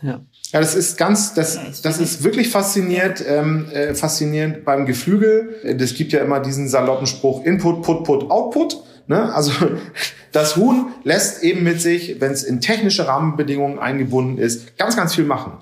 ja. 0.00 0.20
Ja, 0.52 0.60
das 0.60 0.74
ist 0.74 0.98
ganz, 0.98 1.34
das, 1.34 1.82
das 1.82 1.98
ist 1.98 2.24
wirklich 2.24 2.50
faszinierend, 2.50 3.24
ähm, 3.26 3.68
äh, 3.72 3.94
faszinierend 3.94 4.64
beim 4.64 4.86
Geflügel. 4.86 5.56
Es 5.62 5.94
gibt 5.94 6.12
ja 6.12 6.20
immer 6.20 6.40
diesen 6.40 6.68
saloppen 6.68 7.06
Spruch 7.06 7.44
Input, 7.44 7.82
Put, 7.82 8.04
Put, 8.04 8.30
Output. 8.30 8.82
Ne? 9.06 9.34
Also 9.34 9.52
das 10.32 10.56
Huhn 10.56 10.92
lässt 11.04 11.42
eben 11.42 11.62
mit 11.62 11.80
sich, 11.80 12.20
wenn 12.20 12.32
es 12.32 12.42
in 12.42 12.60
technische 12.60 13.06
Rahmenbedingungen 13.06 13.78
eingebunden 13.78 14.38
ist, 14.38 14.76
ganz, 14.76 14.96
ganz 14.96 15.14
viel 15.14 15.24
machen. 15.24 15.52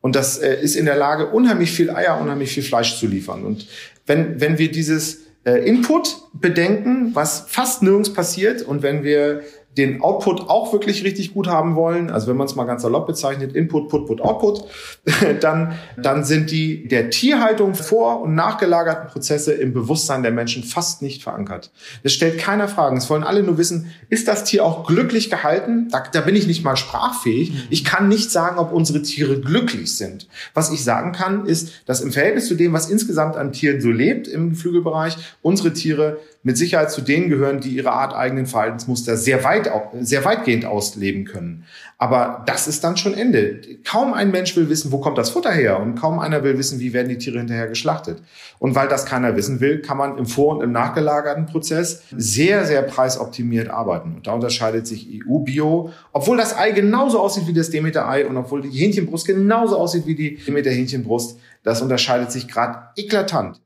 Und 0.00 0.16
das 0.16 0.38
äh, 0.38 0.60
ist 0.60 0.76
in 0.76 0.86
der 0.86 0.96
Lage, 0.96 1.28
unheimlich 1.30 1.70
viel 1.70 1.90
Eier, 1.90 2.20
unheimlich 2.20 2.52
viel 2.52 2.62
Fleisch 2.62 2.98
zu 2.98 3.06
liefern. 3.06 3.44
Und 3.44 3.66
wenn, 4.06 4.40
wenn 4.40 4.58
wir 4.58 4.70
dieses 4.70 5.20
äh, 5.44 5.64
Input 5.66 6.16
bedenken, 6.32 7.14
was 7.14 7.44
fast 7.48 7.82
nirgends 7.82 8.12
passiert, 8.12 8.62
und 8.62 8.82
wenn 8.82 9.04
wir 9.04 9.42
den 9.78 10.02
Output 10.02 10.48
auch 10.48 10.72
wirklich 10.72 11.04
richtig 11.04 11.32
gut 11.32 11.46
haben 11.46 11.76
wollen, 11.76 12.10
also 12.10 12.26
wenn 12.26 12.36
man 12.36 12.46
es 12.48 12.56
mal 12.56 12.64
ganz 12.64 12.82
salopp 12.82 13.06
bezeichnet, 13.06 13.54
Input, 13.54 13.88
Put, 13.88 14.06
Put, 14.06 14.20
Output, 14.20 14.64
dann, 15.40 15.78
dann 15.96 16.24
sind 16.24 16.50
die 16.50 16.88
der 16.88 17.10
Tierhaltung 17.10 17.74
vor- 17.74 18.22
und 18.22 18.34
nachgelagerten 18.34 19.08
Prozesse 19.08 19.52
im 19.52 19.72
Bewusstsein 19.72 20.22
der 20.22 20.32
Menschen 20.32 20.64
fast 20.64 21.02
nicht 21.02 21.22
verankert. 21.22 21.70
Es 22.02 22.12
stellt 22.12 22.38
keiner 22.38 22.66
Fragen. 22.66 22.96
Es 22.96 23.08
wollen 23.08 23.22
alle 23.22 23.44
nur 23.44 23.58
wissen, 23.58 23.92
ist 24.08 24.26
das 24.26 24.42
Tier 24.42 24.64
auch 24.64 24.86
glücklich 24.86 25.30
gehalten? 25.30 25.88
Da, 25.90 26.02
da 26.12 26.20
bin 26.22 26.34
ich 26.34 26.48
nicht 26.48 26.64
mal 26.64 26.76
sprachfähig. 26.76 27.52
Mhm. 27.52 27.58
Ich 27.70 27.84
kann 27.84 28.08
nicht 28.08 28.32
sagen, 28.32 28.58
ob 28.58 28.72
unsere 28.72 29.02
Tiere 29.02 29.40
glücklich 29.40 29.96
sind. 29.96 30.26
Was 30.52 30.72
ich 30.72 30.82
sagen 30.82 31.12
kann, 31.12 31.46
ist, 31.46 31.82
dass 31.86 32.00
im 32.00 32.10
Verhältnis 32.10 32.48
zu 32.48 32.56
dem, 32.56 32.72
was 32.72 32.90
insgesamt 32.90 33.36
an 33.36 33.52
Tieren 33.52 33.80
so 33.80 33.90
lebt 33.90 34.26
im 34.26 34.56
Flügelbereich, 34.56 35.16
unsere 35.42 35.72
Tiere 35.72 36.18
mit 36.42 36.56
Sicherheit 36.56 36.90
zu 36.90 37.02
denen 37.02 37.28
gehören, 37.28 37.60
die 37.60 37.70
ihre 37.70 37.92
Art 37.92 38.14
eigenen 38.14 38.46
Verhaltensmuster 38.46 39.16
sehr 39.16 39.44
weit, 39.44 39.70
sehr 40.00 40.24
weitgehend 40.24 40.64
ausleben 40.64 41.24
können. 41.24 41.64
Aber 41.98 42.44
das 42.46 42.66
ist 42.66 42.82
dann 42.82 42.96
schon 42.96 43.12
Ende. 43.12 43.60
Kaum 43.84 44.14
ein 44.14 44.30
Mensch 44.30 44.56
will 44.56 44.70
wissen, 44.70 44.90
wo 44.90 44.98
kommt 44.98 45.18
das 45.18 45.30
Futter 45.30 45.52
her? 45.52 45.78
Und 45.80 45.96
kaum 45.96 46.18
einer 46.18 46.42
will 46.42 46.56
wissen, 46.56 46.80
wie 46.80 46.94
werden 46.94 47.10
die 47.10 47.18
Tiere 47.18 47.38
hinterher 47.38 47.68
geschlachtet. 47.68 48.22
Und 48.58 48.74
weil 48.74 48.88
das 48.88 49.04
keiner 49.04 49.36
wissen 49.36 49.60
will, 49.60 49.82
kann 49.82 49.98
man 49.98 50.16
im 50.16 50.24
vor- 50.24 50.56
und 50.56 50.62
im 50.62 50.72
nachgelagerten 50.72 51.44
Prozess 51.44 52.04
sehr, 52.16 52.64
sehr 52.64 52.82
preisoptimiert 52.82 53.68
arbeiten. 53.68 54.14
Und 54.16 54.26
da 54.26 54.32
unterscheidet 54.32 54.86
sich 54.86 55.22
EU-Bio, 55.26 55.90
obwohl 56.12 56.38
das 56.38 56.56
Ei 56.56 56.70
genauso 56.70 57.20
aussieht 57.20 57.46
wie 57.46 57.52
das 57.52 57.68
Demeter-Ei 57.68 58.26
und 58.26 58.38
obwohl 58.38 58.62
die 58.62 58.70
Hähnchenbrust 58.70 59.26
genauso 59.26 59.76
aussieht 59.76 60.06
wie 60.06 60.14
die 60.14 60.36
Demeter-Hähnchenbrust, 60.36 61.38
das 61.64 61.82
unterscheidet 61.82 62.32
sich 62.32 62.48
gerade 62.48 62.78
eklatant. 62.96 63.60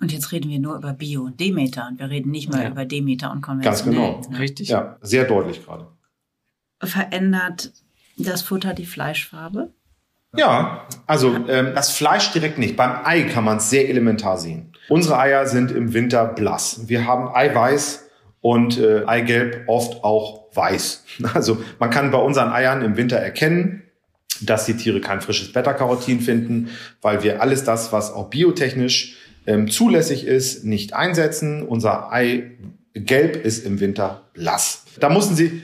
Und 0.00 0.12
jetzt 0.12 0.30
reden 0.30 0.50
wir 0.50 0.60
nur 0.60 0.76
über 0.76 0.92
Bio 0.92 1.22
und 1.22 1.40
Demeter 1.40 1.88
und 1.90 1.98
wir 1.98 2.08
reden 2.08 2.30
nicht 2.30 2.50
mal 2.50 2.62
ja. 2.62 2.70
über 2.70 2.84
Demeter 2.84 3.32
und 3.32 3.40
konventionell. 3.40 4.00
Ganz 4.00 4.28
genau. 4.28 4.38
Richtig. 4.38 4.68
Ja, 4.68 4.96
sehr 5.00 5.24
deutlich 5.24 5.64
gerade. 5.64 5.88
Verändert 6.80 7.72
das 8.16 8.42
Futter 8.42 8.74
die 8.74 8.86
Fleischfarbe? 8.86 9.72
Ja, 10.36 10.86
also 11.06 11.34
ähm, 11.48 11.72
das 11.74 11.90
Fleisch 11.90 12.30
direkt 12.32 12.58
nicht. 12.58 12.76
Beim 12.76 13.04
Ei 13.04 13.22
kann 13.22 13.44
man 13.44 13.56
es 13.56 13.70
sehr 13.70 13.88
elementar 13.88 14.38
sehen. 14.38 14.72
Unsere 14.88 15.18
Eier 15.18 15.46
sind 15.46 15.70
im 15.70 15.94
Winter 15.94 16.26
blass. 16.26 16.88
Wir 16.88 17.06
haben 17.06 17.34
Eiweiß 17.34 18.08
und 18.40 18.78
äh, 18.78 19.04
Eigelb 19.06 19.64
oft 19.66 20.04
auch 20.04 20.54
weiß. 20.54 21.04
Also 21.34 21.58
man 21.78 21.90
kann 21.90 22.10
bei 22.10 22.18
unseren 22.18 22.50
Eiern 22.50 22.82
im 22.82 22.96
Winter 22.96 23.16
erkennen, 23.16 23.82
dass 24.40 24.66
die 24.66 24.76
Tiere 24.76 25.00
kein 25.00 25.20
frisches 25.20 25.52
Beta-Carotin 25.52 26.20
finden, 26.20 26.70
weil 27.02 27.22
wir 27.22 27.42
alles 27.42 27.64
das, 27.64 27.92
was 27.92 28.12
auch 28.12 28.30
biotechnisch 28.30 29.16
ähm, 29.48 29.70
zulässig 29.70 30.26
ist, 30.26 30.64
nicht 30.64 30.92
einsetzen. 30.94 31.62
Unser 31.62 32.12
Ei 32.12 32.52
gelb 32.94 33.44
ist 33.44 33.64
im 33.64 33.80
Winter 33.80 34.22
blass. 34.34 34.84
Da 35.00 35.08
mussten 35.08 35.34
sie 35.34 35.62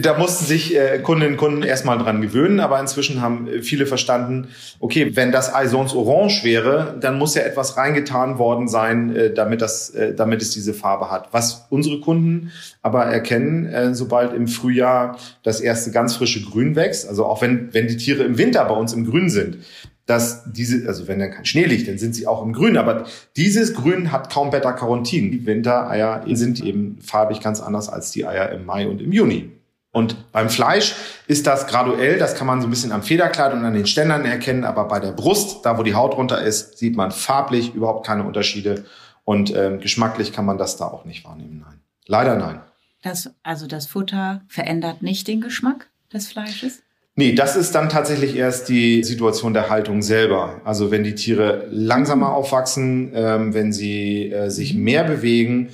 da 0.00 0.16
mussten 0.16 0.44
sich 0.44 0.76
äh, 0.76 1.00
Kundinnen 1.00 1.32
und 1.32 1.38
Kunden 1.38 1.62
erstmal 1.64 1.98
dran 1.98 2.20
gewöhnen, 2.20 2.60
aber 2.60 2.78
inzwischen 2.78 3.20
haben 3.20 3.48
viele 3.62 3.86
verstanden, 3.86 4.50
okay, 4.78 5.16
wenn 5.16 5.32
das 5.32 5.52
Ei 5.52 5.66
sonst 5.66 5.92
orange 5.92 6.44
wäre, 6.44 6.96
dann 7.00 7.18
muss 7.18 7.34
ja 7.34 7.42
etwas 7.42 7.76
reingetan 7.76 8.38
worden 8.38 8.68
sein, 8.68 9.16
äh, 9.16 9.34
damit, 9.34 9.62
das, 9.62 9.90
äh, 9.90 10.14
damit 10.14 10.40
es 10.40 10.50
diese 10.50 10.72
Farbe 10.72 11.10
hat. 11.10 11.30
Was 11.32 11.66
unsere 11.68 11.98
Kunden 11.98 12.52
aber 12.80 13.06
erkennen, 13.06 13.66
äh, 13.66 13.92
sobald 13.92 14.34
im 14.34 14.46
Frühjahr 14.46 15.18
das 15.42 15.60
erste 15.60 15.90
ganz 15.90 16.14
frische 16.14 16.42
Grün 16.42 16.76
wächst, 16.76 17.08
also 17.08 17.26
auch 17.26 17.42
wenn, 17.42 17.74
wenn 17.74 17.88
die 17.88 17.96
Tiere 17.96 18.22
im 18.22 18.38
Winter 18.38 18.64
bei 18.66 18.74
uns 18.74 18.92
im 18.92 19.04
Grün 19.04 19.30
sind, 19.30 19.58
dass 20.06 20.44
diese, 20.52 20.88
also 20.88 21.08
wenn 21.08 21.18
dann 21.18 21.32
kein 21.32 21.44
Schnee 21.44 21.64
liegt, 21.64 21.88
dann 21.88 21.98
sind 21.98 22.14
sie 22.14 22.26
auch 22.26 22.42
im 22.42 22.52
Grün. 22.52 22.76
Aber 22.76 23.06
dieses 23.36 23.74
Grün 23.74 24.12
hat 24.12 24.32
kaum 24.32 24.50
Beta-Carotin. 24.50 25.32
Die 25.32 25.46
Wintereier 25.46 26.24
sind 26.32 26.62
eben 26.62 26.98
farbig 27.02 27.40
ganz 27.40 27.60
anders 27.60 27.88
als 27.88 28.12
die 28.12 28.24
Eier 28.24 28.50
im 28.50 28.64
Mai 28.64 28.86
und 28.86 29.02
im 29.02 29.12
Juni. 29.12 29.50
Und 29.96 30.30
beim 30.30 30.50
Fleisch 30.50 30.94
ist 31.26 31.46
das 31.46 31.66
graduell, 31.66 32.18
das 32.18 32.34
kann 32.34 32.46
man 32.46 32.60
so 32.60 32.66
ein 32.66 32.70
bisschen 32.70 32.92
am 32.92 33.02
Federkleid 33.02 33.54
und 33.54 33.64
an 33.64 33.72
den 33.72 33.86
Ständern 33.86 34.26
erkennen, 34.26 34.64
aber 34.64 34.88
bei 34.88 35.00
der 35.00 35.12
Brust, 35.12 35.64
da 35.64 35.78
wo 35.78 35.82
die 35.82 35.94
Haut 35.94 36.14
runter 36.18 36.42
ist, 36.42 36.76
sieht 36.76 36.96
man 36.96 37.10
farblich 37.10 37.74
überhaupt 37.74 38.06
keine 38.06 38.24
Unterschiede 38.24 38.84
und 39.24 39.56
ähm, 39.56 39.80
geschmacklich 39.80 40.34
kann 40.34 40.44
man 40.44 40.58
das 40.58 40.76
da 40.76 40.84
auch 40.86 41.06
nicht 41.06 41.24
wahrnehmen. 41.24 41.64
Nein, 41.64 41.80
leider 42.06 42.36
nein. 42.36 42.60
Das, 43.02 43.30
also 43.42 43.66
das 43.66 43.86
Futter 43.86 44.42
verändert 44.48 45.00
nicht 45.00 45.28
den 45.28 45.40
Geschmack 45.40 45.88
des 46.12 46.28
Fleisches? 46.28 46.82
Nee, 47.18 47.32
das 47.32 47.56
ist 47.56 47.74
dann 47.74 47.88
tatsächlich 47.88 48.36
erst 48.36 48.68
die 48.68 49.02
Situation 49.02 49.54
der 49.54 49.70
Haltung 49.70 50.02
selber. 50.02 50.60
Also 50.64 50.90
wenn 50.90 51.02
die 51.02 51.14
Tiere 51.14 51.66
langsamer 51.70 52.34
aufwachsen, 52.34 53.10
ähm, 53.14 53.54
wenn 53.54 53.72
sie 53.72 54.30
äh, 54.30 54.50
sich 54.50 54.74
mehr 54.74 55.02
bewegen, 55.04 55.70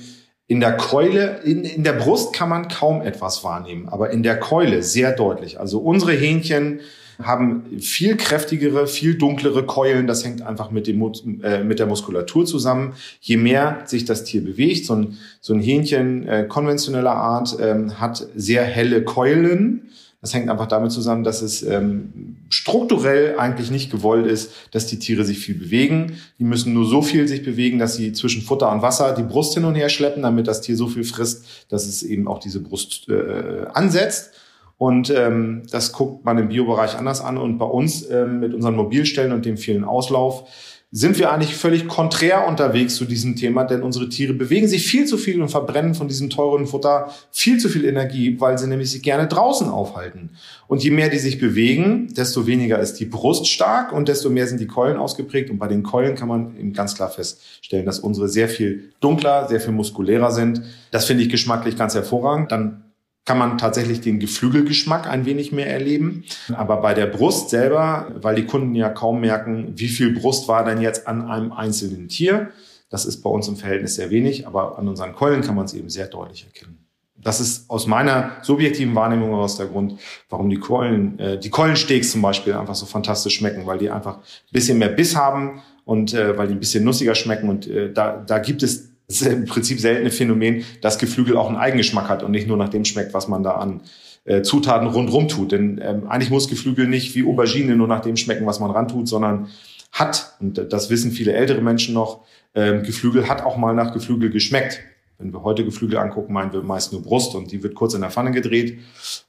in 0.47 0.61
der 0.61 0.77
Keule, 0.77 1.41
in, 1.43 1.65
in 1.65 1.83
der 1.83 1.93
Brust 1.93 2.31
kann 2.31 2.47
man 2.47 2.69
kaum 2.69 3.01
etwas 3.01 3.43
wahrnehmen, 3.43 3.89
aber 3.89 4.11
in 4.11 4.23
der 4.23 4.39
Keule 4.39 4.83
sehr 4.83 5.11
deutlich. 5.11 5.59
Also 5.59 5.79
unsere 5.79 6.13
Hähnchen 6.13 6.79
haben 7.21 7.77
viel 7.79 8.15
kräftigere, 8.15 8.87
viel 8.87 9.15
dunklere 9.15 9.65
Keulen. 9.65 10.07
Das 10.07 10.23
hängt 10.23 10.41
einfach 10.43 10.71
mit, 10.71 10.87
dem, 10.87 11.41
äh, 11.43 11.61
mit 11.61 11.77
der 11.77 11.87
Muskulatur 11.87 12.45
zusammen. 12.45 12.93
Je 13.19 13.35
mehr 13.35 13.81
sich 13.83 14.05
das 14.05 14.23
Tier 14.23 14.43
bewegt, 14.43 14.85
so 14.85 14.95
ein, 14.95 15.17
so 15.41 15.53
ein 15.53 15.59
Hähnchen 15.59 16.25
äh, 16.25 16.45
konventioneller 16.47 17.15
Art 17.15 17.59
äh, 17.59 17.89
hat 17.95 18.25
sehr 18.33 18.63
helle 18.63 19.03
Keulen 19.03 19.89
das 20.23 20.33
hängt 20.33 20.49
einfach 20.49 20.67
damit 20.67 20.93
zusammen, 20.93 21.25
dass 21.25 21.41
es 21.41 21.63
ähm, 21.63 22.37
strukturell 22.47 23.37
eigentlich 23.37 23.71
nicht 23.71 23.91
gewollt 23.91 24.25
ist, 24.25 24.53
dass 24.71 24.87
die 24.87 24.97
Tiere 24.97 25.25
sich 25.25 25.37
viel 25.37 25.55
bewegen. 25.55 26.13
Die 26.39 26.45
müssen 26.45 26.73
nur 26.73 26.85
so 26.85 27.01
viel 27.01 27.27
sich 27.27 27.43
bewegen, 27.43 27.77
dass 27.77 27.97
sie 27.97 28.13
zwischen 28.13 28.41
Futter 28.41 28.71
und 28.71 28.81
Wasser 28.81 29.13
die 29.13 29.23
Brust 29.23 29.53
hin 29.53 29.65
und 29.65 29.75
her 29.75 29.89
schleppen, 29.89 30.23
damit 30.23 30.47
das 30.47 30.61
Tier 30.61 30.77
so 30.77 30.87
viel 30.87 31.03
frisst, 31.03 31.45
dass 31.67 31.85
es 31.85 32.03
eben 32.03 32.29
auch 32.29 32.39
diese 32.39 32.61
Brust 32.61 33.09
äh, 33.09 33.65
ansetzt. 33.73 34.31
Und 34.77 35.09
ähm, 35.09 35.63
das 35.69 35.91
guckt 35.91 36.23
man 36.23 36.37
im 36.37 36.47
Biobereich 36.47 36.97
anders 36.97 37.19
an. 37.19 37.37
Und 37.37 37.57
bei 37.57 37.65
uns 37.65 38.09
ähm, 38.09 38.39
mit 38.39 38.53
unseren 38.53 38.77
Mobilstellen 38.77 39.33
und 39.33 39.43
dem 39.43 39.57
vielen 39.57 39.83
Auslauf 39.83 40.47
sind 40.95 41.17
wir 41.17 41.31
eigentlich 41.31 41.55
völlig 41.55 41.87
konträr 41.87 42.47
unterwegs 42.47 42.93
zu 42.97 43.05
diesem 43.05 43.35
Thema, 43.35 43.63
denn 43.63 43.81
unsere 43.81 44.09
Tiere 44.09 44.33
bewegen 44.33 44.67
sich 44.67 44.85
viel 44.85 45.05
zu 45.05 45.17
viel 45.17 45.41
und 45.41 45.49
verbrennen 45.49 45.95
von 45.95 46.07
diesem 46.07 46.29
teuren 46.29 46.67
Futter 46.67 47.11
viel 47.31 47.57
zu 47.57 47.67
viel 47.67 47.85
Energie, 47.85 48.39
weil 48.39 48.59
sie 48.59 48.67
nämlich 48.67 48.91
sich 48.91 49.01
gerne 49.01 49.27
draußen 49.27 49.69
aufhalten. 49.69 50.29
Und 50.67 50.83
je 50.83 50.91
mehr 50.91 51.09
die 51.09 51.17
sich 51.17 51.39
bewegen, 51.39 52.13
desto 52.15 52.45
weniger 52.45 52.77
ist 52.77 52.99
die 52.99 53.05
Brust 53.05 53.47
stark 53.47 53.91
und 53.91 54.07
desto 54.07 54.29
mehr 54.29 54.45
sind 54.45 54.59
die 54.59 54.67
Keulen 54.67 54.97
ausgeprägt. 54.97 55.49
Und 55.49 55.57
bei 55.57 55.67
den 55.67 55.81
Keulen 55.81 56.13
kann 56.13 56.27
man 56.27 56.55
eben 56.59 56.73
ganz 56.73 56.93
klar 56.93 57.09
feststellen, 57.09 57.87
dass 57.87 57.97
unsere 57.97 58.29
sehr 58.29 58.47
viel 58.47 58.91
dunkler, 58.99 59.47
sehr 59.47 59.61
viel 59.61 59.73
muskulärer 59.73 60.29
sind. 60.29 60.61
Das 60.91 61.05
finde 61.05 61.23
ich 61.23 61.29
geschmacklich 61.29 61.75
ganz 61.75 61.95
hervorragend. 61.95 62.51
Dann 62.51 62.92
kann 63.25 63.37
man 63.37 63.57
tatsächlich 63.57 64.01
den 64.01 64.19
Geflügelgeschmack 64.19 65.07
ein 65.07 65.25
wenig 65.25 65.51
mehr 65.51 65.67
erleben. 65.67 66.25
Aber 66.53 66.77
bei 66.77 66.93
der 66.93 67.05
Brust 67.07 67.49
selber, 67.49 68.11
weil 68.15 68.35
die 68.35 68.45
Kunden 68.45 68.75
ja 68.75 68.89
kaum 68.89 69.21
merken, 69.21 69.73
wie 69.75 69.87
viel 69.87 70.13
Brust 70.13 70.47
war 70.47 70.65
denn 70.65 70.81
jetzt 70.81 71.07
an 71.07 71.29
einem 71.29 71.51
einzelnen 71.53 72.09
Tier, 72.09 72.51
Das 72.89 73.05
ist 73.05 73.23
bei 73.23 73.29
uns 73.31 73.47
im 73.47 73.55
Verhältnis 73.55 73.95
sehr 73.95 74.11
wenig, 74.11 74.45
aber 74.45 74.77
an 74.77 74.87
unseren 74.87 75.13
Keulen 75.13 75.41
kann 75.41 75.55
man 75.55 75.65
es 75.65 75.73
eben 75.73 75.89
sehr 75.89 76.05
deutlich 76.05 76.45
erkennen. 76.45 76.77
Das 77.17 77.39
ist 77.39 77.67
aus 77.67 77.87
meiner 77.87 78.33
subjektiven 78.43 78.93
Wahrnehmung 78.93 79.29
heraus 79.29 79.57
der 79.57 79.65
Grund, 79.65 79.99
warum 80.29 80.47
die 80.47 80.59
Keulen, 80.59 81.17
äh, 81.17 81.39
die 81.39 81.49
Keulensteaks 81.49 82.11
zum 82.11 82.21
Beispiel 82.21 82.53
einfach 82.53 82.75
so 82.75 82.85
fantastisch 82.85 83.35
schmecken, 83.35 83.65
weil 83.65 83.79
die 83.79 83.89
einfach 83.89 84.17
ein 84.17 84.51
bisschen 84.51 84.77
mehr 84.77 84.89
Biss 84.89 85.15
haben 85.15 85.63
und 85.85 86.13
äh, 86.13 86.37
weil 86.37 86.47
die 86.47 86.53
ein 86.53 86.59
bisschen 86.59 86.83
nussiger 86.83 87.15
schmecken. 87.15 87.49
Und 87.49 87.65
äh, 87.65 87.91
da, 87.91 88.17
da 88.17 88.37
gibt 88.37 88.61
es 88.61 88.92
ist 89.07 89.21
im 89.21 89.45
Prinzip 89.45 89.79
seltene 89.79 90.11
Phänomen, 90.11 90.63
dass 90.81 90.97
Geflügel 90.97 91.37
auch 91.37 91.47
einen 91.47 91.57
Eigengeschmack 91.57 92.09
hat 92.09 92.23
und 92.23 92.31
nicht 92.31 92.47
nur 92.47 92.57
nach 92.57 92.69
dem 92.69 92.85
schmeckt, 92.85 93.13
was 93.13 93.27
man 93.27 93.43
da 93.43 93.51
an 93.51 93.81
äh, 94.25 94.41
Zutaten 94.41 94.87
rundrum 94.87 95.27
tut. 95.27 95.51
Denn 95.51 95.79
ähm, 95.83 96.07
eigentlich 96.07 96.29
muss 96.29 96.47
Geflügel 96.47 96.87
nicht 96.87 97.15
wie 97.15 97.25
Aubergine 97.25 97.75
nur 97.75 97.87
nach 97.87 98.01
dem 98.01 98.17
schmecken, 98.17 98.45
was 98.45 98.59
man 98.59 98.71
ran 98.71 98.87
tut, 98.87 99.07
sondern 99.07 99.49
hat, 99.91 100.35
und 100.39 100.73
das 100.73 100.89
wissen 100.89 101.11
viele 101.11 101.33
ältere 101.33 101.61
Menschen 101.61 101.93
noch, 101.93 102.25
ähm, 102.55 102.83
Geflügel 102.83 103.27
hat 103.27 103.43
auch 103.43 103.57
mal 103.57 103.73
nach 103.73 103.93
Geflügel 103.93 104.29
geschmeckt. 104.29 104.79
Wenn 105.17 105.31
wir 105.31 105.43
heute 105.43 105.63
Geflügel 105.63 105.97
angucken, 105.97 106.33
meinen 106.33 106.51
wir 106.51 106.61
meist 106.61 106.91
nur 106.91 107.01
Brust 107.01 107.35
und 107.35 107.51
die 107.51 107.63
wird 107.63 107.75
kurz 107.75 107.93
in 107.93 108.01
der 108.01 108.09
Pfanne 108.09 108.31
gedreht 108.31 108.79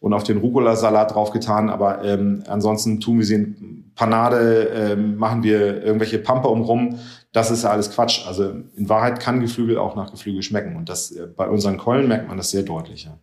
und 0.00 0.12
auf 0.12 0.24
den 0.24 0.38
Rucola-Salat 0.38 1.14
draufgetan. 1.14 1.68
Aber 1.68 2.04
ähm, 2.04 2.42
ansonsten 2.46 3.00
tun 3.00 3.18
wir 3.18 3.26
sie 3.26 3.34
in 3.34 3.92
Panade, 3.94 4.70
ähm, 4.74 5.16
machen 5.16 5.42
wir 5.42 5.82
irgendwelche 5.82 6.18
Pampe 6.18 6.48
umrum. 6.48 6.98
Das 7.32 7.50
ist 7.50 7.64
ja 7.64 7.70
alles 7.70 7.90
Quatsch. 7.90 8.26
Also 8.26 8.50
in 8.76 8.88
Wahrheit 8.88 9.20
kann 9.20 9.40
Geflügel 9.40 9.78
auch 9.78 9.94
nach 9.94 10.10
Geflügel 10.10 10.42
schmecken. 10.42 10.76
Und 10.76 10.88
das 10.88 11.12
äh, 11.12 11.26
bei 11.26 11.48
unseren 11.48 11.76
Keulen 11.76 12.08
merkt 12.08 12.28
man 12.28 12.36
das 12.36 12.50
sehr 12.50 12.62
deutlich. 12.62 13.04
Ja. 13.04 13.18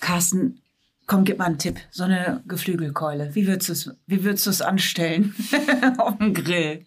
Carsten, 0.00 0.60
komm, 1.06 1.24
gib 1.24 1.38
mal 1.38 1.46
einen 1.46 1.58
Tipp. 1.58 1.78
So 1.90 2.04
eine 2.04 2.42
Geflügelkeule. 2.46 3.34
Wie 3.34 3.46
würdest 3.46 3.68
du 3.68 3.72
es, 3.72 3.90
wie 4.06 4.24
würdest 4.24 4.46
du 4.46 4.50
es 4.50 4.62
anstellen 4.62 5.34
auf 5.98 6.18
dem 6.18 6.34
Grill? 6.34 6.86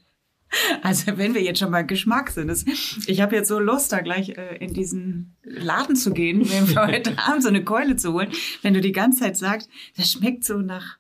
Also 0.82 1.18
wenn 1.18 1.34
wir 1.34 1.42
jetzt 1.42 1.60
schon 1.60 1.72
mal 1.72 1.86
Geschmack 1.86 2.30
sind, 2.30 2.48
das, 2.48 2.66
ich 3.08 3.22
habe 3.22 3.36
jetzt 3.36 3.48
so 3.48 3.60
Lust, 3.60 3.92
da 3.92 4.02
gleich 4.02 4.30
äh, 4.30 4.58
in 4.58 4.74
diesen 4.74 5.36
Laden 5.44 5.96
zu 5.96 6.12
gehen, 6.12 6.50
wenn 6.50 6.70
wir 6.70 6.88
heute 6.88 7.18
Abend 7.18 7.44
so 7.44 7.50
eine 7.50 7.64
Keule 7.64 7.96
zu 7.96 8.14
holen. 8.14 8.32
Wenn 8.62 8.74
du 8.74 8.82
die 8.82 8.92
ganze 8.92 9.22
Zeit 9.22 9.38
sagst, 9.38 9.70
das 9.98 10.12
schmeckt 10.12 10.44
so 10.44 10.58
nach 10.58 10.98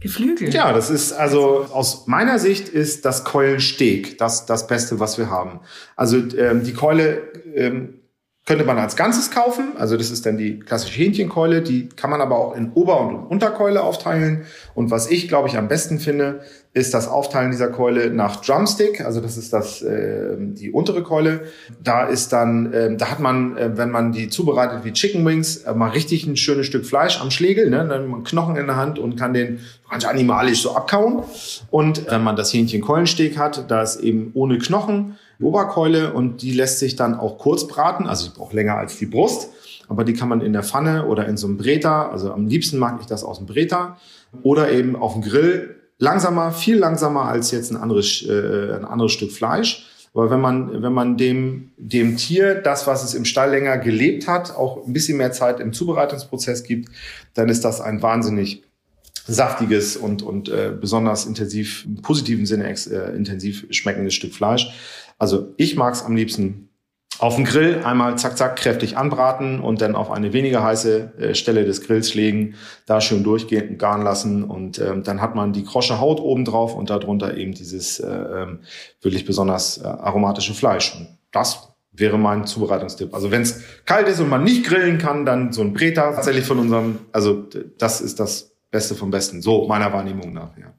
Geflügel. 0.00 0.52
Ja, 0.52 0.72
das 0.72 0.90
ist 0.90 1.12
also 1.12 1.66
aus 1.72 2.06
meiner 2.06 2.38
Sicht 2.38 2.68
ist 2.68 3.04
das 3.04 3.24
Keulensteg 3.24 4.18
das 4.18 4.46
das 4.46 4.66
Beste, 4.66 5.00
was 5.00 5.16
wir 5.16 5.30
haben. 5.30 5.60
Also 5.96 6.18
ähm, 6.36 6.64
die 6.64 6.74
Keule 6.74 7.32
ähm, 7.54 8.00
könnte 8.44 8.64
man 8.64 8.78
als 8.78 8.96
Ganzes 8.96 9.30
kaufen. 9.30 9.76
Also 9.76 9.96
das 9.96 10.10
ist 10.10 10.26
dann 10.26 10.36
die 10.36 10.58
klassische 10.58 10.98
Hähnchenkeule. 10.98 11.62
Die 11.62 11.88
kann 11.88 12.10
man 12.10 12.20
aber 12.20 12.36
auch 12.36 12.56
in 12.56 12.72
Ober- 12.72 13.00
und 13.00 13.14
Unterkeule 13.26 13.82
aufteilen. 13.82 14.44
Und 14.74 14.90
was 14.90 15.10
ich, 15.10 15.28
glaube 15.28 15.48
ich, 15.48 15.56
am 15.56 15.68
besten 15.68 16.00
finde, 16.00 16.42
ist 16.74 16.94
das 16.94 17.06
Aufteilen 17.06 17.50
dieser 17.50 17.68
Keule 17.68 18.10
nach 18.10 18.36
Drumstick. 18.36 19.04
Also 19.04 19.20
das 19.20 19.36
ist 19.36 19.52
das 19.52 19.82
äh, 19.82 20.36
die 20.38 20.70
untere 20.70 21.02
Keule. 21.02 21.42
Da 21.82 22.04
ist 22.04 22.32
dann, 22.32 22.72
äh, 22.72 22.96
da 22.96 23.10
hat 23.10 23.20
man, 23.20 23.58
äh, 23.58 23.76
wenn 23.76 23.90
man 23.90 24.12
die 24.12 24.30
zubereitet 24.30 24.82
wie 24.82 24.92
Chicken 24.92 25.24
Wings, 25.26 25.58
äh, 25.58 25.74
mal 25.74 25.90
richtig 25.90 26.26
ein 26.26 26.36
schönes 26.36 26.66
Stück 26.66 26.86
Fleisch 26.86 27.20
am 27.20 27.30
Schlegel. 27.30 27.68
Ne? 27.68 27.76
Dann 27.76 27.90
hat 27.90 28.08
man 28.08 28.24
Knochen 28.24 28.56
in 28.56 28.66
der 28.66 28.76
Hand 28.76 28.98
und 28.98 29.16
kann 29.16 29.34
den 29.34 29.60
ganz 29.90 30.06
animalisch 30.06 30.62
so 30.62 30.74
abkauen. 30.74 31.22
Und 31.70 32.10
wenn 32.10 32.24
man 32.24 32.36
das 32.36 32.54
Hähnchenkeulensteak 32.54 33.36
hat, 33.36 33.70
da 33.70 33.82
ist 33.82 34.00
eben 34.00 34.30
ohne 34.32 34.56
Knochen 34.56 35.18
Oberkeule 35.42 36.14
und 36.14 36.40
die 36.40 36.52
lässt 36.52 36.78
sich 36.78 36.96
dann 36.96 37.14
auch 37.14 37.36
kurz 37.36 37.66
braten, 37.66 38.06
also 38.06 38.28
die 38.28 38.34
braucht 38.38 38.52
länger 38.52 38.76
als 38.76 38.96
die 38.96 39.06
Brust, 39.06 39.48
aber 39.88 40.04
die 40.04 40.14
kann 40.14 40.28
man 40.28 40.40
in 40.40 40.52
der 40.52 40.62
Pfanne 40.62 41.06
oder 41.06 41.26
in 41.26 41.36
so 41.36 41.48
einem 41.48 41.56
Breta, 41.56 42.08
also 42.10 42.32
am 42.32 42.46
liebsten 42.46 42.78
mag 42.78 42.98
ich 43.00 43.06
das 43.06 43.24
aus 43.24 43.38
dem 43.38 43.46
Breta 43.46 43.98
oder 44.44 44.70
eben 44.70 44.94
auf 44.94 45.14
dem 45.14 45.22
Grill 45.22 45.81
langsamer, 46.02 46.50
viel 46.50 46.78
langsamer 46.78 47.26
als 47.26 47.52
jetzt 47.52 47.70
ein 47.70 47.76
anderes, 47.76 48.26
äh, 48.28 48.74
ein 48.74 48.84
anderes 48.84 49.12
Stück 49.12 49.30
Fleisch. 49.30 49.86
Aber 50.14 50.30
wenn 50.30 50.40
man, 50.40 50.82
wenn 50.82 50.92
man 50.92 51.16
dem, 51.16 51.70
dem 51.76 52.16
Tier 52.16 52.56
das, 52.56 52.88
was 52.88 53.04
es 53.04 53.14
im 53.14 53.24
Stall 53.24 53.50
länger 53.50 53.78
gelebt 53.78 54.26
hat, 54.26 54.54
auch 54.54 54.84
ein 54.84 54.92
bisschen 54.92 55.16
mehr 55.16 55.30
Zeit 55.30 55.60
im 55.60 55.72
Zubereitungsprozess 55.72 56.64
gibt, 56.64 56.90
dann 57.34 57.48
ist 57.48 57.64
das 57.64 57.80
ein 57.80 58.02
wahnsinnig 58.02 58.64
saftiges 59.26 59.96
und, 59.96 60.22
und 60.22 60.48
äh, 60.48 60.72
besonders 60.78 61.24
intensiv, 61.24 61.84
im 61.86 62.02
positiven 62.02 62.46
Sinne 62.46 62.68
äh, 62.68 63.16
intensiv 63.16 63.66
schmeckendes 63.70 64.14
Stück 64.14 64.34
Fleisch. 64.34 64.74
Also 65.18 65.54
ich 65.56 65.76
mag 65.76 65.94
es 65.94 66.02
am 66.02 66.16
liebsten 66.16 66.68
auf 67.18 67.36
den 67.36 67.44
Grill 67.44 67.82
einmal 67.84 68.16
zack, 68.18 68.36
zack, 68.36 68.56
kräftig 68.56 68.96
anbraten 68.96 69.60
und 69.60 69.80
dann 69.80 69.94
auf 69.94 70.10
eine 70.10 70.32
weniger 70.32 70.62
heiße 70.62 71.12
äh, 71.18 71.34
Stelle 71.34 71.64
des 71.64 71.82
Grills 71.82 72.14
legen, 72.14 72.54
da 72.86 73.00
schön 73.00 73.22
durchgehend 73.22 73.78
garen 73.78 74.02
lassen 74.02 74.44
und 74.44 74.78
ähm, 74.78 75.02
dann 75.02 75.20
hat 75.20 75.34
man 75.34 75.52
die 75.52 75.64
krosche 75.64 76.00
Haut 76.00 76.20
oben 76.20 76.44
drauf 76.44 76.74
und 76.74 76.90
darunter 76.90 77.36
eben 77.36 77.52
dieses 77.52 78.00
äh, 78.00 78.08
ähm, 78.08 78.60
wirklich 79.00 79.24
besonders 79.24 79.78
äh, 79.78 79.86
aromatische 79.86 80.54
Fleisch. 80.54 80.94
Und 80.96 81.18
das 81.30 81.68
wäre 81.92 82.18
mein 82.18 82.46
Zubereitungstipp. 82.46 83.14
Also 83.14 83.30
wenn 83.30 83.42
es 83.42 83.62
kalt 83.84 84.08
ist 84.08 84.20
und 84.20 84.28
man 84.28 84.44
nicht 84.44 84.64
grillen 84.64 84.98
kann, 84.98 85.26
dann 85.26 85.52
so 85.52 85.60
ein 85.60 85.74
Breta 85.74 86.12
tatsächlich 86.12 86.44
von 86.44 86.58
unserem, 86.58 87.00
also 87.12 87.46
das 87.78 88.00
ist 88.00 88.18
das 88.18 88.52
Beste 88.70 88.94
vom 88.94 89.10
Besten, 89.10 89.42
so 89.42 89.66
meiner 89.68 89.92
Wahrnehmung 89.92 90.32
nach. 90.32 90.56
Ja. 90.56 90.72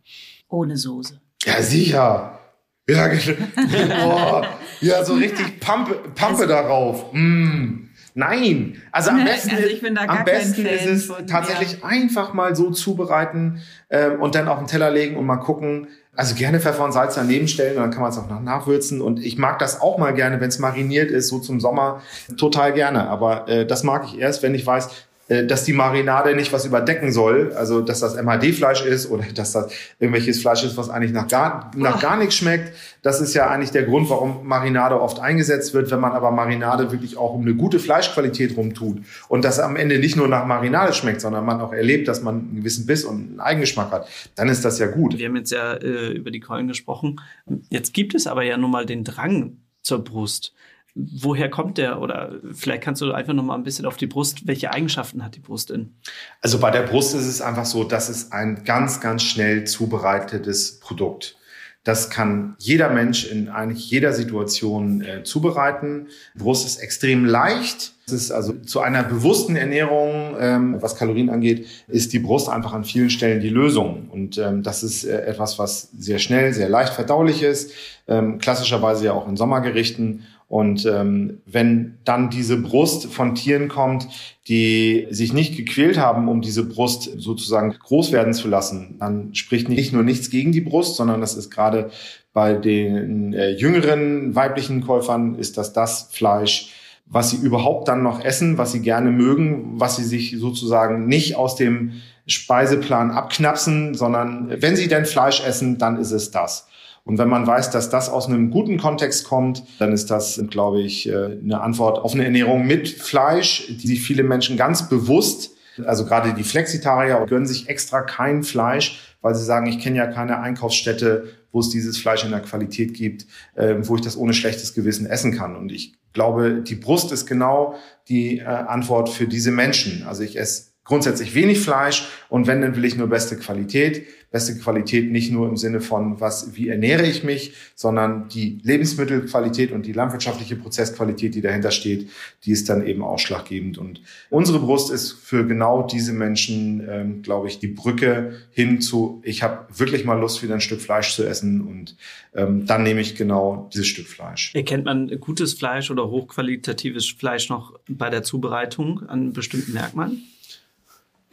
Ohne 0.49 0.75
Soße. 0.75 1.21
Ja, 1.45 1.61
sicher. 1.61 2.39
Ja, 2.87 3.07
Boah. 4.03 4.47
ja, 4.81 5.05
so 5.05 5.13
richtig 5.13 5.59
Pampe, 5.59 5.95
Pampe 6.15 6.41
also, 6.41 6.47
darauf. 6.47 7.13
Mm. 7.13 7.83
Nein, 8.15 8.81
also 8.91 9.09
am 9.09 9.23
besten, 9.25 9.51
also 9.51 10.11
am 10.11 10.23
besten 10.23 10.65
ist 10.65 10.85
es 10.85 11.05
von, 11.05 11.25
tatsächlich 11.25 11.79
ja. 11.81 11.87
einfach 11.87 12.33
mal 12.33 12.55
so 12.55 12.69
zubereiten 12.69 13.61
ähm, 13.89 14.21
und 14.21 14.35
dann 14.35 14.47
auf 14.47 14.59
den 14.59 14.67
Teller 14.67 14.91
legen 14.91 15.15
und 15.15 15.25
mal 15.25 15.37
gucken. 15.37 15.87
Also 16.15 16.35
gerne 16.35 16.59
Pfeffer 16.59 16.83
und 16.83 16.91
Salz 16.91 17.15
daneben 17.15 17.47
stellen 17.47 17.75
und 17.77 17.81
dann 17.81 17.91
kann 17.91 18.01
man 18.01 18.11
es 18.11 18.17
auch 18.19 18.29
noch 18.29 18.41
nachwürzen. 18.41 19.01
Und 19.01 19.19
ich 19.19 19.39
mag 19.39 19.57
das 19.57 19.81
auch 19.81 19.97
mal 19.97 20.13
gerne, 20.13 20.39
wenn 20.41 20.49
es 20.49 20.59
mariniert 20.59 21.09
ist, 21.09 21.29
so 21.29 21.39
zum 21.39 21.59
Sommer, 21.59 22.03
total 22.37 22.73
gerne. 22.73 23.09
Aber 23.09 23.47
äh, 23.47 23.65
das 23.65 23.81
mag 23.81 24.05
ich 24.05 24.19
erst, 24.19 24.43
wenn 24.43 24.53
ich 24.53 24.63
weiß, 24.63 24.89
dass 25.27 25.63
die 25.63 25.73
Marinade 25.73 26.35
nicht 26.35 26.51
was 26.51 26.65
überdecken 26.65 27.11
soll, 27.11 27.53
also 27.53 27.79
dass 27.79 28.01
das 28.01 28.15
MHD-Fleisch 28.15 28.85
ist 28.85 29.09
oder 29.09 29.23
dass 29.33 29.53
das 29.53 29.71
irgendwelches 29.99 30.41
Fleisch 30.41 30.63
ist, 30.63 30.75
was 30.75 30.89
eigentlich 30.89 31.13
nach 31.13 31.29
gar, 31.29 31.71
nach 31.77 32.01
gar 32.01 32.17
nichts 32.17 32.35
schmeckt. 32.35 32.73
Das 33.01 33.21
ist 33.21 33.33
ja 33.33 33.49
eigentlich 33.49 33.71
der 33.71 33.83
Grund, 33.83 34.09
warum 34.09 34.45
Marinade 34.45 34.99
oft 34.99 35.21
eingesetzt 35.21 35.73
wird. 35.73 35.91
Wenn 35.91 36.01
man 36.01 36.11
aber 36.11 36.31
Marinade 36.31 36.91
wirklich 36.91 37.15
auch 37.17 37.33
um 37.33 37.41
eine 37.41 37.55
gute 37.55 37.79
Fleischqualität 37.79 38.57
rumtut 38.57 38.99
und 39.29 39.45
das 39.45 39.59
am 39.59 39.77
Ende 39.77 39.97
nicht 39.97 40.17
nur 40.17 40.27
nach 40.27 40.45
Marinade 40.45 40.93
schmeckt, 40.93 41.21
sondern 41.21 41.45
man 41.45 41.61
auch 41.61 41.71
erlebt, 41.71 42.09
dass 42.09 42.21
man 42.21 42.39
einen 42.39 42.55
gewissen 42.57 42.85
Biss 42.85 43.05
und 43.05 43.15
einen 43.15 43.39
Eigengeschmack 43.39 43.91
hat, 43.91 44.07
dann 44.35 44.49
ist 44.49 44.65
das 44.65 44.77
ja 44.79 44.87
gut. 44.87 45.17
Wir 45.17 45.27
haben 45.27 45.37
jetzt 45.37 45.51
ja 45.51 45.73
äh, 45.73 46.11
über 46.11 46.31
die 46.31 46.41
Keulen 46.41 46.67
gesprochen. 46.67 47.21
Jetzt 47.69 47.93
gibt 47.93 48.13
es 48.13 48.27
aber 48.27 48.43
ja 48.43 48.57
nun 48.57 48.71
mal 48.71 48.85
den 48.85 49.05
Drang 49.05 49.57
zur 49.83 50.03
Brust 50.03 50.53
woher 50.95 51.49
kommt 51.49 51.77
der? 51.77 52.01
Oder 52.01 52.33
vielleicht 52.53 52.83
kannst 52.83 53.01
du 53.01 53.11
einfach 53.11 53.33
noch 53.33 53.43
mal 53.43 53.55
ein 53.55 53.63
bisschen 53.63 53.85
auf 53.85 53.97
die 53.97 54.07
Brust, 54.07 54.47
welche 54.47 54.71
Eigenschaften 54.71 55.23
hat 55.23 55.35
die 55.35 55.39
Brust 55.39 55.71
in? 55.71 55.93
Also 56.41 56.59
bei 56.59 56.71
der 56.71 56.83
Brust 56.83 57.15
ist 57.15 57.25
es 57.25 57.41
einfach 57.41 57.65
so, 57.65 57.83
das 57.83 58.09
ist 58.09 58.31
ein 58.33 58.63
ganz, 58.63 59.01
ganz 59.01 59.23
schnell 59.23 59.65
zubereitetes 59.65 60.79
Produkt. 60.79 61.37
Das 61.83 62.09
kann 62.09 62.55
jeder 62.59 62.89
Mensch 62.89 63.29
in 63.29 63.49
eigentlich 63.49 63.89
jeder 63.89 64.13
Situation 64.13 65.01
äh, 65.01 65.23
zubereiten. 65.23 66.07
Brust 66.33 66.65
ist 66.65 66.77
extrem 66.77 67.25
leicht. 67.25 67.91
Es 68.07 68.13
ist 68.13 68.31
also 68.31 68.53
zu 68.53 68.79
einer 68.79 69.03
bewussten 69.03 69.57
Ernährung, 69.57 70.35
ähm, 70.39 70.77
was 70.81 70.95
Kalorien 70.95 71.29
angeht, 71.29 71.67
ist 71.89 72.13
die 72.13 72.19
Brust 72.19 72.47
einfach 72.47 72.71
an 72.71 72.85
vielen 72.85 73.09
Stellen 73.09 73.41
die 73.41 73.49
Lösung. 73.49 74.09
Und 74.09 74.37
ähm, 74.37 74.63
das 74.63 74.83
ist 74.83 75.03
äh, 75.03 75.25
etwas, 75.25 75.59
was 75.59 75.89
sehr 75.97 76.19
schnell, 76.19 76.53
sehr 76.53 76.69
leicht 76.69 76.93
verdaulich 76.93 77.43
ist, 77.43 77.73
ähm, 78.07 78.37
klassischerweise 78.39 79.05
ja 79.05 79.13
auch 79.13 79.27
in 79.27 79.35
Sommergerichten 79.35 80.25
und 80.53 80.85
ähm, 80.85 81.41
wenn 81.47 81.97
dann 82.05 82.29
diese 82.29 82.57
Brust 82.57 83.11
von 83.11 83.33
Tieren 83.33 83.69
kommt, 83.69 84.07
die 84.47 85.07
sich 85.09 85.33
nicht 85.33 85.57
gequält 85.57 85.97
haben, 85.97 86.27
um 86.29 86.41
diese 86.41 86.63
Brust 86.63 87.09
sozusagen 87.17 87.71
groß 87.71 88.11
werden 88.11 88.35
zu 88.35 88.47
lassen, 88.47 88.97
dann 88.99 89.33
spricht 89.33 89.67
nicht 89.67 89.93
nur 89.93 90.03
nichts 90.03 90.29
gegen 90.29 90.51
die 90.51 90.61
Brust, 90.61 90.95
sondern 90.95 91.21
das 91.21 91.33
ist 91.33 91.49
gerade 91.49 91.89
bei 92.33 92.53
den 92.53 93.33
äh, 93.33 93.49
jüngeren 93.49 94.35
weiblichen 94.35 94.81
Käufern 94.81 95.39
ist 95.39 95.57
das 95.57 95.73
das 95.73 96.09
Fleisch, 96.11 96.69
was 97.07 97.31
sie 97.31 97.37
überhaupt 97.37 97.87
dann 97.87 98.03
noch 98.03 98.23
essen, 98.23 98.59
was 98.59 98.73
sie 98.73 98.81
gerne 98.81 99.09
mögen, 99.09 99.79
was 99.79 99.95
sie 99.95 100.03
sich 100.03 100.35
sozusagen 100.37 101.07
nicht 101.07 101.35
aus 101.35 101.55
dem 101.55 101.93
Speiseplan 102.27 103.09
abknapsen, 103.09 103.95
sondern 103.95 104.53
wenn 104.61 104.75
sie 104.75 104.87
denn 104.87 105.05
Fleisch 105.05 105.43
essen, 105.43 105.79
dann 105.79 105.97
ist 105.97 106.11
es 106.11 106.29
das. 106.29 106.67
Und 107.05 107.17
wenn 107.17 107.27
man 107.27 107.45
weiß, 107.45 107.71
dass 107.71 107.89
das 107.89 108.09
aus 108.09 108.27
einem 108.27 108.49
guten 108.49 108.77
Kontext 108.77 109.25
kommt, 109.25 109.63
dann 109.79 109.91
ist 109.91 110.09
das, 110.09 110.41
glaube 110.49 110.81
ich, 110.81 111.09
äh, 111.09 111.37
eine 111.41 111.61
Antwort 111.61 111.99
auf 111.99 112.13
eine 112.13 112.23
Ernährung 112.23 112.65
mit 112.65 112.87
Fleisch, 112.87 113.67
die 113.67 113.87
sich 113.87 114.01
viele 114.01 114.23
Menschen 114.23 114.55
ganz 114.55 114.87
bewusst 114.87 115.53
also 115.85 116.05
gerade 116.05 116.33
die 116.33 116.43
Flexitarier 116.43 117.25
gönnen 117.27 117.45
sich 117.45 117.69
extra 117.69 118.01
kein 118.01 118.43
Fleisch, 118.43 119.15
weil 119.21 119.35
sie 119.35 119.43
sagen, 119.43 119.67
ich 119.67 119.79
kenne 119.79 119.97
ja 119.97 120.07
keine 120.07 120.39
Einkaufsstätte, 120.39 121.29
wo 121.51 121.59
es 121.59 121.69
dieses 121.69 121.97
Fleisch 121.97 122.23
in 122.23 122.31
der 122.31 122.41
Qualität 122.41 122.93
gibt, 122.93 123.25
äh, 123.55 123.75
wo 123.79 123.95
ich 123.95 124.01
das 124.01 124.17
ohne 124.17 124.33
schlechtes 124.33 124.73
Gewissen 124.73 125.05
essen 125.05 125.35
kann. 125.35 125.55
Und 125.55 125.71
ich 125.71 125.93
glaube, 126.13 126.61
die 126.61 126.75
Brust 126.75 127.11
ist 127.11 127.25
genau 127.25 127.75
die 128.07 128.39
äh, 128.39 128.43
Antwort 128.43 129.09
für 129.09 129.27
diese 129.27 129.51
Menschen. 129.51 130.03
Also 130.03 130.23
ich 130.23 130.37
esse 130.37 130.72
grundsätzlich 130.83 131.33
wenig 131.33 131.59
Fleisch 131.59 132.07
und 132.29 132.47
wenn, 132.47 132.61
dann 132.61 132.75
will 132.75 132.85
ich 132.85 132.95
nur 132.95 133.07
beste 133.07 133.37
Qualität. 133.37 134.05
Beste 134.31 134.57
Qualität 134.57 135.11
nicht 135.11 135.31
nur 135.31 135.47
im 135.47 135.57
Sinne 135.57 135.79
von, 135.79 136.19
was, 136.19 136.55
wie 136.55 136.67
ernähre 136.67 137.05
ich 137.05 137.23
mich, 137.23 137.53
sondern 137.75 138.29
die 138.29 138.59
Lebensmittelqualität 138.63 139.71
und 139.71 139.85
die 139.85 139.93
landwirtschaftliche 139.93 140.55
Prozessqualität, 140.55 141.35
die 141.35 141.41
dahinter 141.41 141.69
steht, 141.69 142.09
die 142.43 142.51
ist 142.51 142.67
dann 142.67 142.83
eben 142.83 143.03
ausschlaggebend. 143.03 143.77
Und 143.77 144.01
unsere 144.31 144.57
Brust 144.57 144.91
ist 144.91 145.11
für 145.11 145.45
genau 145.45 145.85
diese 145.85 146.13
Menschen, 146.13 146.83
ähm, 146.89 147.21
glaube 147.21 147.47
ich, 147.47 147.59
die 147.59 147.67
Brücke 147.67 148.39
hin 148.49 148.81
zu, 148.81 149.21
ich 149.23 149.43
habe 149.43 149.67
wirklich 149.77 150.03
mal 150.03 150.19
Lust, 150.19 150.41
wieder 150.41 150.55
ein 150.55 150.61
Stück 150.61 150.81
Fleisch 150.81 151.13
zu 151.13 151.23
essen 151.23 151.61
und 151.61 151.95
ähm, 152.33 152.65
dann 152.65 152.81
nehme 152.81 153.01
ich 153.01 153.15
genau 153.15 153.69
dieses 153.71 153.85
Stück 153.85 154.07
Fleisch. 154.07 154.55
Erkennt 154.55 154.85
man 154.85 155.15
gutes 155.19 155.53
Fleisch 155.53 155.91
oder 155.91 156.09
hochqualitatives 156.09 157.07
Fleisch 157.11 157.49
noch 157.49 157.79
bei 157.87 158.09
der 158.09 158.23
Zubereitung 158.23 159.03
an 159.07 159.31
bestimmten 159.31 159.73
Merkmalen? 159.73 160.23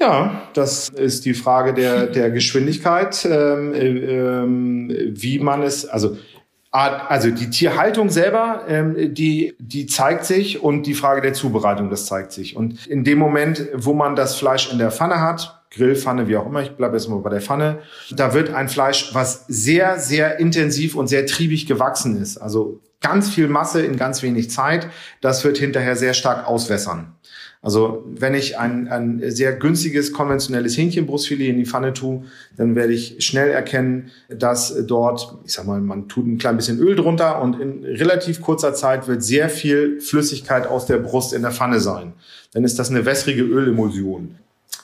Ja, 0.01 0.49
das 0.55 0.89
ist 0.89 1.27
die 1.27 1.35
Frage 1.35 1.75
der, 1.75 2.07
der 2.07 2.31
Geschwindigkeit, 2.31 3.29
ähm, 3.31 3.75
ähm, 3.75 4.91
wie 5.11 5.39
man 5.39 5.63
es, 5.63 5.87
also 5.87 6.17
also 6.73 7.33
die 7.33 7.51
Tierhaltung 7.51 8.11
selber, 8.11 8.63
ähm, 8.69 9.13
die, 9.13 9.57
die 9.59 9.87
zeigt 9.87 10.25
sich 10.25 10.63
und 10.63 10.87
die 10.87 10.95
Frage 10.95 11.21
der 11.21 11.33
Zubereitung, 11.33 11.91
das 11.91 12.07
zeigt 12.07 12.31
sich. 12.31 12.55
Und 12.55 12.87
in 12.87 13.03
dem 13.03 13.19
Moment, 13.19 13.67
wo 13.75 13.93
man 13.93 14.15
das 14.15 14.37
Fleisch 14.37 14.71
in 14.71 14.79
der 14.79 14.93
Pfanne 14.93 15.21
hat, 15.21 15.65
Grillpfanne, 15.73 16.29
wie 16.29 16.37
auch 16.37 16.47
immer, 16.47 16.63
ich 16.63 16.71
bleibe 16.71 16.97
jetzt 16.97 17.09
mal 17.09 17.19
bei 17.19 17.31
der 17.31 17.41
Pfanne, 17.41 17.81
da 18.13 18.35
wird 18.35 18.55
ein 18.55 18.69
Fleisch, 18.69 19.11
was 19.15 19.47
sehr, 19.49 19.99
sehr 19.99 20.39
intensiv 20.39 20.95
und 20.95 21.09
sehr 21.09 21.27
triebig 21.27 21.67
gewachsen 21.67 22.23
ist, 22.23 22.39
also 22.39 22.81
ganz 23.01 23.31
viel 23.31 23.49
Masse 23.49 23.83
in 23.83 23.97
ganz 23.97 24.23
wenig 24.23 24.51
Zeit, 24.51 24.89
das 25.21 25.43
wird 25.45 25.59
hinterher 25.59 25.97
sehr 25.97 26.15
stark 26.15 26.47
auswässern. 26.47 27.15
Also 27.63 28.05
wenn 28.07 28.33
ich 28.33 28.59
ein, 28.59 28.89
ein 28.89 29.23
sehr 29.31 29.53
günstiges 29.53 30.15
konventionelles 30.15 30.79
Hähnchenbrustfilet 30.79 31.51
in 31.51 31.59
die 31.59 31.67
Pfanne 31.67 31.93
tue, 31.93 32.25
dann 32.57 32.75
werde 32.75 32.95
ich 32.95 33.17
schnell 33.19 33.51
erkennen, 33.51 34.11
dass 34.31 34.75
dort, 34.87 35.37
ich 35.45 35.53
sag 35.53 35.67
mal, 35.67 35.81
man 35.81 36.09
tut 36.09 36.27
ein 36.27 36.39
klein 36.39 36.57
bisschen 36.57 36.79
Öl 36.79 36.97
drunter 36.97 37.43
und 37.43 37.61
in 37.61 37.85
relativ 37.85 38.41
kurzer 38.41 38.73
Zeit 38.73 39.09
wird 39.09 39.23
sehr 39.23 39.51
viel 39.51 40.01
Flüssigkeit 40.01 40.67
aus 40.67 40.87
der 40.87 40.99
Brust 40.99 41.35
in 41.35 41.43
der 41.43 41.51
Pfanne 41.51 41.81
sein. 41.81 42.15
Dann 42.55 42.65
ist 42.65 42.79
das 42.79 42.91
eine 42.91 43.05
wässrige 43.05 43.43
Ölemulsion. 43.43 44.37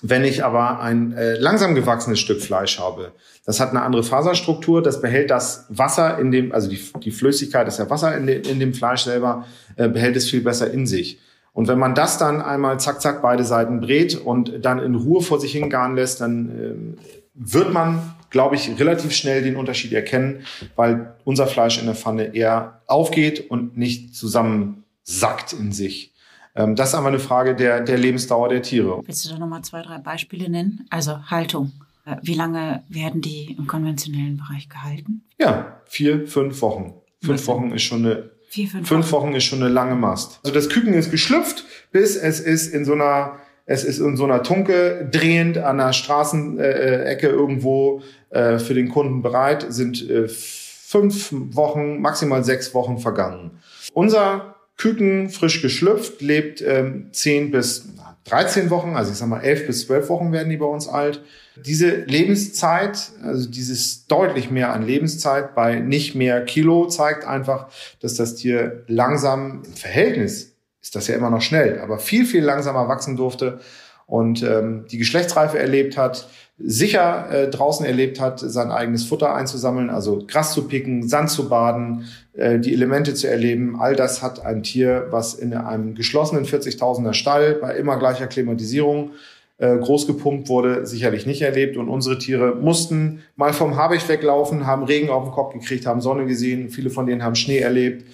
Wenn 0.03 0.25
ich 0.25 0.45
aber 0.45 0.81
ein 0.81 1.15
äh, 1.15 1.39
langsam 1.39 1.75
gewachsenes 1.75 2.21
Stück 2.21 2.43
Fleisch 2.43 2.79
habe, 2.79 3.13
das 3.47 3.59
hat 3.59 3.71
eine 3.71 3.83
andere 3.83 4.03
Faserstruktur, 4.03 4.83
das 4.83 5.01
behält 5.01 5.31
das 5.31 5.65
Wasser 5.71 6.19
in 6.19 6.31
dem, 6.31 6.53
also 6.53 6.69
die, 6.69 6.79
die 7.03 7.11
Flüssigkeit 7.11 7.67
ist 7.69 7.79
ja 7.79 7.89
Wasser 7.89 8.15
in, 8.15 8.27
de, 8.27 8.47
in 8.47 8.61
dem 8.61 8.75
Fleisch 8.75 9.05
selber, 9.05 9.47
äh, 9.77 9.89
behält 9.89 10.17
es 10.17 10.29
viel 10.29 10.43
besser 10.43 10.71
in 10.71 10.87
sich. 10.87 11.19
Und 11.57 11.69
wenn 11.69 11.79
man 11.79 11.95
das 11.95 12.19
dann 12.19 12.43
einmal 12.43 12.79
zack, 12.79 13.01
zack 13.01 13.23
beide 13.23 13.43
Seiten 13.43 13.81
brät 13.81 14.15
und 14.15 14.63
dann 14.63 14.79
in 14.79 14.95
Ruhe 14.95 15.23
vor 15.23 15.41
sich 15.41 15.53
hingaren 15.53 15.97
lässt, 15.97 16.21
dann 16.21 16.51
äh, 16.51 17.01
wird 17.33 17.73
man, 17.73 18.15
glaube 18.29 18.57
ich, 18.57 18.79
relativ 18.79 19.13
schnell 19.13 19.43
den 19.43 19.57
Unterschied 19.57 19.95
erkennen, 19.95 20.41
weil 20.77 21.15
unser 21.25 21.47
Fleisch 21.47 21.79
in 21.79 21.87
der 21.87 21.95
Pfanne 21.95 22.35
eher 22.35 22.83
aufgeht 22.87 23.51
und 23.51 23.75
nicht 23.75 24.15
zusammensackt 24.15 25.55
in 25.55 25.73
sich. 25.73 26.13
Ähm, 26.55 26.77
das 26.77 26.91
ist 26.91 26.95
aber 26.95 27.09
eine 27.09 27.19
Frage 27.19 27.57
der, 27.57 27.81
der 27.81 27.97
Lebensdauer 27.97 28.51
der 28.51 28.61
Tiere. 28.61 29.01
Willst 29.07 29.25
du 29.25 29.31
da 29.31 29.39
nochmal 29.39 29.63
zwei, 29.63 29.81
drei 29.81 29.97
Beispiele 29.97 30.51
nennen? 30.51 30.87
Also 30.91 31.23
Haltung. 31.31 31.73
Äh, 32.05 32.17
wie 32.21 32.35
lange 32.35 32.83
werden 32.91 33.23
die 33.23 33.57
im 33.59 33.67
konventionellen 33.67 34.37
Bereich 34.37 34.69
gehalten? 34.69 35.23
Ja, 35.39 35.81
vier, 35.87 36.27
fünf 36.27 36.61
Wochen. 36.61 36.93
Fünf 37.23 37.47
Wochen 37.47 37.71
ist 37.73 37.83
schon 37.83 38.05
eine 38.05 38.36
Vier, 38.49 38.69
fünf, 38.69 38.89
fünf 38.89 39.13
Wochen. 39.13 39.29
Wochen 39.29 39.35
ist 39.35 39.45
schon 39.45 39.61
eine 39.61 39.69
lange 39.69 39.95
Mast. 39.95 40.41
Also 40.45 40.55
das 40.55 40.69
Küken 40.69 40.95
ist 40.95 41.11
geschlüpft, 41.11 41.65
bis 41.93 42.17
es 42.17 42.41
ist 42.41 42.73
in 42.73 42.85
so 42.85 42.93
einer 42.93 43.39
es 43.67 43.83
ist 43.83 43.99
in 43.99 44.17
so 44.17 44.25
einer 44.25 44.45
Tunke 44.45 45.09
drehend 45.11 45.59
an 45.59 45.79
der 45.79 45.93
Straßenecke 45.93 47.27
irgendwo 47.27 48.01
äh, 48.31 48.59
für 48.59 48.75
den 48.75 48.89
Kunden 48.89 49.23
bereit, 49.23 49.67
sind 49.69 50.09
äh, 50.09 50.29
fünf 50.29 51.33
Wochen, 51.33 52.01
maximal 52.01 52.45
sechs 52.45 52.75
Wochen 52.75 52.99
vergangen. 52.99 53.59
Unser 53.93 54.55
Küken, 54.77 55.31
frisch 55.31 55.63
geschlüpft, 55.63 56.23
lebt 56.23 56.63
ähm, 56.63 57.09
zehn 57.11 57.51
bis 57.51 57.89
13 58.25 58.71
Wochen, 58.71 58.95
also 58.95 59.11
ich 59.11 59.19
sag 59.19 59.29
mal 59.29 59.41
elf 59.41 59.67
bis 59.67 59.87
zwölf 59.87 60.09
Wochen 60.09 60.33
werden 60.33 60.51
die 60.51 60.57
bei 60.57 60.67
uns 60.67 60.87
alt. 60.87 61.23
Diese 61.65 61.91
Lebenszeit, 62.05 63.11
also 63.23 63.49
dieses 63.49 64.07
deutlich 64.07 64.51
mehr 64.51 64.73
an 64.73 64.87
Lebenszeit 64.87 65.55
bei 65.55 65.79
nicht 65.81 66.15
mehr 66.15 66.45
Kilo 66.45 66.87
zeigt 66.87 67.27
einfach, 67.27 67.69
dass 68.01 68.15
das 68.15 68.35
Tier 68.35 68.85
langsam 68.89 69.63
im 69.65 69.73
Verhältnis 69.73 70.57
ist 70.87 70.95
das 70.95 71.09
ja 71.09 71.17
immer 71.17 71.31
noch 71.31 71.43
schnell, 71.43 71.81
aber 71.81 71.99
viel, 71.99 72.25
viel 72.25 72.45
langsamer 72.45 72.87
wachsen 72.87 73.17
durfte 73.17 73.59
und 74.07 74.45
ähm, 74.45 74.85
die 74.89 74.99
Geschlechtsreife 74.99 75.59
erlebt 75.59 75.97
hat, 75.97 76.29
sicher 76.59 77.29
äh, 77.31 77.51
draußen 77.51 77.85
erlebt 77.85 78.21
hat, 78.21 78.39
sein 78.39 78.71
eigenes 78.71 79.05
Futter 79.05 79.35
einzusammeln, 79.35 79.91
also 79.91 80.25
Gras 80.29 80.53
zu 80.53 80.69
picken, 80.69 81.09
Sand 81.09 81.31
zu 81.31 81.49
baden, 81.49 82.07
äh, 82.35 82.61
die 82.61 82.73
Elemente 82.73 83.15
zu 83.15 83.29
erleben. 83.29 83.81
All 83.81 83.97
das 83.97 84.23
hat 84.23 84.47
ein 84.47 84.63
Tier, 84.63 85.09
was 85.11 85.35
in 85.35 85.53
einem 85.55 85.97
geschlossenen 85.97 86.45
40.000er 86.45 87.15
Stall 87.15 87.55
bei 87.55 87.75
immer 87.75 87.99
gleicher 87.99 88.29
Klimatisierung 88.29 89.11
äh, 89.59 89.77
groß 89.77 90.07
gepumpt 90.07 90.49
wurde, 90.49 90.87
sicherlich 90.87 91.27
nicht 91.27 91.43
erlebt. 91.43 91.77
Und 91.77 91.89
unsere 91.89 92.19
Tiere 92.19 92.55
mussten 92.55 93.23
mal 93.37 93.53
vom 93.53 93.77
Habicht 93.77 94.09
weglaufen, 94.09 94.67
haben 94.67 94.85
Regen 94.85 95.11
auf 95.11 95.25
den 95.25 95.33
Kopf 95.33 95.55
gekriegt, 95.55 95.87
haben 95.87 96.01
Sonne 96.01 96.27
gesehen. 96.27 96.69
Viele 96.71 96.91
von 96.91 97.07
denen 97.07 97.23
haben 97.23 97.35
Schnee 97.35 97.59
erlebt. 97.59 98.05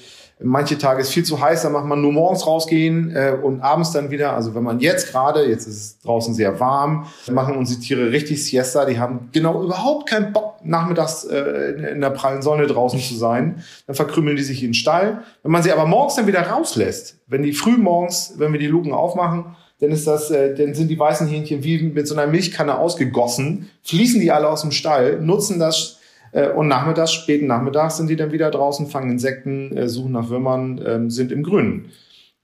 Manche 0.44 0.76
Tage 0.76 1.02
ist 1.02 1.10
viel 1.10 1.24
zu 1.24 1.40
heiß, 1.40 1.62
da 1.62 1.70
macht 1.70 1.84
man 1.84 2.00
nur 2.00 2.12
morgens 2.12 2.46
rausgehen 2.46 3.14
äh, 3.14 3.36
und 3.40 3.60
abends 3.60 3.92
dann 3.92 4.10
wieder. 4.10 4.34
Also 4.34 4.54
wenn 4.54 4.62
man 4.62 4.80
jetzt 4.80 5.10
gerade, 5.10 5.48
jetzt 5.48 5.66
ist 5.66 5.76
es 5.76 5.98
draußen 6.00 6.34
sehr 6.34 6.58
warm, 6.58 7.06
machen 7.30 7.56
unsere 7.56 7.80
Tiere 7.80 8.10
richtig 8.10 8.44
Siesta. 8.44 8.84
Die 8.84 8.98
haben 8.98 9.28
genau 9.32 9.62
überhaupt 9.62 10.08
keinen 10.08 10.32
Bock, 10.32 10.56
nachmittags 10.64 11.24
äh, 11.24 11.92
in, 11.92 12.00
der 12.00 12.10
prallen 12.10 12.42
Sonne 12.42 12.66
draußen 12.66 12.98
zu 12.98 13.14
sein. 13.14 13.62
Dann 13.86 13.94
verkrümmeln 13.94 14.36
die 14.36 14.42
sich 14.42 14.62
in 14.62 14.70
den 14.70 14.74
Stall. 14.74 15.22
Wenn 15.42 15.52
man 15.52 15.62
sie 15.62 15.72
aber 15.72 15.86
morgens 15.86 16.16
dann 16.16 16.26
wieder 16.26 16.42
rauslässt, 16.42 17.18
wenn 17.28 17.42
die 17.42 17.52
früh 17.52 17.76
morgens, 17.76 18.34
wenn 18.38 18.52
wir 18.52 18.60
die 18.60 18.66
Luken 18.66 18.92
aufmachen, 18.92 19.56
dann 19.82 19.90
ist 19.90 20.06
das, 20.06 20.30
äh, 20.30 20.54
dann 20.54 20.74
sind 20.74 20.88
die 20.88 20.98
weißen 20.98 21.26
Hähnchen 21.26 21.64
wie 21.64 21.82
mit 21.82 22.06
so 22.06 22.14
einer 22.14 22.30
Milchkanne 22.30 22.78
ausgegossen, 22.78 23.68
fließen 23.82 24.20
die 24.20 24.30
alle 24.30 24.48
aus 24.48 24.60
dem 24.60 24.70
Stall, 24.70 25.20
nutzen 25.20 25.58
das 25.58 25.98
äh, 26.30 26.50
und 26.50 26.68
nachmittags, 26.68 27.12
späten 27.12 27.48
Nachmittags 27.48 27.96
sind 27.96 28.06
die 28.06 28.14
dann 28.14 28.30
wieder 28.30 28.52
draußen, 28.52 28.86
fangen 28.86 29.10
Insekten, 29.10 29.76
äh, 29.76 29.88
suchen 29.88 30.12
nach 30.12 30.28
Würmern, 30.28 30.78
äh, 30.78 31.10
sind 31.10 31.32
im 31.32 31.42
Grünen. 31.42 31.90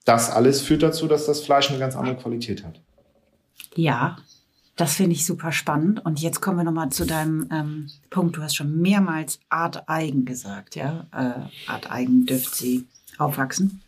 Das 0.05 0.33
alles 0.33 0.63
führt 0.63 0.83
dazu, 0.83 1.07
dass 1.07 1.27
das 1.27 1.41
Fleisch 1.41 1.71
eine 1.71 1.79
ganz 1.79 1.95
andere 1.95 2.17
Qualität 2.17 2.65
hat. 2.65 2.81
Ja, 3.77 4.17
das 4.75 4.95
finde 4.95 5.13
ich 5.13 5.25
super 5.25 5.53
spannend. 5.53 6.05
Und 6.05 6.21
jetzt 6.21 6.41
kommen 6.41 6.57
wir 6.57 6.65
nochmal 6.65 6.89
zu 6.91 7.07
deinem 7.07 7.49
ähm, 7.53 7.89
Punkt. 8.11 8.37
Du 8.37 8.43
hast 8.43 8.57
schon 8.57 8.81
mehrmals 8.81 9.39
Arteigen 9.49 10.25
gesagt, 10.25 10.75
ja? 10.75 11.07
Äh, 11.13 11.71
Arteigen 11.71 12.27
dürft 12.27 12.57
sie 12.57 12.87
aufwachsen. 13.17 13.81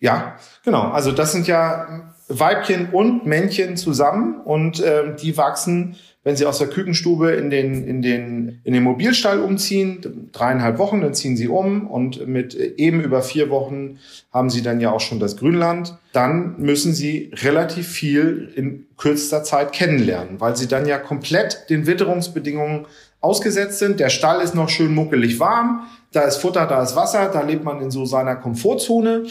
Ja, 0.00 0.36
genau. 0.64 0.88
Also 0.90 1.12
das 1.12 1.30
sind 1.30 1.46
ja 1.46 2.15
Weibchen 2.28 2.90
und 2.90 3.24
Männchen 3.24 3.76
zusammen 3.76 4.40
und 4.44 4.82
ähm, 4.84 5.14
die 5.20 5.36
wachsen, 5.36 5.96
wenn 6.24 6.34
sie 6.34 6.44
aus 6.44 6.58
der 6.58 6.66
Kükenstube 6.66 7.30
in 7.30 7.50
den, 7.50 7.86
in 7.86 8.02
den, 8.02 8.60
in 8.64 8.72
den 8.72 8.82
Mobilstall 8.82 9.38
umziehen, 9.38 10.28
dreieinhalb 10.32 10.76
Wochen, 10.78 11.00
dann 11.00 11.14
ziehen 11.14 11.36
sie 11.36 11.46
um 11.46 11.86
und 11.86 12.26
mit 12.26 12.56
eben 12.56 13.00
über 13.00 13.22
vier 13.22 13.48
Wochen 13.48 14.00
haben 14.32 14.50
sie 14.50 14.62
dann 14.62 14.80
ja 14.80 14.90
auch 14.90 14.98
schon 14.98 15.20
das 15.20 15.36
Grünland. 15.36 15.96
Dann 16.12 16.56
müssen 16.58 16.94
sie 16.94 17.30
relativ 17.32 17.86
viel 17.86 18.52
in 18.56 18.86
kürzester 18.96 19.44
Zeit 19.44 19.72
kennenlernen, 19.72 20.40
weil 20.40 20.56
sie 20.56 20.66
dann 20.66 20.84
ja 20.86 20.98
komplett 20.98 21.70
den 21.70 21.86
Witterungsbedingungen 21.86 22.86
ausgesetzt 23.20 23.78
sind. 23.78 24.00
Der 24.00 24.08
Stall 24.08 24.40
ist 24.40 24.56
noch 24.56 24.68
schön 24.68 24.92
muckelig 24.92 25.38
warm, 25.38 25.86
da 26.10 26.22
ist 26.22 26.38
Futter, 26.38 26.66
da 26.66 26.82
ist 26.82 26.96
Wasser, 26.96 27.30
da 27.32 27.42
lebt 27.42 27.62
man 27.62 27.80
in 27.80 27.92
so 27.92 28.04
seiner 28.04 28.34
Komfortzone. 28.34 29.26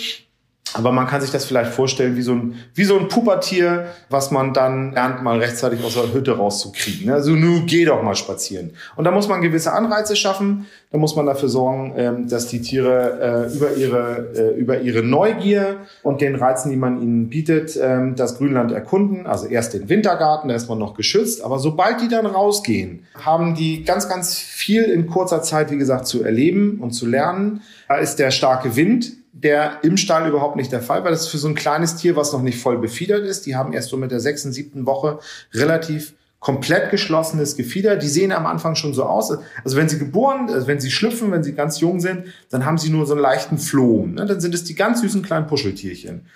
Aber 0.73 0.91
man 0.91 1.07
kann 1.07 1.21
sich 1.21 1.31
das 1.31 1.45
vielleicht 1.45 1.71
vorstellen 1.71 2.17
wie 2.17 2.21
so 2.21 2.33
ein, 2.33 2.55
wie 2.73 2.83
so 2.83 2.97
ein 2.99 3.07
Pubertier, 3.07 3.87
was 4.09 4.31
man 4.31 4.53
dann 4.53 4.91
lernt, 4.91 5.23
mal 5.23 5.39
rechtzeitig 5.39 5.83
aus 5.83 5.93
der 5.93 6.13
Hütte 6.13 6.35
rauszukriegen. 6.35 7.09
Also 7.11 7.31
nun 7.31 7.65
geh 7.65 7.85
doch 7.85 8.03
mal 8.03 8.15
spazieren. 8.15 8.71
Und 8.97 9.05
da 9.05 9.11
muss 9.11 9.29
man 9.29 9.41
gewisse 9.41 9.71
Anreize 9.71 10.15
schaffen. 10.17 10.65
Da 10.91 10.97
muss 10.97 11.15
man 11.15 11.25
dafür 11.25 11.49
sorgen, 11.49 11.93
ähm, 11.97 12.27
dass 12.27 12.47
die 12.47 12.61
Tiere 12.61 13.47
äh, 13.51 13.55
über 13.55 13.73
ihre, 13.75 14.31
äh, 14.35 14.59
über 14.59 14.81
ihre 14.81 15.01
Neugier 15.01 15.77
und 16.03 16.21
den 16.21 16.35
Reizen, 16.35 16.71
die 16.71 16.77
man 16.77 17.01
ihnen 17.01 17.29
bietet, 17.29 17.77
ähm, 17.81 18.15
das 18.15 18.37
Grünland 18.37 18.71
erkunden. 18.71 19.27
Also 19.27 19.47
erst 19.47 19.73
den 19.73 19.87
Wintergarten, 19.87 20.49
da 20.49 20.55
ist 20.55 20.67
man 20.67 20.77
noch 20.77 20.93
geschützt. 20.93 21.43
Aber 21.43 21.59
sobald 21.59 22.01
die 22.01 22.09
dann 22.09 22.25
rausgehen, 22.25 23.05
haben 23.23 23.55
die 23.55 23.85
ganz, 23.85 24.09
ganz 24.09 24.37
viel 24.37 24.83
in 24.83 25.07
kurzer 25.07 25.41
Zeit, 25.41 25.71
wie 25.71 25.77
gesagt, 25.77 26.07
zu 26.07 26.23
erleben 26.23 26.79
und 26.81 26.91
zu 26.91 27.05
lernen. 27.05 27.61
Da 27.87 27.97
ist 27.97 28.17
der 28.17 28.31
starke 28.31 28.75
Wind 28.75 29.24
der 29.35 29.79
im 29.83 29.97
Stall 29.97 30.29
überhaupt 30.29 30.55
nicht 30.55 30.71
der 30.71 30.81
Fall 30.81 31.03
war. 31.03 31.11
Das 31.11 31.23
ist 31.23 31.27
für 31.27 31.37
so 31.37 31.49
ein 31.49 31.55
kleines 31.55 31.97
Tier, 31.97 32.15
was 32.15 32.31
noch 32.31 32.41
nicht 32.41 32.57
voll 32.57 32.77
befiedert 32.77 33.25
ist. 33.25 33.45
Die 33.45 33.55
haben 33.55 33.73
erst 33.73 33.89
so 33.89 33.97
mit 33.97 34.11
der 34.11 34.21
sechsten, 34.21 34.53
siebten 34.53 34.85
Woche 34.85 35.19
relativ 35.53 36.13
komplett 36.39 36.89
geschlossenes 36.89 37.57
Gefieder. 37.57 37.97
Die 37.97 38.07
sehen 38.07 38.31
am 38.31 38.45
Anfang 38.45 38.75
schon 38.75 38.93
so 38.93 39.03
aus. 39.03 39.37
Also 39.63 39.77
wenn 39.77 39.89
sie 39.89 39.99
geboren, 39.99 40.49
also 40.49 40.67
wenn 40.67 40.79
sie 40.79 40.89
schlüpfen, 40.89 41.31
wenn 41.31 41.43
sie 41.43 41.53
ganz 41.53 41.81
jung 41.81 41.99
sind, 41.99 42.27
dann 42.49 42.65
haben 42.65 42.77
sie 42.77 42.89
nur 42.89 43.05
so 43.05 43.13
einen 43.13 43.21
leichten 43.21 43.57
Flohm. 43.57 44.13
Ne? 44.13 44.25
Dann 44.25 44.39
sind 44.39 44.55
es 44.55 44.63
die 44.63 44.75
ganz 44.75 45.01
süßen 45.01 45.21
kleinen 45.21 45.47
Puscheltierchen. 45.47 46.27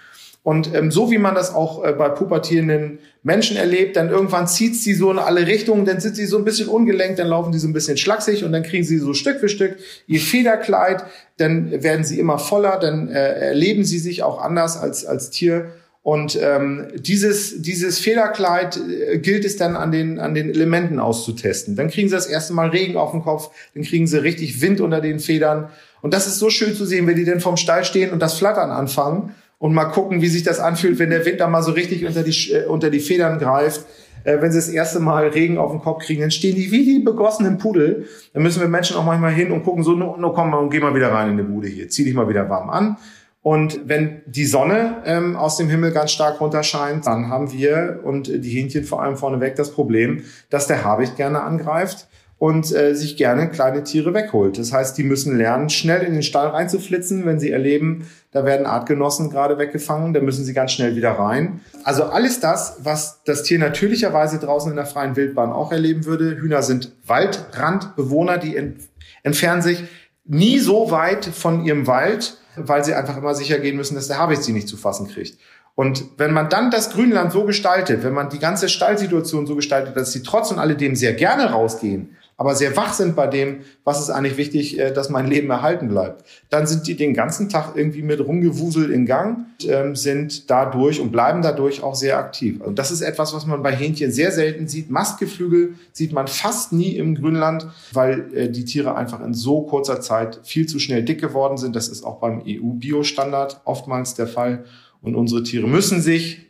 Und 0.42 0.74
ähm, 0.74 0.90
so 0.90 1.12
wie 1.12 1.18
man 1.18 1.36
das 1.36 1.54
auch 1.54 1.84
äh, 1.84 1.92
bei 1.92 2.08
pubertierenden 2.10 3.00
Menschen 3.24 3.58
erlebt, 3.58 3.98
dann 3.98 4.10
irgendwann 4.10 4.48
zieht 4.48 4.76
sie 4.76 4.94
so 4.94 5.12
in 5.12 5.20
alle 5.20 5.46
Richtungen, 5.46 5.84
dann 5.86 6.00
sind 6.00 6.16
sie 6.16 6.26
so 6.26 6.38
ein 6.38 6.46
bisschen 6.46 6.70
ungelenkt, 6.70 7.20
dann 7.20 7.28
laufen 7.28 7.52
die 7.52 7.60
so 7.60 7.68
ein 7.68 7.74
bisschen 7.74 7.98
schlaksig 7.98 8.46
und 8.46 8.54
dann 8.54 8.64
kriegen 8.64 8.86
sie 8.86 8.98
so 9.00 9.14
Stück 9.14 9.42
für 9.42 9.50
Stück 9.50 9.78
ihr 10.08 10.22
Federkleid, 10.22 11.04
dann 11.38 11.84
werden 11.84 12.06
sie 12.06 12.20
immer 12.20 12.40
voller, 12.40 12.80
dann 12.80 13.10
äh, 13.10 13.34
erleben 13.50 13.84
sie 13.84 14.00
sich 14.00 14.24
auch 14.24 14.42
anders 14.42 14.78
als, 14.78 15.06
als 15.06 15.30
Tier. 15.30 15.72
Und 16.02 16.40
ähm, 16.42 16.88
dieses, 16.96 17.62
dieses 17.62 18.00
Federkleid 18.00 18.78
äh, 18.78 19.20
gilt 19.20 19.44
es 19.44 19.58
dann 19.58 19.76
an 19.76 19.92
den, 19.92 20.20
an 20.20 20.34
den 20.34 20.50
Elementen 20.50 21.00
auszutesten. 21.00 21.76
Dann 21.76 21.90
kriegen 21.90 22.08
sie 22.08 22.16
das 22.16 22.28
erste 22.28 22.54
Mal 22.54 22.70
Regen 22.70 22.96
auf 22.96 23.12
dem 23.12 23.22
Kopf, 23.22 23.52
dann 23.74 23.84
kriegen 23.84 24.08
sie 24.08 24.24
richtig 24.24 24.62
Wind 24.62 24.80
unter 24.80 25.02
den 25.02 25.20
Federn. 25.20 25.70
Und 26.02 26.14
das 26.14 26.28
ist 26.28 26.40
so 26.40 26.50
schön 26.50 26.74
zu 26.74 26.86
sehen, 26.86 27.06
wenn 27.08 27.18
die 27.18 27.26
dann 27.26 27.42
vorm 27.42 27.58
Stall 27.58 27.84
stehen 27.84 28.12
und 28.12 28.22
das 28.22 28.36
Flattern 28.36 28.72
anfangen 28.72 29.36
und 29.60 29.74
mal 29.74 29.86
gucken, 29.86 30.22
wie 30.22 30.28
sich 30.28 30.44
das 30.44 30.60
anfühlt, 30.60 30.98
wenn 30.98 31.12
der 31.12 31.26
Wind 31.26 31.40
da 31.40 31.48
mal 31.48 31.62
so 31.62 31.72
richtig 31.72 32.06
unter 32.06 32.24
die, 32.24 32.52
äh, 32.52 32.66
unter 32.66 32.90
die 32.90 33.00
Federn 33.00 33.38
greift. 33.38 33.86
Äh, 34.24 34.42
wenn 34.42 34.52
sie 34.52 34.58
das 34.58 34.70
erste 34.70 35.00
Mal 35.00 35.28
Regen 35.28 35.58
auf 35.58 35.72
den 35.72 35.82
Kopf 35.82 36.04
kriegen, 36.06 36.22
dann 36.22 36.32
stehen 36.32 36.56
die 36.56 36.72
wie 36.72 36.84
die 36.84 37.00
begossenen 37.00 37.58
Pudel. 37.58 38.08
Dann 38.34 38.42
müssen 38.42 38.62
wir 38.62 38.68
Menschen 38.68 38.98
auch 38.98 39.06
manchmal 39.06 39.34
hin 39.34 39.52
und 39.52 39.64
gucken 39.64 39.84
so, 39.84 39.94
no, 39.94 40.18
no 40.18 40.34
komm 40.34 40.50
mal 40.50 40.58
und 40.58 40.70
geh 40.72 40.80
mal 40.80 40.96
wieder 40.96 41.12
rein 41.12 41.30
in 41.30 41.38
die 41.38 41.44
Bude 41.44 41.68
hier. 41.68 41.90
Zieh 41.90 42.06
dich 42.06 42.14
mal 42.14 42.28
wieder 42.28 42.50
warm 42.50 42.70
an. 42.70 42.98
Und 43.42 43.88
wenn 43.88 44.22
die 44.26 44.46
Sonne 44.46 44.98
ähm, 45.06 45.38
aus 45.38 45.56
dem 45.56 45.70
Himmel 45.70 45.92
ganz 45.92 46.12
stark 46.12 46.42
runterscheint, 46.42 47.08
dann 47.08 47.30
haben 47.30 47.54
wir 47.54 48.02
und 48.04 48.28
die 48.28 48.50
Hähnchen 48.50 48.84
vor 48.84 49.02
allem 49.02 49.16
vorneweg 49.16 49.56
das 49.56 49.72
Problem, 49.72 50.24
dass 50.50 50.68
der 50.68 50.84
Habicht 50.84 51.16
gerne 51.16 51.42
angreift 51.42 52.09
und 52.40 52.74
äh, 52.74 52.96
sich 52.96 53.18
gerne 53.18 53.50
kleine 53.50 53.84
Tiere 53.84 54.14
wegholt. 54.14 54.58
Das 54.58 54.72
heißt, 54.72 54.98
die 54.98 55.04
müssen 55.04 55.38
lernen, 55.38 55.70
schnell 55.70 56.02
in 56.04 56.14
den 56.14 56.24
Stall 56.24 56.48
reinzuflitzen, 56.48 57.26
wenn 57.26 57.40
sie 57.40 57.52
erleben, 57.52 58.08
da 58.32 58.46
werden 58.46 58.66
Artgenossen 58.66 59.30
gerade 59.30 59.58
weggefangen, 59.58 60.14
dann 60.14 60.24
müssen 60.24 60.46
sie 60.46 60.54
ganz 60.54 60.72
schnell 60.72 60.96
wieder 60.96 61.12
rein. 61.12 61.60
Also 61.84 62.06
alles 62.06 62.40
das, 62.40 62.78
was 62.84 63.22
das 63.26 63.44
Tier 63.44 63.60
natürlicherweise 63.60 64.40
draußen 64.40 64.72
in 64.72 64.78
der 64.78 64.86
freien 64.86 65.18
Wildbahn 65.18 65.52
auch 65.52 65.72
erleben 65.74 66.06
würde. 66.06 66.38
Hühner 66.38 66.64
sind 66.64 66.94
Waldrandbewohner, 67.06 68.38
die 68.38 68.56
ent 68.56 68.78
entfernen 69.22 69.62
sich 69.62 69.84
nie 70.24 70.60
so 70.60 70.92
weit 70.92 71.26
von 71.26 71.66
ihrem 71.66 71.88
Wald, 71.88 72.38
weil 72.56 72.86
sie 72.86 72.94
einfach 72.94 73.18
immer 73.18 73.36
sicher 73.36 73.60
gehen 73.60 73.76
müssen, 73.76 73.96
dass 73.96 74.08
der 74.08 74.18
Habicht 74.18 74.44
sie 74.44 74.54
nicht 74.54 74.70
zu 74.70 74.78
fassen 74.78 75.10
kriegt. 75.10 75.38
Und 75.76 76.06
wenn 76.18 76.34
man 76.34 76.50
dann 76.50 76.72
das 76.72 76.92
Grünland 76.92 77.32
so 77.32 77.44
gestaltet, 77.44 78.04
wenn 78.04 78.14
man 78.14 78.30
die 78.30 78.40
ganze 78.40 78.70
Stallsituation 78.70 79.46
so 79.46 79.56
gestaltet, 79.56 79.98
dass 79.98 80.14
sie 80.14 80.24
trotz 80.24 80.52
und 80.52 80.60
alledem 80.60 80.96
sehr 80.96 81.14
gerne 81.14 81.52
rausgehen, 81.52 82.16
aber 82.40 82.56
sehr 82.56 82.78
wach 82.78 82.94
sind 82.94 83.18
bei 83.18 83.28
dem, 83.28 83.60
was 83.84 84.00
ist 84.00 84.10
eigentlich 84.10 84.38
wichtig, 84.38 84.80
äh, 84.80 84.94
dass 84.94 85.10
mein 85.10 85.28
Leben 85.28 85.50
erhalten 85.50 85.90
bleibt. 85.90 86.24
Dann 86.50 86.68
sind 86.68 86.88
die 86.88 86.96
den 86.96 87.14
ganzen 87.14 87.50
Tag 87.50 87.74
irgendwie 87.76 88.02
mit 88.02 88.26
rumgewuselt 88.26 88.90
in 88.92 89.06
Gang, 89.06 89.40
ähm, 89.68 89.94
sind 89.98 90.50
dadurch 90.50 91.02
und 91.02 91.12
bleiben 91.12 91.42
dadurch 91.42 91.84
auch 91.84 91.96
sehr 91.96 92.18
aktiv. 92.18 92.62
Und 92.62 92.80
das 92.80 92.92
ist 92.92 93.02
etwas, 93.02 93.34
was 93.34 93.46
man 93.46 93.62
bei 93.62 93.76
Hähnchen 93.76 94.14
sehr 94.14 94.32
selten 94.32 94.70
sieht. 94.70 94.90
Mastgeflügel 94.90 95.76
sieht 95.92 96.14
man 96.14 96.30
fast 96.30 96.72
nie 96.72 96.96
im 96.96 97.16
Grünland, 97.16 97.68
weil 97.92 98.34
äh, 98.34 98.50
die 98.50 98.64
Tiere 98.64 98.96
einfach 98.96 99.20
in 99.20 99.34
so 99.34 99.64
kurzer 99.64 100.00
Zeit 100.00 100.40
viel 100.44 100.66
zu 100.66 100.80
schnell 100.80 101.04
dick 101.04 101.20
geworden 101.20 101.58
sind. 101.58 101.76
Das 101.76 101.90
ist 101.90 102.06
auch 102.06 102.22
beim 102.22 102.42
EU-Biostandard 102.48 103.60
oftmals 103.66 104.14
der 104.14 104.28
Fall. 104.28 104.64
Und 105.02 105.16
unsere 105.16 105.44
Tiere 105.44 105.68
müssen 105.68 106.02
sich, 106.02 106.48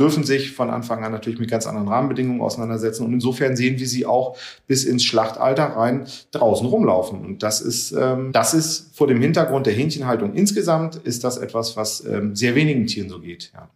dürfen 0.00 0.24
sich 0.24 0.52
von 0.52 0.70
Anfang 0.70 1.04
an 1.04 1.12
natürlich 1.12 1.38
mit 1.38 1.50
ganz 1.50 1.66
anderen 1.66 1.86
Rahmenbedingungen 1.86 2.40
auseinandersetzen. 2.40 3.04
Und 3.04 3.12
insofern 3.12 3.54
sehen 3.54 3.78
wir 3.78 3.86
sie 3.86 4.06
auch 4.06 4.36
bis 4.66 4.84
ins 4.84 5.04
Schlachtalter 5.04 5.64
rein 5.64 6.06
draußen 6.32 6.66
rumlaufen. 6.66 7.20
Und 7.20 7.42
das 7.42 7.60
ist, 7.60 7.92
ähm, 7.92 8.32
das 8.32 8.54
ist 8.54 8.96
vor 8.96 9.06
dem 9.06 9.20
Hintergrund 9.20 9.66
der 9.66 9.74
Hähnchenhaltung 9.74 10.34
insgesamt, 10.34 10.96
ist 10.96 11.22
das 11.22 11.36
etwas, 11.36 11.76
was 11.76 12.04
ähm, 12.06 12.34
sehr 12.34 12.54
wenigen 12.54 12.86
Tieren 12.86 13.10
so 13.10 13.20
geht. 13.20 13.52
Ja. 13.54 13.68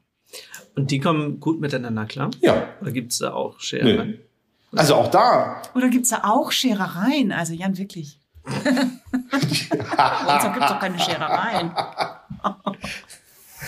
Und 0.75 0.91
die 0.91 0.99
kommen 0.99 1.41
gut 1.41 1.61
miteinander 1.61 2.07
klar? 2.07 2.31
Ja. 2.41 2.69
Oder 2.81 2.91
gibt 2.91 3.13
es 3.13 3.19
da 3.19 3.35
auch 3.35 3.61
Scherereien? 3.61 4.11
Nee. 4.11 4.79
Also 4.79 4.95
auch 4.95 5.09
da. 5.09 5.63
Oder 5.75 5.89
gibt 5.89 6.05
es 6.05 6.11
da 6.11 6.23
auch 6.25 6.51
Scherereien? 6.51 7.33
Also 7.33 7.53
Jan, 7.53 7.77
wirklich. 7.77 8.19
Bei 8.45 10.35
uns 10.35 10.45
gibt 10.45 10.65
es 10.65 10.71
doch 10.71 10.81
keine 10.81 10.99
Scherereien. 10.99 11.71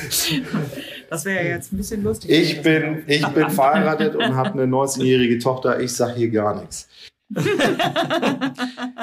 Das 1.09 1.24
wäre 1.24 1.47
jetzt 1.47 1.72
ein 1.72 1.76
bisschen 1.76 2.03
lustig. 2.03 2.30
Ich 2.30 2.62
bin, 2.62 3.05
ich 3.07 3.24
bin 3.28 3.49
verheiratet 3.49 4.16
und 4.16 4.34
habe 4.34 4.55
eine 4.55 4.64
19-jährige 4.64 5.38
Tochter. 5.38 5.78
Ich 5.78 5.92
sage 5.92 6.14
hier 6.16 6.30
gar 6.30 6.61
nichts. 6.61 6.88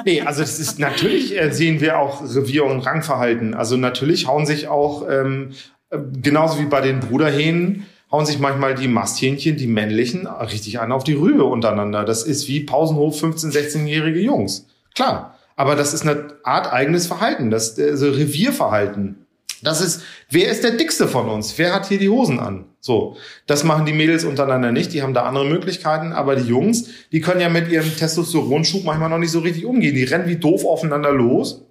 nee, 0.04 0.20
also 0.20 0.42
es 0.42 0.58
ist 0.58 0.78
natürlich 0.78 1.38
äh, 1.38 1.50
sehen 1.50 1.80
wir 1.80 1.98
auch 1.98 2.22
Revier- 2.22 2.66
und 2.66 2.80
Rangverhalten. 2.80 3.54
Also 3.54 3.78
natürlich 3.78 4.26
hauen 4.26 4.44
sich 4.44 4.68
auch 4.68 5.08
ähm, 5.08 5.52
äh, 5.88 5.98
genauso 6.20 6.58
wie 6.58 6.66
bei 6.66 6.82
den 6.82 7.00
Bruderhähnen 7.00 7.86
hauen 8.14 8.26
sich 8.26 8.38
manchmal 8.38 8.76
die 8.76 8.86
Masthähnchen, 8.86 9.56
die 9.56 9.66
männlichen, 9.66 10.28
richtig 10.28 10.78
an 10.78 10.92
auf 10.92 11.02
die 11.02 11.14
Rübe 11.14 11.44
untereinander. 11.44 12.04
Das 12.04 12.22
ist 12.22 12.46
wie 12.46 12.60
Pausenhof 12.60 13.20
15-, 13.20 13.52
16-jährige 13.52 14.20
Jungs. 14.20 14.68
Klar. 14.94 15.36
Aber 15.56 15.74
das 15.74 15.94
ist 15.94 16.06
eine 16.06 16.34
Art 16.44 16.72
eigenes 16.72 17.06
Verhalten, 17.06 17.50
das 17.50 17.78
also 17.78 18.10
Revierverhalten. 18.10 19.23
Das 19.64 19.80
ist, 19.80 20.02
wer 20.30 20.50
ist 20.50 20.62
der 20.62 20.72
dickste 20.72 21.08
von 21.08 21.28
uns? 21.28 21.58
Wer 21.58 21.74
hat 21.74 21.86
hier 21.86 21.98
die 21.98 22.08
Hosen 22.08 22.38
an? 22.38 22.66
So, 22.80 23.16
das 23.46 23.64
machen 23.64 23.86
die 23.86 23.92
Mädels 23.92 24.24
untereinander 24.24 24.70
nicht. 24.70 24.92
Die 24.92 25.02
haben 25.02 25.14
da 25.14 25.22
andere 25.24 25.46
Möglichkeiten. 25.46 26.12
Aber 26.12 26.36
die 26.36 26.46
Jungs, 26.46 26.88
die 27.12 27.20
können 27.20 27.40
ja 27.40 27.48
mit 27.48 27.68
ihrem 27.68 27.96
Testosteronschub 27.96 28.84
manchmal 28.84 29.08
noch 29.08 29.18
nicht 29.18 29.30
so 29.32 29.40
richtig 29.40 29.64
umgehen. 29.64 29.94
Die 29.94 30.04
rennen 30.04 30.28
wie 30.28 30.36
doof 30.36 30.64
aufeinander 30.64 31.12
los 31.12 31.64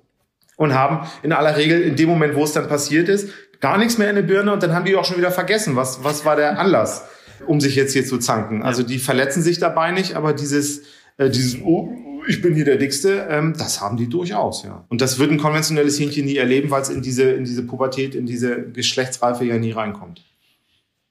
und 0.57 0.73
haben 0.73 1.07
in 1.21 1.31
aller 1.31 1.55
Regel 1.57 1.81
in 1.81 1.95
dem 1.95 2.09
Moment, 2.09 2.35
wo 2.35 2.43
es 2.43 2.53
dann 2.53 2.67
passiert 2.67 3.09
ist, 3.09 3.29
gar 3.59 3.77
nichts 3.77 3.97
mehr 3.97 4.09
in 4.09 4.15
der 4.15 4.23
Birne 4.23 4.51
und 4.53 4.61
dann 4.61 4.73
haben 4.73 4.85
die 4.85 4.95
auch 4.95 5.05
schon 5.05 5.17
wieder 5.17 5.31
vergessen, 5.31 5.75
was, 5.75 6.03
was 6.03 6.25
war 6.25 6.35
der 6.35 6.59
Anlass, 6.59 7.05
um 7.47 7.61
sich 7.61 7.75
jetzt 7.75 7.93
hier 7.93 8.05
zu 8.05 8.17
zanken. 8.17 8.61
Also 8.61 8.83
die 8.83 8.99
verletzen 8.99 9.41
sich 9.41 9.59
dabei 9.59 9.91
nicht, 9.91 10.15
aber 10.15 10.33
dieses, 10.33 10.81
äh, 11.17 11.29
dieses, 11.29 11.61
oh, 11.63 11.89
ich 12.27 12.41
bin 12.41 12.55
hier 12.55 12.65
der 12.65 12.77
Dickste, 12.77 13.27
ähm, 13.29 13.53
das 13.57 13.81
haben 13.81 13.97
die 13.97 14.07
durchaus, 14.07 14.63
ja. 14.63 14.85
Und 14.89 15.01
das 15.01 15.19
wird 15.19 15.31
ein 15.31 15.37
konventionelles 15.37 15.99
Hähnchen 15.99 16.25
nie 16.25 16.37
erleben, 16.37 16.71
weil 16.71 16.81
es 16.81 16.89
in 16.89 17.01
diese, 17.01 17.23
in 17.31 17.43
diese 17.43 17.63
Pubertät, 17.63 18.15
in 18.15 18.25
diese 18.25 18.69
Geschlechtsreife 18.71 19.45
ja 19.45 19.57
nie 19.57 19.71
reinkommt. 19.71 20.23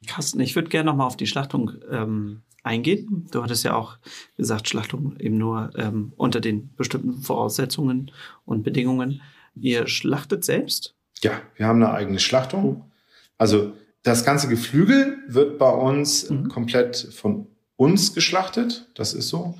Carsten, 0.07 0.41
ich 0.41 0.55
würde 0.55 0.69
gerne 0.69 0.91
nochmal 0.91 1.07
auf 1.07 1.17
die 1.17 1.27
Schlachtung 1.27 1.73
ähm, 1.91 2.43
eingehen. 2.63 3.29
Du 3.31 3.43
hattest 3.43 3.65
ja 3.65 3.75
auch 3.75 3.97
gesagt, 4.37 4.69
Schlachtung 4.69 5.17
eben 5.19 5.39
nur 5.39 5.71
ähm, 5.77 6.13
unter 6.17 6.41
den 6.41 6.75
bestimmten 6.75 7.23
Voraussetzungen 7.23 8.11
und 8.45 8.63
Bedingungen. 8.63 9.23
Ihr 9.55 9.87
schlachtet 9.87 10.45
selbst? 10.45 10.95
Ja, 11.23 11.41
wir 11.57 11.67
haben 11.67 11.83
eine 11.83 11.93
eigene 11.93 12.19
Schlachtung. 12.19 12.91
Also 13.39 13.73
das 14.03 14.25
ganze 14.25 14.49
Geflügel 14.49 15.19
wird 15.29 15.59
bei 15.59 15.71
uns 15.71 16.29
mhm. 16.29 16.49
komplett 16.49 16.97
von 16.97 17.47
uns 17.77 18.15
geschlachtet. 18.15 18.89
Das 18.95 19.15
ist 19.15 19.29
so 19.29 19.57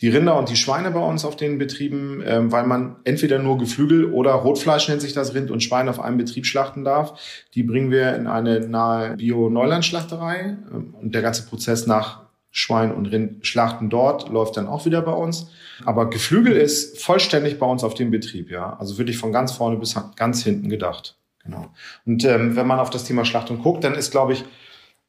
die 0.00 0.08
Rinder 0.08 0.38
und 0.38 0.50
die 0.50 0.56
Schweine 0.56 0.90
bei 0.90 1.00
uns 1.00 1.24
auf 1.24 1.36
den 1.36 1.58
Betrieben, 1.58 2.22
ähm, 2.26 2.52
weil 2.52 2.66
man 2.66 2.96
entweder 3.04 3.38
nur 3.38 3.56
Geflügel 3.56 4.06
oder 4.06 4.32
Rotfleisch 4.32 4.88
nennt 4.88 5.00
sich 5.00 5.14
das 5.14 5.34
Rind 5.34 5.50
und 5.50 5.62
Schwein 5.62 5.88
auf 5.88 6.00
einem 6.00 6.18
Betrieb 6.18 6.44
schlachten 6.46 6.84
darf. 6.84 7.18
Die 7.54 7.62
bringen 7.62 7.90
wir 7.90 8.14
in 8.14 8.26
eine 8.26 8.60
nahe 8.60 9.16
Bio-Neuland-Schlachterei 9.16 10.58
ähm, 10.70 10.94
und 11.00 11.14
der 11.14 11.22
ganze 11.22 11.46
Prozess 11.46 11.86
nach 11.86 12.26
Schwein 12.50 12.92
und 12.92 13.06
Rind 13.06 13.46
schlachten 13.46 13.90
dort 13.90 14.30
läuft 14.30 14.56
dann 14.56 14.66
auch 14.66 14.86
wieder 14.86 15.02
bei 15.02 15.12
uns. 15.12 15.50
Aber 15.84 16.08
Geflügel 16.08 16.56
ist 16.56 17.02
vollständig 17.02 17.58
bei 17.58 17.66
uns 17.66 17.84
auf 17.84 17.92
dem 17.92 18.10
Betrieb, 18.10 18.50
ja. 18.50 18.76
Also 18.78 18.96
wirklich 18.96 19.18
von 19.18 19.30
ganz 19.30 19.52
vorne 19.52 19.76
bis 19.76 19.94
ganz 20.16 20.42
hinten 20.42 20.70
gedacht. 20.70 21.16
Genau. 21.44 21.66
Und 22.06 22.24
ähm, 22.24 22.56
wenn 22.56 22.66
man 22.66 22.78
auf 22.78 22.90
das 22.90 23.04
Thema 23.04 23.24
Schlachtung 23.24 23.62
guckt, 23.62 23.84
dann 23.84 23.94
ist, 23.94 24.10
glaube 24.10 24.32
ich, 24.32 24.44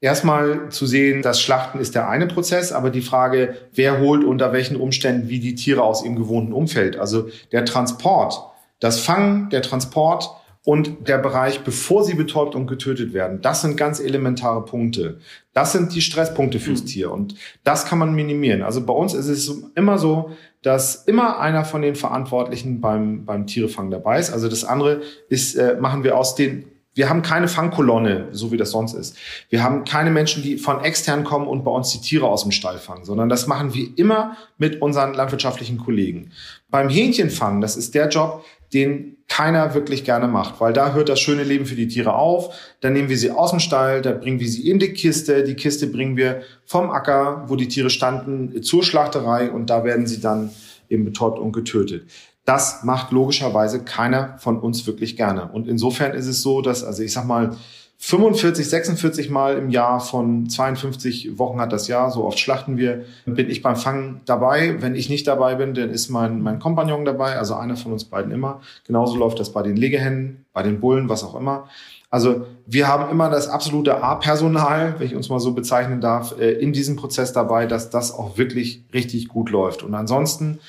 erstmal 0.02 0.70
zu 0.70 0.86
sehen, 0.86 1.22
das 1.22 1.42
Schlachten 1.42 1.80
ist 1.80 1.96
der 1.96 2.10
eine 2.10 2.28
Prozess, 2.28 2.72
aber 2.72 2.90
die 2.90 3.02
Frage, 3.02 3.56
wer 3.74 4.00
holt 4.00 4.24
unter 4.24 4.54
welchen 4.54 4.78
Umständen 4.78 5.30
wie 5.30 5.40
die 5.40 5.56
Tiere 5.56 5.84
aus 5.84 6.04
ihrem 6.04 6.16
gewohnten 6.16 6.54
Umfeld. 6.54 6.98
Also 6.98 7.30
der 7.52 7.66
Transport, 7.66 8.42
das 8.80 9.00
Fangen, 9.00 9.50
der 9.50 9.62
Transport 9.62 10.30
und 10.64 11.08
der 11.08 11.18
Bereich, 11.18 11.62
bevor 11.62 12.04
sie 12.04 12.14
betäubt 12.14 12.54
und 12.54 12.68
getötet 12.68 13.14
werden. 13.14 13.42
Das 13.42 13.62
sind 13.62 13.78
ganz 13.78 14.02
elementare 14.02 14.66
Punkte. 14.66 15.20
Das 15.54 15.72
sind 15.72 15.96
die 15.96 16.02
Stresspunkte 16.02 16.60
fürs 16.60 16.82
mhm. 16.82 16.88
Tier 16.88 17.12
und 17.12 17.36
das 17.64 17.86
kann 17.86 18.00
man 18.00 18.14
minimieren. 18.14 18.62
Also 18.62 18.86
bei 18.86 18.94
uns 18.94 19.14
ist 19.14 19.30
es 19.30 19.50
immer 19.76 19.98
so, 19.98 20.32
dass 20.62 21.06
immer 21.06 21.40
einer 21.40 21.64
von 21.64 21.82
den 21.82 21.96
Verantwortlichen 21.96 22.82
beim, 22.82 23.24
beim 23.24 23.48
Tierefang 23.48 23.90
dabei 23.92 24.20
ist. 24.20 24.34
Also 24.34 24.50
das 24.50 24.66
andere 24.66 25.02
ist, 25.30 25.56
äh, 25.56 25.78
machen 25.80 26.04
wir 26.04 26.18
aus 26.18 26.36
den 26.36 26.66
wir 26.98 27.10
haben 27.10 27.22
keine 27.22 27.48
Fangkolonne, 27.48 28.30
so 28.32 28.52
wie 28.52 28.58
das 28.58 28.72
sonst 28.72 28.94
ist. 28.94 29.16
Wir 29.50 29.64
haben 29.64 29.86
keine 29.86 30.10
Menschen, 30.10 30.42
die 30.42 30.58
von 30.58 30.84
extern 30.84 31.24
kommen 31.24 31.48
und 31.48 31.64
bei 31.64 31.70
uns 31.70 31.92
die 31.92 32.02
Tiere 32.02 32.28
aus 32.28 32.42
dem 32.42 32.52
Stall 32.52 32.80
fangen, 32.80 33.06
sondern 33.06 33.30
das 33.30 33.46
machen 33.46 33.76
wir 33.76 33.90
immer 33.98 34.36
mit 34.58 34.82
unseren 34.82 35.14
landwirtschaftlichen 35.14 35.78
Kollegen. 35.78 36.32
Beim 36.70 36.90
Hähnchenfangen, 36.90 37.62
das 37.62 37.78
ist 37.78 37.94
der 37.94 38.10
Job, 38.10 38.44
den 38.74 39.18
keiner 39.28 39.76
wirklich 39.76 40.06
gerne 40.06 40.28
macht, 40.28 40.60
weil 40.60 40.74
da 40.74 40.94
hört 40.94 41.10
das 41.10 41.20
schöne 41.20 41.44
Leben 41.44 41.68
für 41.68 41.76
die 41.76 41.88
Tiere 41.88 42.16
auf. 42.16 42.56
Dann 42.82 42.94
nehmen 42.94 43.10
wir 43.10 43.18
sie 43.18 43.30
aus 43.30 43.52
dem 43.52 43.60
Stall, 43.60 44.02
da 44.02 44.14
bringen 44.14 44.40
wir 44.40 44.48
sie 44.48 44.68
in 44.68 44.80
die 44.80 44.94
Kiste. 44.94 45.44
Die 45.44 45.56
Kiste 45.56 45.86
bringen 45.88 46.18
wir 46.18 46.42
vom 46.66 46.90
Acker, 46.90 47.44
wo 47.48 47.56
die 47.56 47.68
Tiere 47.68 47.92
standen, 47.92 48.64
zur 48.64 48.84
Schlachterei 48.84 49.52
und 49.52 49.70
da 49.70 49.84
werden 49.84 50.08
sie 50.08 50.20
dann 50.20 50.50
eben 50.90 51.06
betäubt 51.06 51.38
und 51.38 51.52
getötet. 51.52 52.10
Das 52.48 52.86
macht 52.86 53.12
logischerweise 53.12 53.84
keiner 53.84 54.38
von 54.38 54.58
uns 54.58 54.88
wirklich 54.88 55.18
gerne. 55.18 55.50
Und 55.52 55.68
insofern 55.68 56.14
ist 56.14 56.28
es 56.28 56.42
so, 56.42 56.62
dass, 56.62 56.82
also 56.82 57.04
ich 57.04 57.12
sag 57.12 57.26
mal, 57.26 57.58
45, 57.98 58.70
46 58.70 59.30
Mal 59.30 59.58
im 59.58 59.70
Jahr 59.70 60.00
von 60.00 60.50
52 60.50 61.38
Wochen 61.38 61.60
hat 61.60 61.74
das 61.74 61.90
Jahr, 61.90 62.10
so 62.10 62.24
oft 62.24 62.40
schlachten 62.40 62.78
wir, 62.78 63.04
bin 63.26 63.50
ich 63.50 63.62
beim 63.62 63.76
Fangen 63.76 64.22
dabei. 64.24 64.82
Wenn 64.82 64.96
ich 64.96 65.10
nicht 65.10 65.28
dabei 65.28 65.56
bin, 65.56 65.74
dann 65.74 65.90
ist 65.90 66.08
mein, 66.08 66.42
mein 66.42 66.60
Kompagnon 66.60 67.04
dabei, 67.04 67.38
also 67.38 67.56
einer 67.56 67.76
von 67.76 67.92
uns 67.92 68.06
beiden 68.06 68.32
immer. 68.32 68.62
Genauso 68.86 69.18
läuft 69.18 69.42
das 69.42 69.52
bei 69.52 69.62
den 69.62 69.76
Legehennen, 69.76 70.46
bei 70.54 70.64
den 70.64 70.80
Bullen, 70.80 71.10
was 71.10 71.26
auch 71.26 71.36
immer. 71.36 71.68
Also 72.10 72.46
wir 72.66 72.88
haben 72.88 73.12
immer 73.12 73.30
das 73.30 73.50
absolute 73.50 74.02
A-Personal, 74.02 74.96
wenn 75.00 75.08
ich 75.08 75.16
uns 75.16 75.28
mal 75.28 75.40
so 75.40 75.52
bezeichnen 75.52 76.00
darf, 76.00 76.40
äh, 76.40 76.52
in 76.52 76.72
diesem 76.72 76.96
Prozess 76.96 77.34
dabei, 77.34 77.66
dass 77.66 77.90
das 77.90 78.14
auch 78.14 78.38
wirklich 78.38 78.86
richtig 78.94 79.28
gut 79.28 79.50
läuft. 79.50 79.84
Und 79.84 79.94
ansonsten 79.94 80.60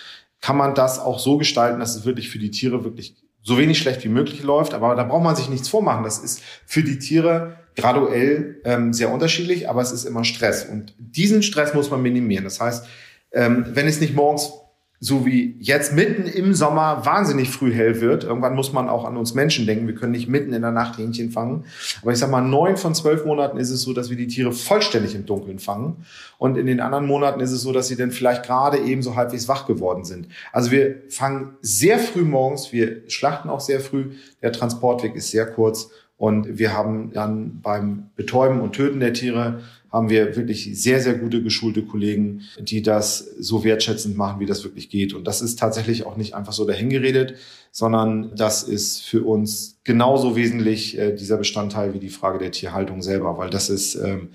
kann 0.41 0.57
man 0.57 0.75
das 0.75 0.99
auch 0.99 1.19
so 1.19 1.37
gestalten, 1.37 1.81
dass 1.81 1.97
es 1.97 2.05
wirklich 2.05 2.29
für 2.29 2.39
die 2.39 2.51
Tiere 2.51 2.85
wirklich 2.85 3.17
so 3.43 3.59
wenig 3.59 3.79
schlecht 3.79 4.05
wie 4.05 4.09
möglich 4.09 4.43
läuft. 4.43 4.75
Aber 4.75 4.95
da 4.95 5.05
braucht 5.05 5.25
man 5.25 5.37
sich 5.37 5.49
nichts 5.49 5.69
vormachen. 5.69 6.05
Das 6.05 6.19
ist 6.19 6.43
für 6.67 6.83
die 6.83 6.99
Tiere 6.99 7.57
graduell 7.77 8.61
ähm, 8.65 8.93
sehr 8.93 9.11
unterschiedlich, 9.11 9.69
aber 9.69 9.81
es 9.81 9.93
ist 9.93 10.05
immer 10.05 10.25
Stress. 10.25 10.65
Und 10.65 10.95
diesen 10.99 11.43
Stress 11.43 11.75
muss 11.75 11.91
man 11.91 12.03
minimieren. 12.03 12.45
Das 12.45 12.61
heißt, 12.61 12.87
ähm, 13.33 13.65
wenn 13.71 13.87
es 13.87 14.01
nicht 14.01 14.15
morgens 14.15 14.53
so 15.01 15.25
wie 15.25 15.55
jetzt 15.61 15.93
mitten 15.93 16.27
im 16.27 16.55
Sommer 16.55 17.07
wahnsinnig 17.07 17.51
früh 17.51 17.73
hell 17.73 18.01
wird. 18.01 18.25
Irgendwann 18.25 18.57
muss 18.57 18.73
man 18.73 18.89
auch 18.89 19.05
an 19.05 19.17
uns 19.17 19.33
Menschen 19.33 19.65
denken. 19.65 19.87
Wir 19.87 19.95
können 19.95 20.11
nicht 20.11 20.29
mitten 20.29 20.53
in 20.53 20.63
der 20.63 20.73
Nacht 20.73 20.99
Hähnchen 20.99 21.31
fangen. 21.31 21.65
Aber 22.03 22.11
ich 22.11 22.19
sag 22.19 22.31
mal, 22.31 22.41
neun 22.41 22.77
von 22.77 22.97
zwölf 22.97 23.25
Monaten 23.25 23.59
ist 23.59 23.71
es 23.71 23.83
so, 23.83 23.93
dass 23.93 24.11
wir 24.11 24.17
die 24.17 24.27
Tiere 24.27 24.51
vollständig 24.51 25.15
im 25.15 25.25
Dunkeln 25.25 25.61
fangen. 25.61 26.05
Und 26.39 26.59
in 26.59 26.67
den 26.67 26.81
anderen 26.81 27.07
Monaten 27.07 27.41
ist 27.41 27.53
es 27.53 27.63
so, 27.63 27.73
dass 27.73 27.87
sie 27.87 27.97
dann 27.97 28.11
vielleicht 28.11 28.45
gerade 28.45 28.79
eben 28.79 29.03
so 29.03 29.15
halbwegs 29.15 29.47
wach 29.47 29.67
geworden 29.67 30.05
sind. 30.05 30.27
Also 30.53 30.73
wir 30.73 31.03
fangen 31.09 31.57
sehr 31.63 32.01
früh 32.01 32.23
morgens. 32.23 32.73
Wir 32.73 33.03
schlachten 33.09 33.51
auch 33.51 33.61
sehr 33.61 33.81
früh. 33.81 34.13
Der 34.43 34.51
Transportweg 34.51 35.15
ist 35.15 35.31
sehr 35.31 35.47
kurz. 35.47 35.91
Und 36.17 36.59
wir 36.59 36.73
haben 36.73 37.13
dann 37.13 37.61
beim 37.63 38.11
Betäuben 38.17 38.61
und 38.61 38.73
Töten 38.73 38.99
der 38.99 39.13
Tiere 39.13 39.61
haben 39.91 40.11
wir 40.11 40.37
wirklich 40.37 40.71
sehr, 40.81 41.01
sehr 41.01 41.15
gute 41.15 41.43
geschulte 41.43 41.83
Kollegen, 41.83 42.43
die 42.59 42.83
das 42.83 43.19
so 43.39 43.65
wertschätzend 43.65 44.17
machen, 44.17 44.41
wie 44.41 44.47
das 44.47 44.65
wirklich 44.65 44.91
geht. 44.91 45.15
Und 45.15 45.25
das 45.25 45.41
ist 45.41 45.59
tatsächlich 45.59 46.05
auch 46.05 46.17
nicht 46.17 46.35
einfach 46.35 46.53
so 46.53 46.67
dahingeredet, 46.67 47.35
sondern 47.73 48.35
das 48.37 48.63
ist 48.63 49.03
für 49.03 49.23
uns 49.23 49.79
genauso 49.85 50.37
wesentlich 50.37 50.99
äh, 50.99 51.15
dieser 51.15 51.39
Bestandteil 51.39 51.95
wie 51.95 52.01
die 52.01 52.11
Frage 52.11 52.39
der 52.39 52.51
Tierhaltung 52.51 53.03
selber, 53.03 53.39
weil 53.39 53.51
das 53.51 53.71
ist 53.71 53.95
ähm, 53.95 54.29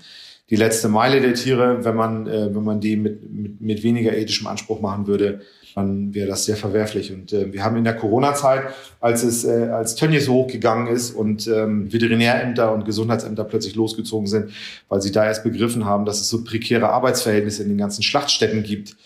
die 0.50 0.56
letzte 0.56 0.88
Meile 0.88 1.20
der 1.20 1.34
Tiere, 1.34 1.84
wenn 1.84 1.96
man, 1.96 2.26
äh, 2.26 2.54
wenn 2.54 2.64
man 2.64 2.80
die 2.80 2.96
mit, 2.96 3.30
mit, 3.30 3.60
mit 3.60 3.82
weniger 3.82 4.16
ethischem 4.16 4.46
Anspruch 4.46 4.80
machen 4.80 5.06
würde, 5.06 5.40
dann 5.74 6.14
wäre 6.14 6.28
das 6.28 6.44
sehr 6.44 6.56
verwerflich. 6.56 7.12
Und 7.12 7.32
äh, 7.32 7.52
wir 7.52 7.64
haben 7.64 7.76
in 7.76 7.84
der 7.84 7.96
Corona-Zeit, 7.96 8.62
als 9.00 9.22
es 9.24 9.44
äh, 9.44 9.68
als 9.68 9.96
Tönnies 9.96 10.28
hochgegangen 10.28 10.86
ist 10.86 11.10
und 11.10 11.46
ähm, 11.48 11.92
Veterinärämter 11.92 12.72
und 12.72 12.84
Gesundheitsämter 12.84 13.44
plötzlich 13.44 13.74
losgezogen 13.74 14.26
sind, 14.26 14.50
weil 14.88 15.02
sie 15.02 15.10
da 15.10 15.24
erst 15.24 15.42
begriffen 15.42 15.84
haben, 15.84 16.04
dass 16.04 16.20
es 16.20 16.28
so 16.28 16.44
prekäre 16.44 16.90
Arbeitsverhältnisse 16.90 17.62
in 17.62 17.70
den 17.70 17.78
ganzen 17.78 18.02
Schlachtstätten 18.02 18.62
gibt, 18.62 18.96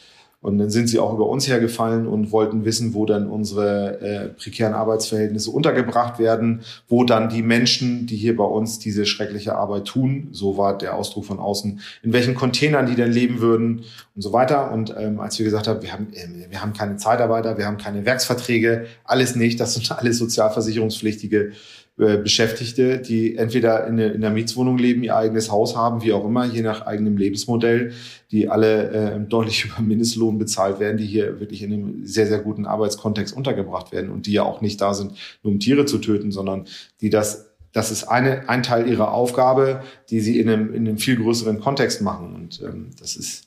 und 0.41 0.59
dann 0.59 0.71
sind 0.71 0.89
sie 0.89 1.01
auch 1.01 1.13
über 1.13 1.27
uns 1.27 1.49
hergefallen 1.49 2.07
und 2.07 2.31
wollten 2.31 2.65
wissen, 2.65 2.95
wo 2.95 3.07
dann 3.07 3.29
unsere 3.29 4.01
äh, 4.01 4.29
prekären 4.29 4.73
Arbeitsverhältnisse 4.73 5.51
untergebracht 5.51 6.21
werden, 6.21 6.61
wo 6.87 7.03
dann 7.03 7.29
die 7.29 7.43
Menschen, 7.43 8.07
die 8.07 8.17
hier 8.17 8.37
bei 8.37 8.45
uns 8.45 8.79
diese 8.79 9.05
schreckliche 9.05 9.57
Arbeit 9.57 9.87
tun, 9.87 10.29
so 10.31 10.57
war 10.57 10.79
der 10.79 10.95
Ausdruck 10.95 11.25
von 11.25 11.41
außen, 11.41 11.81
in 12.05 12.13
welchen 12.13 12.37
Containern 12.37 12.87
die 12.87 12.95
denn 12.95 13.11
leben 13.11 13.41
würden 13.41 13.83
und 14.15 14.23
so 14.23 14.33
weiter. 14.33 14.71
Und 14.71 14.95
ähm, 14.97 15.19
als 15.19 15.37
wir 15.41 15.45
gesagt 15.45 15.67
haben, 15.67 15.83
wir 15.83 15.93
haben, 15.93 16.07
äh, 16.13 16.51
wir 16.51 16.63
haben 16.63 16.73
keine 16.73 16.97
Zeitarbeiter, 16.99 17.59
wir 17.59 17.67
haben 17.67 17.79
keine 17.79 18.05
Werksverträge, 18.07 18.87
alles 19.03 19.35
nicht, 19.35 19.59
das 19.59 19.75
sind 19.75 19.91
alles 19.99 20.19
sozialversicherungspflichtige 20.19 21.53
Beschäftigte, 21.99 22.99
die 22.99 23.37
entweder 23.37 23.87
in, 23.89 23.99
in 23.99 24.25
einer 24.25 24.31
Mietswohnung 24.31 24.79
leben, 24.79 25.03
ihr 25.03 25.17
eigenes 25.17 25.51
Haus 25.51 25.77
haben, 25.77 26.03
wie 26.03 26.13
auch 26.13 26.25
immer, 26.25 26.45
je 26.45 26.63
nach 26.63 26.87
eigenem 26.87 27.17
Lebensmodell, 27.17 27.93
die 28.31 28.49
alle 28.49 28.91
äh, 28.91 29.21
deutlich 29.21 29.65
über 29.67 29.83
Mindestlohn 29.83 30.39
bezahlt 30.39 30.79
werden, 30.79 30.97
die 30.97 31.07
hier 31.07 31.41
wirklich 31.41 31.63
in 31.63 31.73
einem 31.73 32.07
sehr, 32.07 32.29
sehr 32.29 32.39
guten 32.39 32.67
Arbeitskontext 32.67 33.37
untergebracht 33.37 33.91
werden 33.91 34.11
und 34.11 34.27
die 34.27 34.33
ja 34.33 34.45
auch 34.45 34.61
nicht 34.61 34.81
da 34.81 34.95
sind, 34.95 35.13
nur 35.43 35.53
um 35.53 35.59
Tiere 35.59 35.87
zu 35.87 35.99
töten, 35.99 36.31
sondern 36.31 36.67
die 37.01 37.11
das 37.11 37.49
das 37.73 37.91
ist 37.91 38.05
eine, 38.05 38.49
ein 38.49 38.63
Teil 38.63 38.89
ihrer 38.89 39.13
Aufgabe, 39.13 39.83
die 40.11 40.21
sie 40.21 40.41
in 40.41 40.49
einem, 40.49 40.75
in 40.75 40.89
einem 40.89 40.99
viel 40.99 41.17
größeren 41.17 41.61
Kontext 41.61 42.01
machen. 42.01 42.35
Und 42.35 42.63
ähm, 42.63 42.91
das 42.99 43.15
ist, 43.15 43.45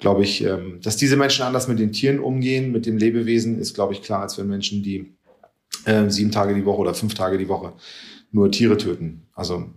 glaube 0.00 0.24
ich, 0.24 0.44
ähm, 0.44 0.80
dass 0.82 0.96
diese 0.96 1.16
Menschen 1.16 1.44
anders 1.44 1.68
mit 1.68 1.78
den 1.78 1.92
Tieren 1.92 2.18
umgehen, 2.18 2.72
mit 2.72 2.84
dem 2.84 2.96
Lebewesen, 2.96 3.58
ist, 3.58 3.74
glaube 3.74 3.94
ich, 3.94 4.02
klar, 4.02 4.22
als 4.22 4.38
wenn 4.38 4.48
Menschen, 4.48 4.82
die 4.82 5.12
äh, 5.84 6.08
sieben 6.10 6.30
Tage 6.30 6.54
die 6.54 6.64
Woche 6.64 6.78
oder 6.78 6.94
fünf 6.94 7.14
Tage 7.14 7.38
die 7.38 7.48
Woche 7.48 7.72
nur 8.32 8.50
Tiere 8.50 8.76
töten. 8.76 9.26
Also 9.34 9.70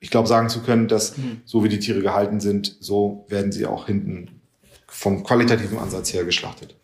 ich 0.00 0.10
glaube, 0.10 0.28
sagen 0.28 0.48
zu 0.48 0.60
können, 0.60 0.88
dass 0.88 1.16
mhm. 1.16 1.40
so 1.44 1.64
wie 1.64 1.68
die 1.68 1.78
Tiere 1.78 2.02
gehalten 2.02 2.40
sind, 2.40 2.76
so 2.80 3.24
werden 3.28 3.52
sie 3.52 3.66
auch 3.66 3.86
hinten 3.86 4.40
vom 4.86 5.24
qualitativen 5.24 5.78
Ansatz 5.78 6.12
her 6.12 6.24
geschlachtet. 6.24 6.76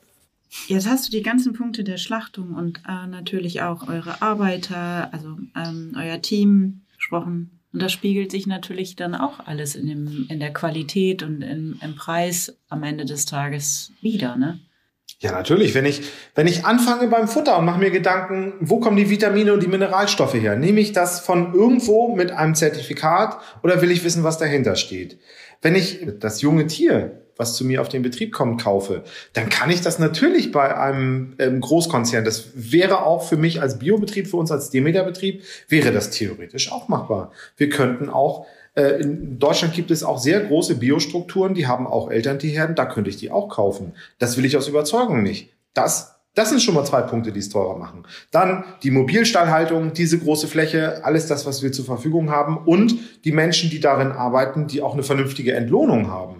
Jetzt 0.66 0.89
hast 0.89 1.07
du 1.07 1.11
die 1.11 1.23
ganzen 1.23 1.53
Punkte 1.53 1.85
der 1.85 1.97
Schlachtung 1.97 2.55
und 2.55 2.79
äh, 2.89 3.07
natürlich 3.07 3.62
auch 3.62 3.89
eure 3.89 4.21
Arbeiter, 4.21 5.12
also 5.12 5.37
ähm, 5.55 5.95
euer 5.97 6.21
Team 6.23 6.81
besprochen. 6.97 7.61
Und 7.73 7.83
das 7.83 7.93
spiegelt 7.93 8.33
sich 8.33 8.49
natürlich 8.49 8.97
dann 8.97 9.14
auch 9.14 9.39
alles 9.47 9.77
in, 9.77 9.87
dem, 9.87 10.27
in 10.29 10.41
der 10.41 10.53
Qualität 10.53 11.23
und 11.23 11.43
in, 11.43 11.79
im 11.83 11.95
Preis 11.95 12.57
am 12.68 12.83
Ende 12.83 13.05
des 13.05 13.27
Tages 13.27 13.93
wieder, 14.01 14.37
ne? 14.37 14.59
Ja, 15.23 15.33
natürlich. 15.33 15.75
Wenn 15.75 15.85
ich, 15.85 16.03
wenn 16.35 16.47
ich 16.47 16.64
anfange 16.64 17.07
beim 17.09 17.29
Futter 17.29 17.59
und 17.59 17.66
mache 17.66 17.79
mir 17.79 17.91
Gedanken, 17.91 18.55
wo 18.61 18.81
kommen 18.81 18.97
die 18.97 19.11
Vitamine 19.11 19.53
und 19.53 19.62
die 19.62 19.68
Mineralstoffe 19.68 20.33
her? 20.33 20.57
Nehme 20.57 20.81
ich 20.81 20.93
das 20.93 21.21
von 21.21 21.53
irgendwo 21.53 22.16
mit 22.16 22.33
einem 22.33 22.55
Zertifikat 22.55 23.37
oder 23.62 23.83
will 23.83 23.91
ich 23.91 24.03
wissen, 24.03 24.25
was 24.25 24.39
dahinter 24.39 24.77
steht? 24.77 25.18
Wenn 25.61 25.75
ich 25.75 26.07
das 26.18 26.41
junge 26.41 26.66
Tier, 26.66 27.21
was 27.37 27.55
zu 27.55 27.66
mir 27.66 27.83
auf 27.83 27.91
den 27.91 28.01
Betrieb 28.01 28.33
kommt, 28.33 28.62
kaufe, 28.62 29.05
dann 29.35 29.51
kann 29.51 29.68
ich 29.68 29.83
das 29.83 29.99
natürlich 29.99 30.53
bei 30.53 30.75
einem 30.75 31.35
ähm, 31.39 31.61
Großkonzern. 31.61 32.25
Das 32.25 32.51
wäre 32.55 33.03
auch 33.03 33.23
für 33.23 33.37
mich 33.37 33.61
als 33.61 33.79
Biobetrieb, 33.79 34.27
für 34.27 34.39
uns 34.39 34.51
als 34.51 34.71
Demeter-Betrieb, 34.71 35.43
wäre 35.68 35.93
das 35.93 36.09
theoretisch 36.09 36.73
auch 36.73 36.89
machbar. 36.89 37.33
Wir 37.59 37.68
könnten 37.68 38.09
auch 38.09 38.47
in 38.89 39.39
Deutschland 39.39 39.74
gibt 39.74 39.91
es 39.91 40.03
auch 40.03 40.18
sehr 40.18 40.41
große 40.41 40.76
Biostrukturen, 40.76 41.55
die 41.55 41.66
haben 41.66 41.87
auch 41.87 42.11
Elterntierherden, 42.11 42.76
da 42.76 42.87
könnte 42.87 43.11
ich 43.11 43.16
die 43.16 43.31
auch 43.31 43.49
kaufen. 43.49 43.95
Das 44.18 44.37
will 44.37 44.45
ich 44.45 44.57
aus 44.57 44.68
Überzeugung 44.68 45.22
nicht. 45.22 45.51
Das 45.74 46.20
das 46.35 46.51
sind 46.51 46.62
schon 46.62 46.74
mal 46.74 46.85
zwei 46.85 47.03
Punkte, 47.03 47.33
die 47.33 47.41
es 47.41 47.49
teurer 47.49 47.76
machen. 47.76 48.05
Dann 48.31 48.64
die 48.85 48.93
Mobilstallhaltung, 48.93 49.93
diese 49.93 50.18
große 50.18 50.47
Fläche, 50.47 51.05
alles 51.05 51.26
das, 51.26 51.45
was 51.45 51.62
wir 51.62 51.72
zur 51.72 51.85
Verfügung 51.85 52.31
haben 52.31 52.57
und 52.57 52.95
die 53.24 53.33
Menschen, 53.33 53.68
die 53.68 53.81
darin 53.81 54.12
arbeiten, 54.12 54.68
die 54.68 54.81
auch 54.81 54.95
eine 54.95 55.03
vernünftige 55.03 55.55
Entlohnung 55.55 56.09
haben. 56.09 56.39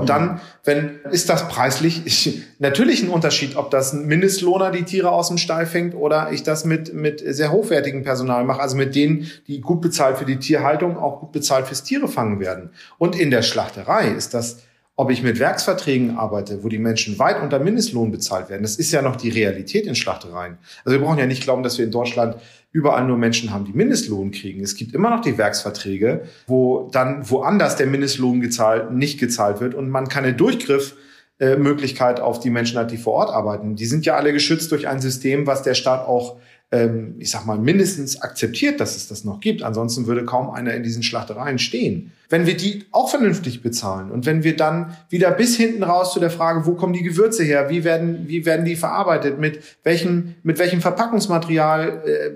Und 0.00 0.08
dann, 0.08 0.40
wenn, 0.64 1.00
ist 1.10 1.28
das 1.28 1.48
preislich 1.48 2.02
ich, 2.04 2.42
natürlich 2.58 3.02
ein 3.02 3.08
Unterschied, 3.08 3.56
ob 3.56 3.70
das 3.70 3.92
ein 3.92 4.06
Mindestlohner 4.06 4.70
die 4.70 4.84
Tiere 4.84 5.10
aus 5.10 5.28
dem 5.28 5.38
Stall 5.38 5.66
fängt 5.66 5.94
oder 5.94 6.32
ich 6.32 6.42
das 6.42 6.64
mit, 6.64 6.94
mit 6.94 7.22
sehr 7.24 7.52
hochwertigem 7.52 8.02
Personal 8.02 8.44
mache, 8.44 8.60
also 8.60 8.76
mit 8.76 8.94
denen, 8.94 9.30
die 9.46 9.60
gut 9.60 9.80
bezahlt 9.80 10.18
für 10.18 10.24
die 10.24 10.38
Tierhaltung, 10.38 10.96
auch 10.96 11.20
gut 11.20 11.32
bezahlt 11.32 11.66
fürs 11.66 11.82
Tiere 11.82 12.08
fangen 12.08 12.40
werden. 12.40 12.70
Und 12.98 13.18
in 13.18 13.30
der 13.30 13.42
Schlachterei 13.42 14.08
ist 14.08 14.34
das 14.34 14.58
ob 15.00 15.12
ich 15.12 15.22
mit 15.22 15.38
Werksverträgen 15.38 16.18
arbeite, 16.18 16.64
wo 16.64 16.68
die 16.68 16.80
Menschen 16.80 17.20
weit 17.20 17.40
unter 17.40 17.60
Mindestlohn 17.60 18.10
bezahlt 18.10 18.50
werden, 18.50 18.62
das 18.62 18.74
ist 18.74 18.90
ja 18.90 19.00
noch 19.00 19.14
die 19.14 19.28
Realität 19.28 19.86
in 19.86 19.94
Schlachtereien. 19.94 20.58
Also 20.84 20.98
wir 20.98 21.06
brauchen 21.06 21.20
ja 21.20 21.26
nicht 21.26 21.44
glauben, 21.44 21.62
dass 21.62 21.78
wir 21.78 21.84
in 21.84 21.92
Deutschland 21.92 22.34
überall 22.70 23.06
nur 23.06 23.16
Menschen 23.16 23.52
haben, 23.52 23.64
die 23.64 23.72
Mindestlohn 23.72 24.30
kriegen. 24.30 24.62
Es 24.62 24.76
gibt 24.76 24.94
immer 24.94 25.10
noch 25.10 25.22
die 25.22 25.38
Werksverträge, 25.38 26.24
wo 26.46 26.88
dann 26.92 27.28
woanders 27.28 27.76
der 27.76 27.86
Mindestlohn 27.86 28.40
gezahlt, 28.40 28.92
nicht 28.92 29.18
gezahlt 29.18 29.60
wird 29.60 29.74
und 29.74 29.88
man 29.88 30.08
keine 30.08 30.34
Durchgriffmöglichkeit 30.34 32.20
auf 32.20 32.40
die 32.40 32.50
Menschen 32.50 32.78
hat, 32.78 32.90
die 32.90 32.98
vor 32.98 33.14
Ort 33.14 33.30
arbeiten. 33.30 33.74
Die 33.76 33.86
sind 33.86 34.04
ja 34.04 34.16
alle 34.16 34.32
geschützt 34.32 34.70
durch 34.70 34.86
ein 34.86 35.00
System, 35.00 35.46
was 35.46 35.62
der 35.62 35.74
Staat 35.74 36.06
auch 36.06 36.38
ähm, 36.70 37.14
ich 37.18 37.30
sag 37.30 37.46
mal, 37.46 37.58
mindestens 37.58 38.20
akzeptiert, 38.20 38.80
dass 38.80 38.96
es 38.96 39.08
das 39.08 39.24
noch 39.24 39.40
gibt. 39.40 39.62
Ansonsten 39.62 40.06
würde 40.06 40.24
kaum 40.24 40.50
einer 40.50 40.74
in 40.74 40.82
diesen 40.82 41.02
Schlachtereien 41.02 41.58
stehen. 41.58 42.12
Wenn 42.28 42.46
wir 42.46 42.56
die 42.56 42.84
auch 42.90 43.08
vernünftig 43.08 43.62
bezahlen 43.62 44.10
und 44.10 44.26
wenn 44.26 44.44
wir 44.44 44.54
dann 44.54 44.94
wieder 45.08 45.30
bis 45.30 45.56
hinten 45.56 45.82
raus 45.82 46.12
zu 46.12 46.20
der 46.20 46.30
Frage, 46.30 46.66
wo 46.66 46.74
kommen 46.74 46.92
die 46.92 47.02
Gewürze 47.02 47.42
her, 47.42 47.70
wie 47.70 47.84
werden, 47.84 48.28
wie 48.28 48.44
werden 48.44 48.66
die 48.66 48.76
verarbeitet, 48.76 49.38
mit 49.38 49.62
welchem, 49.82 50.34
mit 50.42 50.58
welchem 50.58 50.82
Verpackungsmaterial 50.82 52.02
äh, 52.04 52.30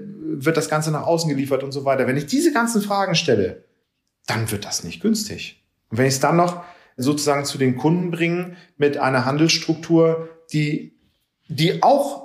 wird 0.44 0.56
das 0.56 0.70
Ganze 0.70 0.90
nach 0.92 1.06
außen 1.06 1.28
geliefert 1.28 1.62
und 1.62 1.72
so 1.72 1.84
weiter. 1.84 2.06
Wenn 2.06 2.16
ich 2.16 2.26
diese 2.26 2.52
ganzen 2.52 2.80
Fragen 2.80 3.14
stelle, 3.14 3.64
dann 4.26 4.50
wird 4.50 4.64
das 4.64 4.82
nicht 4.82 5.02
günstig. 5.02 5.62
Und 5.90 5.98
wenn 5.98 6.06
ich 6.06 6.14
es 6.14 6.20
dann 6.20 6.36
noch 6.36 6.64
sozusagen 6.96 7.44
zu 7.44 7.58
den 7.58 7.76
Kunden 7.76 8.10
bringe 8.10 8.56
mit 8.78 8.96
einer 8.96 9.26
Handelsstruktur, 9.26 10.28
die, 10.52 10.94
die 11.48 11.82
auch 11.82 12.21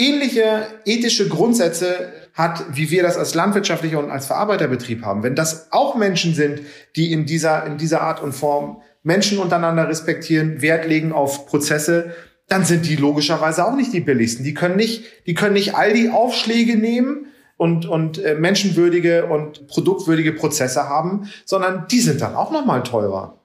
ähnliche 0.00 0.66
ethische 0.84 1.28
Grundsätze 1.28 2.12
hat, 2.34 2.64
wie 2.72 2.90
wir 2.90 3.02
das 3.02 3.16
als 3.16 3.34
landwirtschaftlicher 3.34 3.98
und 3.98 4.10
als 4.10 4.26
Verarbeiterbetrieb 4.26 5.04
haben. 5.04 5.22
Wenn 5.22 5.34
das 5.34 5.70
auch 5.72 5.94
Menschen 5.94 6.34
sind, 6.34 6.62
die 6.96 7.12
in 7.12 7.26
dieser, 7.26 7.66
in 7.66 7.76
dieser 7.76 8.00
Art 8.00 8.22
und 8.22 8.32
Form 8.32 8.82
Menschen 9.02 9.38
untereinander 9.38 9.88
respektieren, 9.88 10.62
Wert 10.62 10.86
legen 10.86 11.12
auf 11.12 11.46
Prozesse, 11.46 12.14
dann 12.48 12.64
sind 12.64 12.86
die 12.86 12.96
logischerweise 12.96 13.64
auch 13.64 13.76
nicht 13.76 13.92
die 13.92 14.00
billigsten. 14.00 14.44
Die 14.44 14.54
können 14.54 14.76
nicht, 14.76 15.04
die 15.26 15.34
können 15.34 15.54
nicht 15.54 15.74
all 15.74 15.92
die 15.92 16.10
Aufschläge 16.10 16.76
nehmen 16.76 17.26
und, 17.56 17.86
und 17.86 18.18
äh, 18.24 18.34
menschenwürdige 18.34 19.26
und 19.26 19.66
produktwürdige 19.68 20.32
Prozesse 20.32 20.88
haben, 20.88 21.30
sondern 21.44 21.86
die 21.90 22.00
sind 22.00 22.20
dann 22.20 22.34
auch 22.34 22.50
nochmal 22.50 22.82
teurer. 22.82 23.38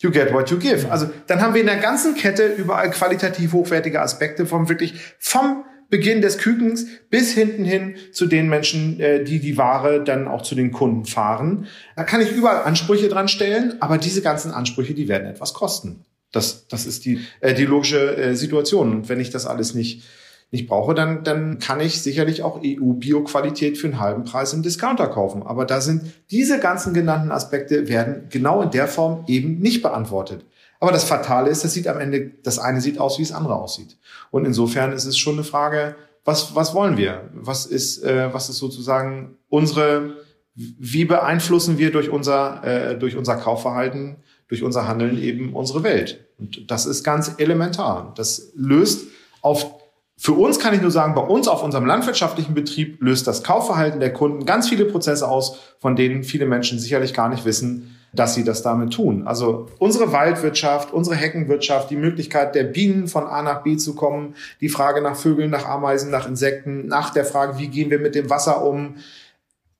You 0.00 0.10
get 0.10 0.32
what 0.32 0.50
you 0.50 0.58
give. 0.58 0.90
Also 0.90 1.08
dann 1.26 1.40
haben 1.40 1.54
wir 1.54 1.62
in 1.62 1.66
der 1.66 1.78
ganzen 1.78 2.14
Kette 2.14 2.46
überall 2.46 2.90
qualitativ 2.90 3.54
hochwertige 3.54 4.02
Aspekte 4.02 4.44
vom 4.44 4.68
wirklich 4.68 5.00
vom 5.18 5.64
Beginn 5.88 6.20
des 6.20 6.38
Kükens 6.38 6.86
bis 7.10 7.32
hinten 7.32 7.64
hin 7.64 7.94
zu 8.12 8.26
den 8.26 8.48
Menschen, 8.48 8.98
äh, 8.98 9.22
die 9.22 9.38
die 9.38 9.56
Ware 9.56 10.02
dann 10.02 10.26
auch 10.26 10.42
zu 10.42 10.54
den 10.54 10.72
Kunden 10.72 11.04
fahren. 11.04 11.66
Da 11.94 12.04
kann 12.04 12.20
ich 12.20 12.32
überall 12.32 12.64
Ansprüche 12.64 13.08
dran 13.08 13.28
stellen, 13.28 13.74
aber 13.80 13.98
diese 13.98 14.22
ganzen 14.22 14.50
Ansprüche, 14.50 14.94
die 14.94 15.08
werden 15.08 15.26
etwas 15.26 15.54
kosten. 15.54 16.04
Das, 16.32 16.66
das 16.68 16.86
ist 16.86 17.04
die, 17.04 17.20
äh, 17.40 17.54
die 17.54 17.64
logische 17.64 18.16
äh, 18.16 18.34
Situation. 18.34 18.92
Und 18.92 19.08
wenn 19.08 19.20
ich 19.20 19.30
das 19.30 19.46
alles 19.46 19.74
nicht, 19.74 20.02
nicht 20.50 20.68
brauche, 20.68 20.94
dann, 20.94 21.24
dann 21.24 21.58
kann 21.58 21.80
ich 21.80 22.02
sicherlich 22.02 22.42
auch 22.42 22.60
EU-Bio-Qualität 22.64 23.78
für 23.78 23.86
einen 23.86 24.00
halben 24.00 24.24
Preis 24.24 24.52
im 24.52 24.62
Discounter 24.62 25.08
kaufen. 25.08 25.42
Aber 25.42 25.64
da 25.64 25.80
sind 25.80 26.02
diese 26.30 26.58
ganzen 26.58 26.94
genannten 26.94 27.30
Aspekte 27.30 27.88
werden 27.88 28.26
genau 28.28 28.62
in 28.62 28.70
der 28.70 28.88
Form 28.88 29.24
eben 29.28 29.60
nicht 29.60 29.82
beantwortet. 29.82 30.44
Aber 30.80 30.92
das 30.92 31.04
Fatale 31.04 31.50
ist, 31.50 31.64
das 31.64 31.72
sieht 31.72 31.88
am 31.88 31.98
Ende, 31.98 32.32
das 32.42 32.58
eine 32.58 32.80
sieht 32.80 32.98
aus, 32.98 33.18
wie 33.18 33.22
das 33.22 33.32
andere 33.32 33.54
aussieht. 33.54 33.96
Und 34.30 34.44
insofern 34.44 34.92
ist 34.92 35.04
es 35.04 35.16
schon 35.16 35.34
eine 35.34 35.44
Frage, 35.44 35.96
was, 36.24 36.54
was 36.54 36.74
wollen 36.74 36.96
wir? 36.96 37.30
Was 37.32 37.66
ist, 37.66 38.02
äh, 38.02 38.32
was 38.32 38.48
ist 38.48 38.58
sozusagen 38.58 39.36
unsere, 39.48 40.16
wie 40.54 41.04
beeinflussen 41.04 41.78
wir 41.78 41.92
durch 41.92 42.10
unser, 42.10 42.64
äh, 42.64 42.98
durch 42.98 43.16
unser 43.16 43.36
Kaufverhalten, 43.36 44.16
durch 44.48 44.62
unser 44.62 44.88
Handeln 44.88 45.18
eben 45.18 45.54
unsere 45.54 45.82
Welt? 45.82 46.26
Und 46.38 46.70
das 46.70 46.84
ist 46.84 47.04
ganz 47.04 47.34
elementar. 47.38 48.12
Das 48.16 48.52
löst 48.54 49.06
auf 49.40 49.76
für 50.18 50.32
uns 50.32 50.58
kann 50.58 50.72
ich 50.72 50.80
nur 50.80 50.90
sagen, 50.90 51.14
bei 51.14 51.20
uns 51.20 51.46
auf 51.46 51.62
unserem 51.62 51.84
landwirtschaftlichen 51.84 52.54
Betrieb 52.54 53.02
löst 53.02 53.26
das 53.26 53.42
Kaufverhalten 53.42 54.00
der 54.00 54.14
Kunden 54.14 54.46
ganz 54.46 54.66
viele 54.66 54.86
Prozesse 54.86 55.28
aus, 55.28 55.58
von 55.78 55.94
denen 55.94 56.24
viele 56.24 56.46
Menschen 56.46 56.78
sicherlich 56.78 57.12
gar 57.12 57.28
nicht 57.28 57.44
wissen, 57.44 57.95
dass 58.12 58.34
sie 58.34 58.44
das 58.44 58.62
damit 58.62 58.92
tun. 58.92 59.26
Also 59.26 59.66
unsere 59.78 60.12
Waldwirtschaft, 60.12 60.92
unsere 60.92 61.16
Heckenwirtschaft, 61.16 61.90
die 61.90 61.96
Möglichkeit 61.96 62.54
der 62.54 62.64
Bienen 62.64 63.08
von 63.08 63.24
A 63.24 63.42
nach 63.42 63.62
B 63.62 63.76
zu 63.76 63.94
kommen, 63.94 64.34
die 64.60 64.68
Frage 64.68 65.02
nach 65.02 65.16
Vögeln, 65.16 65.50
nach 65.50 65.66
Ameisen, 65.66 66.10
nach 66.10 66.26
Insekten, 66.26 66.86
nach 66.86 67.10
der 67.10 67.24
Frage, 67.24 67.58
wie 67.58 67.68
gehen 67.68 67.90
wir 67.90 67.98
mit 67.98 68.14
dem 68.14 68.30
Wasser 68.30 68.64
um. 68.64 68.96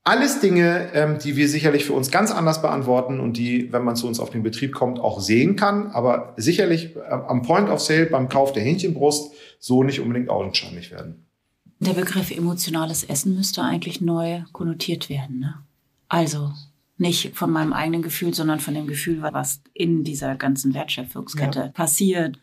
Alles 0.04 0.38
Dinge, 0.38 0.90
ähm, 0.94 1.18
die 1.18 1.34
wir 1.34 1.48
sicherlich 1.48 1.84
für 1.84 1.92
uns 1.92 2.12
ganz 2.12 2.30
anders 2.30 2.62
beantworten 2.62 3.18
und 3.18 3.36
die, 3.36 3.72
wenn 3.72 3.82
man 3.82 3.96
zu 3.96 4.06
uns 4.06 4.20
auf 4.20 4.30
den 4.30 4.44
Betrieb 4.44 4.72
kommt, 4.72 5.00
auch 5.00 5.20
sehen 5.20 5.56
kann, 5.56 5.90
aber 5.90 6.34
sicherlich 6.36 6.94
äh, 6.94 7.00
am 7.10 7.42
Point 7.42 7.68
of 7.70 7.80
Sale 7.80 8.06
beim 8.06 8.28
Kauf 8.28 8.52
der 8.52 8.62
Hähnchenbrust 8.62 9.32
so 9.58 9.82
nicht 9.82 10.00
unbedingt 10.00 10.30
augenscheinlich 10.30 10.92
werden. 10.92 11.26
Der 11.80 11.92
Begriff 11.92 12.30
emotionales 12.30 13.04
Essen 13.04 13.34
müsste 13.34 13.62
eigentlich 13.62 14.00
neu 14.00 14.42
konnotiert 14.52 15.10
werden. 15.10 15.40
Ne? 15.40 15.54
Also 16.08 16.52
nicht 16.98 17.36
von 17.36 17.50
meinem 17.50 17.72
eigenen 17.72 18.02
Gefühl, 18.02 18.34
sondern 18.34 18.60
von 18.60 18.74
dem 18.74 18.86
Gefühl, 18.86 19.22
was 19.22 19.60
in 19.74 20.04
dieser 20.04 20.34
ganzen 20.36 20.74
Wertschöpfungskette 20.74 21.58
ja. 21.58 21.68
passiert. 21.68 22.38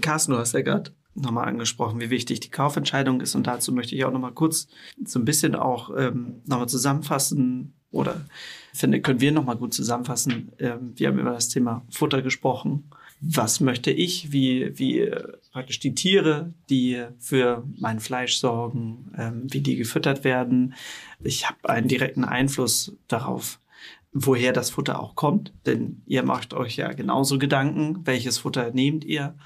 Carsten, 0.00 0.32
du 0.32 0.38
hast 0.38 0.52
ja 0.52 0.60
gerade 0.60 0.92
nochmal 1.14 1.48
angesprochen, 1.48 2.00
wie 2.00 2.10
wichtig 2.10 2.40
die 2.40 2.50
Kaufentscheidung 2.50 3.20
ist. 3.20 3.34
Und 3.34 3.46
dazu 3.46 3.72
möchte 3.72 3.94
ich 3.94 4.04
auch 4.04 4.12
nochmal 4.12 4.32
kurz 4.32 4.68
so 5.04 5.18
ein 5.18 5.24
bisschen 5.24 5.54
auch 5.54 5.90
ähm, 5.96 6.42
nochmal 6.46 6.68
zusammenfassen 6.68 7.74
oder 7.90 8.24
finde, 8.72 9.00
können 9.00 9.20
wir 9.20 9.32
nochmal 9.32 9.56
gut 9.56 9.74
zusammenfassen. 9.74 10.52
Ähm, 10.58 10.92
wir 10.96 11.08
haben 11.08 11.18
über 11.18 11.32
das 11.32 11.48
Thema 11.48 11.84
Futter 11.90 12.22
gesprochen. 12.22 12.90
Was 13.20 13.60
möchte 13.60 13.90
ich, 13.90 14.30
wie, 14.30 14.78
wie 14.78 15.00
äh, 15.00 15.32
praktisch 15.52 15.80
die 15.80 15.94
Tiere, 15.94 16.54
die 16.70 17.04
für 17.18 17.64
mein 17.78 17.98
Fleisch 17.98 18.36
sorgen, 18.36 19.12
ähm, 19.18 19.42
wie 19.52 19.60
die 19.60 19.76
gefüttert 19.76 20.22
werden. 20.22 20.74
Ich 21.24 21.48
habe 21.48 21.68
einen 21.68 21.88
direkten 21.88 22.24
Einfluss 22.24 22.96
darauf, 23.08 23.58
woher 24.12 24.52
das 24.52 24.70
Futter 24.70 25.00
auch 25.00 25.14
kommt, 25.14 25.52
denn 25.66 26.02
ihr 26.06 26.22
macht 26.22 26.54
euch 26.54 26.76
ja 26.76 26.92
genauso 26.92 27.38
Gedanken, 27.38 28.06
welches 28.06 28.38
Futter 28.38 28.70
nehmt 28.72 29.04
ihr, 29.04 29.36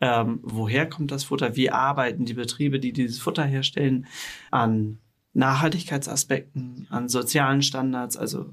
ähm, 0.00 0.40
woher 0.42 0.88
kommt 0.88 1.10
das 1.10 1.24
Futter, 1.24 1.56
wie 1.56 1.70
arbeiten 1.70 2.24
die 2.24 2.34
Betriebe, 2.34 2.80
die 2.80 2.92
dieses 2.92 3.20
Futter 3.20 3.44
herstellen, 3.44 4.06
an 4.50 4.98
Nachhaltigkeitsaspekten, 5.32 6.86
an 6.90 7.08
sozialen 7.08 7.62
Standards, 7.62 8.16
also 8.16 8.52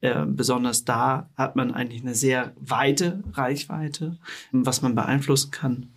äh, 0.00 0.24
besonders 0.26 0.84
da 0.84 1.28
hat 1.36 1.56
man 1.56 1.74
eigentlich 1.74 2.02
eine 2.02 2.14
sehr 2.14 2.52
weite 2.56 3.22
Reichweite, 3.32 4.18
was 4.52 4.82
man 4.82 4.94
beeinflussen 4.94 5.50
kann. 5.50 5.90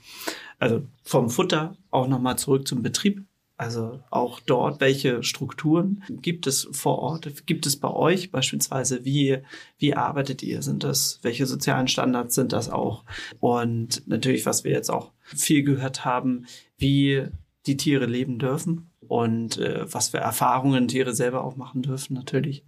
Also 0.59 0.83
vom 1.03 1.29
Futter 1.29 1.77
auch 1.89 2.07
nochmal 2.07 2.37
zurück 2.37 2.67
zum 2.67 2.83
Betrieb. 2.83 3.23
Also 3.61 3.99
auch 4.09 4.39
dort, 4.39 4.81
welche 4.81 5.21
Strukturen 5.21 6.01
gibt 6.09 6.47
es 6.47 6.67
vor 6.71 6.97
Ort? 6.97 7.45
Gibt 7.45 7.67
es 7.67 7.77
bei 7.77 7.91
euch 7.91 8.31
beispielsweise? 8.31 9.05
Wie, 9.05 9.37
wie 9.77 9.93
arbeitet 9.93 10.41
ihr? 10.41 10.63
Sind 10.63 10.83
das, 10.83 11.19
welche 11.21 11.45
sozialen 11.45 11.87
Standards 11.87 12.33
sind 12.33 12.53
das 12.53 12.71
auch? 12.71 13.03
Und 13.39 14.01
natürlich, 14.07 14.47
was 14.47 14.63
wir 14.63 14.71
jetzt 14.71 14.89
auch 14.89 15.11
viel 15.23 15.61
gehört 15.61 16.05
haben, 16.05 16.47
wie 16.79 17.27
die 17.67 17.77
Tiere 17.77 18.07
leben 18.07 18.39
dürfen 18.39 18.89
und 19.07 19.59
äh, 19.59 19.85
was 19.93 20.09
für 20.09 20.17
Erfahrungen 20.17 20.87
Tiere 20.87 21.13
selber 21.13 21.43
auch 21.43 21.55
machen 21.55 21.83
dürfen, 21.83 22.15
natürlich. 22.15 22.63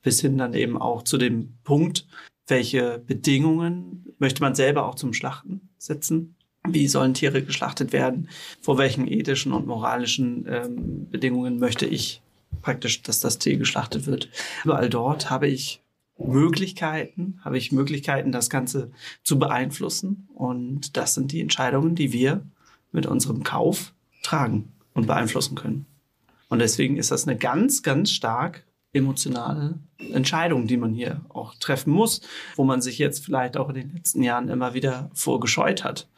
Bis 0.00 0.20
hin 0.20 0.38
dann 0.38 0.54
eben 0.54 0.80
auch 0.80 1.02
zu 1.02 1.18
dem 1.18 1.58
Punkt, 1.64 2.06
welche 2.46 3.00
Bedingungen 3.00 4.14
möchte 4.20 4.42
man 4.42 4.54
selber 4.54 4.86
auch 4.86 4.94
zum 4.94 5.12
Schlachten 5.12 5.70
setzen? 5.76 6.36
Wie 6.66 6.88
sollen 6.88 7.14
Tiere 7.14 7.42
geschlachtet 7.42 7.92
werden, 7.92 8.28
vor 8.60 8.78
welchen 8.78 9.08
ethischen 9.08 9.52
und 9.52 9.66
moralischen 9.66 10.46
ähm, 10.48 11.08
Bedingungen 11.10 11.58
möchte 11.58 11.86
ich 11.86 12.22
praktisch, 12.62 13.02
dass 13.02 13.20
das 13.20 13.38
Tier 13.38 13.56
geschlachtet 13.56 14.06
wird. 14.06 14.28
Überall 14.64 14.90
dort 14.90 15.30
habe 15.30 15.48
ich 15.48 15.82
Möglichkeiten, 16.18 17.40
habe 17.42 17.56
ich 17.56 17.72
Möglichkeiten, 17.72 18.32
das 18.32 18.50
Ganze 18.50 18.90
zu 19.22 19.38
beeinflussen. 19.38 20.28
Und 20.34 20.96
das 20.96 21.14
sind 21.14 21.32
die 21.32 21.40
Entscheidungen, 21.40 21.94
die 21.94 22.12
wir 22.12 22.44
mit 22.92 23.06
unserem 23.06 23.42
Kauf 23.42 23.94
tragen 24.22 24.72
und 24.92 25.06
beeinflussen 25.06 25.54
können. 25.54 25.86
Und 26.48 26.58
deswegen 26.58 26.96
ist 26.96 27.10
das 27.10 27.26
eine 27.26 27.38
ganz, 27.38 27.82
ganz 27.82 28.10
stark 28.10 28.64
emotionale 28.92 29.78
Entscheidung, 30.12 30.66
die 30.66 30.76
man 30.76 30.92
hier 30.92 31.20
auch 31.28 31.54
treffen 31.54 31.92
muss, 31.92 32.22
wo 32.56 32.64
man 32.64 32.82
sich 32.82 32.98
jetzt 32.98 33.24
vielleicht 33.24 33.56
auch 33.56 33.68
in 33.68 33.76
den 33.76 33.94
letzten 33.94 34.22
Jahren 34.22 34.48
immer 34.48 34.74
wieder 34.74 35.10
vorgescheut 35.14 35.84
hat. 35.84 36.08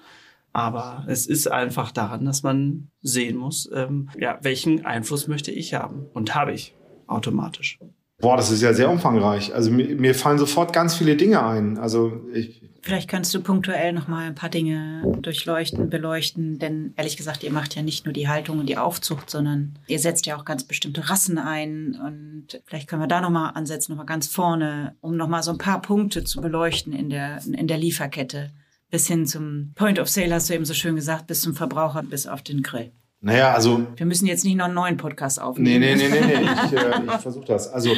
Aber 0.52 1.04
es 1.08 1.26
ist 1.26 1.50
einfach 1.50 1.92
daran, 1.92 2.24
dass 2.24 2.42
man 2.42 2.90
sehen 3.00 3.36
muss, 3.36 3.70
ähm, 3.74 4.10
ja, 4.18 4.38
welchen 4.42 4.84
Einfluss 4.84 5.28
möchte 5.28 5.50
ich 5.50 5.74
haben 5.74 6.06
und 6.12 6.34
habe 6.34 6.52
ich 6.52 6.74
automatisch. 7.06 7.78
Boah, 8.20 8.36
das 8.36 8.52
ist 8.52 8.62
ja 8.62 8.72
sehr 8.72 8.88
umfangreich. 8.88 9.52
Also 9.52 9.72
mir, 9.72 9.96
mir 9.96 10.14
fallen 10.14 10.38
sofort 10.38 10.72
ganz 10.72 10.94
viele 10.94 11.16
Dinge 11.16 11.44
ein. 11.44 11.76
Also 11.76 12.20
ich, 12.32 12.62
Vielleicht 12.80 13.08
kannst 13.08 13.32
du 13.34 13.40
punktuell 13.40 13.92
noch 13.92 14.06
mal 14.06 14.26
ein 14.26 14.34
paar 14.34 14.48
Dinge 14.48 15.02
durchleuchten, 15.22 15.88
beleuchten, 15.88 16.58
denn 16.58 16.94
ehrlich 16.96 17.16
gesagt, 17.16 17.44
ihr 17.44 17.52
macht 17.52 17.74
ja 17.74 17.82
nicht 17.82 18.04
nur 18.04 18.12
die 18.12 18.28
Haltung 18.28 18.58
und 18.58 18.68
die 18.68 18.76
Aufzucht, 18.76 19.30
sondern 19.30 19.78
ihr 19.86 19.98
setzt 19.98 20.26
ja 20.26 20.36
auch 20.36 20.44
ganz 20.44 20.64
bestimmte 20.64 21.08
Rassen 21.08 21.38
ein 21.38 21.96
und 22.04 22.60
vielleicht 22.66 22.88
können 22.88 23.02
wir 23.02 23.08
da 23.08 23.20
noch 23.20 23.30
mal 23.30 23.50
ansetzen, 23.50 23.92
noch 23.92 23.98
mal 23.98 24.04
ganz 24.04 24.26
vorne, 24.26 24.96
um 25.00 25.16
noch 25.16 25.28
mal 25.28 25.44
so 25.44 25.52
ein 25.52 25.58
paar 25.58 25.80
Punkte 25.80 26.24
zu 26.24 26.40
beleuchten 26.40 26.92
in 26.92 27.08
der 27.08 27.40
in 27.44 27.68
der 27.68 27.78
Lieferkette 27.78 28.50
bis 28.92 29.08
hin 29.08 29.26
zum 29.26 29.72
Point 29.74 29.98
of 29.98 30.08
Sale, 30.08 30.34
hast 30.34 30.50
du 30.50 30.54
eben 30.54 30.66
so 30.66 30.74
schön 30.74 30.94
gesagt, 30.94 31.26
bis 31.26 31.40
zum 31.40 31.54
Verbraucher, 31.54 32.02
bis 32.02 32.26
auf 32.26 32.42
den 32.42 32.62
Grill. 32.62 32.92
Naja, 33.22 33.52
also. 33.52 33.86
Wir 33.96 34.04
müssen 34.04 34.26
jetzt 34.26 34.44
nicht 34.44 34.56
noch 34.56 34.66
einen 34.66 34.74
neuen 34.74 34.98
Podcast 34.98 35.40
aufnehmen. 35.40 35.80
Nee, 35.80 35.96
nee, 35.96 36.08
nee, 36.08 36.20
nee, 36.20 36.36
nee. 36.40 36.48
ich, 36.66 36.72
äh, 36.74 37.02
ich 37.06 37.20
versuche 37.22 37.46
das. 37.46 37.72
Also, 37.72 37.90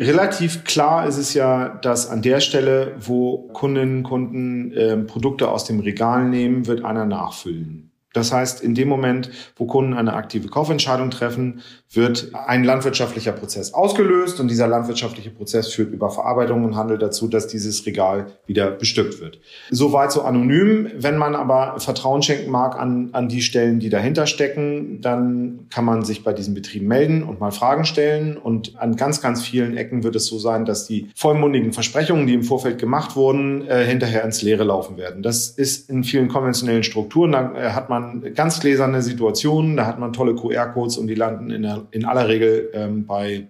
relativ 0.00 0.64
klar 0.64 1.06
ist 1.06 1.18
es 1.18 1.34
ja, 1.34 1.68
dass 1.68 2.08
an 2.08 2.22
der 2.22 2.40
Stelle, 2.40 2.96
wo 2.98 3.48
Kundinnen 3.52 3.98
und 3.98 4.02
Kunden 4.04 4.72
äh, 4.72 4.96
Produkte 4.96 5.50
aus 5.50 5.66
dem 5.66 5.80
Regal 5.80 6.26
nehmen, 6.28 6.66
wird 6.66 6.82
einer 6.82 7.04
nachfüllen. 7.04 7.91
Das 8.12 8.32
heißt, 8.32 8.62
in 8.62 8.74
dem 8.74 8.88
Moment, 8.88 9.30
wo 9.56 9.66
Kunden 9.66 9.94
eine 9.94 10.14
aktive 10.14 10.48
Kaufentscheidung 10.48 11.10
treffen, 11.10 11.62
wird 11.90 12.30
ein 12.32 12.64
landwirtschaftlicher 12.64 13.32
Prozess 13.32 13.74
ausgelöst 13.74 14.40
und 14.40 14.48
dieser 14.48 14.66
landwirtschaftliche 14.66 15.30
Prozess 15.30 15.72
führt 15.72 15.92
über 15.92 16.10
Verarbeitung 16.10 16.64
und 16.64 16.76
Handel 16.76 16.98
dazu, 16.98 17.28
dass 17.28 17.48
dieses 17.48 17.84
Regal 17.84 18.26
wieder 18.46 18.70
bestückt 18.70 19.20
wird. 19.20 19.40
Soweit 19.70 20.12
so 20.12 20.22
anonym. 20.22 20.90
Wenn 20.96 21.18
man 21.18 21.34
aber 21.34 21.78
Vertrauen 21.80 22.22
schenken 22.22 22.50
mag 22.50 22.78
an, 22.78 23.10
an 23.12 23.28
die 23.28 23.42
Stellen, 23.42 23.78
die 23.78 23.90
dahinter 23.90 24.26
stecken, 24.26 25.00
dann 25.02 25.66
kann 25.70 25.84
man 25.84 26.04
sich 26.04 26.24
bei 26.24 26.32
diesen 26.32 26.54
Betrieben 26.54 26.86
melden 26.86 27.22
und 27.22 27.40
mal 27.40 27.50
Fragen 27.50 27.84
stellen. 27.84 28.36
Und 28.38 28.78
an 28.78 28.96
ganz, 28.96 29.20
ganz 29.20 29.42
vielen 29.42 29.76
Ecken 29.76 30.02
wird 30.02 30.16
es 30.16 30.26
so 30.26 30.38
sein, 30.38 30.64
dass 30.64 30.86
die 30.86 31.10
vollmundigen 31.14 31.72
Versprechungen, 31.72 32.26
die 32.26 32.34
im 32.34 32.42
Vorfeld 32.42 32.78
gemacht 32.78 33.16
wurden, 33.16 33.66
äh, 33.68 33.84
hinterher 33.84 34.24
ins 34.24 34.42
Leere 34.42 34.64
laufen 34.64 34.96
werden. 34.96 35.22
Das 35.22 35.48
ist 35.48 35.90
in 35.90 36.04
vielen 36.04 36.28
konventionellen 36.28 36.84
Strukturen. 36.84 37.32
Da 37.32 37.52
äh, 37.54 37.70
hat 37.72 37.90
man 37.90 38.01
ganz 38.34 38.60
gläserne 38.60 39.02
Situationen, 39.02 39.76
da 39.76 39.86
hat 39.86 39.98
man 39.98 40.12
tolle 40.12 40.34
QR-Codes 40.34 40.98
und 40.98 41.06
die 41.06 41.14
landen 41.14 41.50
in 41.50 41.62
der 41.62 41.86
in 41.90 42.04
aller 42.04 42.28
Regel 42.28 42.70
ähm, 42.74 43.06
bei 43.06 43.48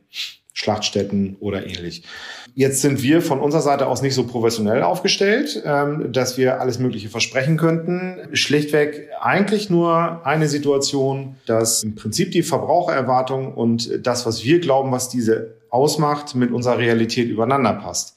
Schlachtstätten 0.54 1.36
oder 1.40 1.66
ähnlich. 1.66 2.02
Jetzt 2.54 2.82
sind 2.82 3.02
wir 3.02 3.22
von 3.22 3.40
unserer 3.40 3.62
Seite 3.62 3.86
aus 3.86 4.02
nicht 4.02 4.14
so 4.14 4.26
professionell 4.26 4.82
aufgestellt, 4.82 5.62
ähm, 5.64 6.12
dass 6.12 6.36
wir 6.36 6.60
alles 6.60 6.78
Mögliche 6.78 7.08
versprechen 7.08 7.56
könnten. 7.56 8.18
Schlichtweg 8.34 9.08
eigentlich 9.20 9.70
nur 9.70 10.26
eine 10.26 10.48
Situation, 10.48 11.36
dass 11.46 11.82
im 11.82 11.94
Prinzip 11.94 12.32
die 12.32 12.42
Verbrauchererwartung 12.42 13.54
und 13.54 14.06
das, 14.06 14.26
was 14.26 14.44
wir 14.44 14.60
glauben, 14.60 14.92
was 14.92 15.08
diese 15.08 15.54
ausmacht, 15.70 16.34
mit 16.34 16.52
unserer 16.52 16.78
Realität 16.78 17.30
übereinander 17.30 17.72
passt. 17.72 18.16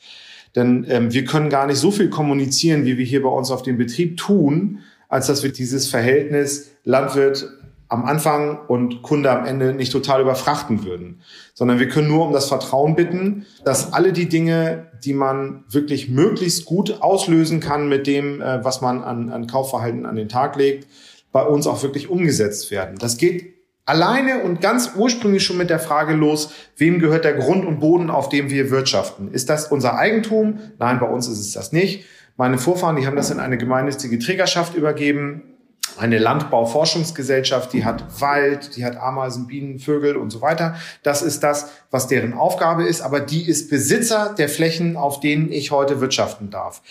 Denn 0.55 0.85
ähm, 0.89 1.13
wir 1.13 1.23
können 1.23 1.49
gar 1.49 1.67
nicht 1.67 1.77
so 1.77 1.91
viel 1.91 2.09
kommunizieren, 2.09 2.85
wie 2.85 2.97
wir 2.97 3.05
hier 3.05 3.23
bei 3.23 3.29
uns 3.29 3.51
auf 3.51 3.61
dem 3.61 3.77
Betrieb 3.77 4.17
tun, 4.17 4.79
als 5.15 5.27
dass 5.27 5.43
wir 5.43 5.51
dieses 5.53 5.87
Verhältnis 5.87 6.71
Landwirt 6.83 7.49
am 7.87 8.03
Anfang 8.03 8.59
und 8.67 9.01
Kunde 9.01 9.31
am 9.31 9.45
Ende 9.45 9.73
nicht 9.73 9.93
total 9.93 10.19
überfrachten 10.19 10.83
würden, 10.83 11.21
sondern 11.53 11.79
wir 11.79 11.87
können 11.87 12.09
nur 12.09 12.27
um 12.27 12.33
das 12.33 12.49
Vertrauen 12.49 12.95
bitten, 12.95 13.45
dass 13.63 13.93
alle 13.93 14.11
die 14.11 14.27
Dinge, 14.27 14.91
die 15.05 15.13
man 15.13 15.63
wirklich 15.69 16.09
möglichst 16.09 16.65
gut 16.65 17.01
auslösen 17.01 17.61
kann 17.61 17.87
mit 17.87 18.07
dem, 18.07 18.41
äh, 18.41 18.61
was 18.65 18.81
man 18.81 19.05
an, 19.05 19.29
an 19.29 19.47
Kaufverhalten 19.47 20.05
an 20.05 20.17
den 20.17 20.27
Tag 20.27 20.57
legt, 20.57 20.85
bei 21.31 21.43
uns 21.43 21.65
auch 21.65 21.81
wirklich 21.81 22.09
umgesetzt 22.09 22.69
werden. 22.69 22.97
Das 22.99 23.15
geht 23.15 23.53
alleine 23.85 24.43
und 24.43 24.59
ganz 24.59 24.91
ursprünglich 24.97 25.45
schon 25.45 25.55
mit 25.55 25.69
der 25.69 25.79
Frage 25.79 26.13
los, 26.13 26.51
wem 26.75 26.99
gehört 26.99 27.23
der 27.23 27.35
Grund 27.35 27.65
und 27.65 27.79
Boden, 27.79 28.09
auf 28.09 28.27
dem 28.27 28.49
wir 28.49 28.69
wirtschaften? 28.69 29.31
Ist 29.31 29.49
das 29.49 29.71
unser 29.71 29.97
Eigentum? 29.97 30.59
Nein, 30.77 30.99
bei 30.99 31.07
uns 31.07 31.29
ist 31.29 31.39
es 31.39 31.53
das 31.53 31.71
nicht. 31.71 32.03
Meine 32.37 32.57
Vorfahren, 32.57 32.97
die 32.97 33.07
haben 33.07 33.15
das 33.15 33.31
in 33.31 33.39
eine 33.39 33.57
gemeinnützige 33.57 34.19
Trägerschaft 34.19 34.75
übergeben 34.75 35.55
eine 35.97 36.17
Landbauforschungsgesellschaft, 36.17 37.71
die 37.73 37.85
hat 37.85 38.21
Wald, 38.21 38.75
die 38.75 38.83
hat 38.83 38.97
Ameisen, 38.97 39.47
Bienen, 39.47 39.79
Vögel 39.79 40.17
und 40.17 40.29
so 40.29 40.41
weiter. 40.41 40.75
Das 41.03 41.21
ist 41.21 41.41
das, 41.41 41.71
was 41.91 42.07
deren 42.07 42.33
Aufgabe 42.33 42.83
ist, 42.83 43.01
aber 43.01 43.19
die 43.19 43.47
ist 43.47 43.69
Besitzer 43.69 44.35
der 44.37 44.49
Flächen, 44.49 44.97
auf 44.97 45.19
denen 45.19 45.51
ich 45.51 45.71
heute 45.71 46.01
wirtschaften 46.01 46.49
darf. 46.49 46.81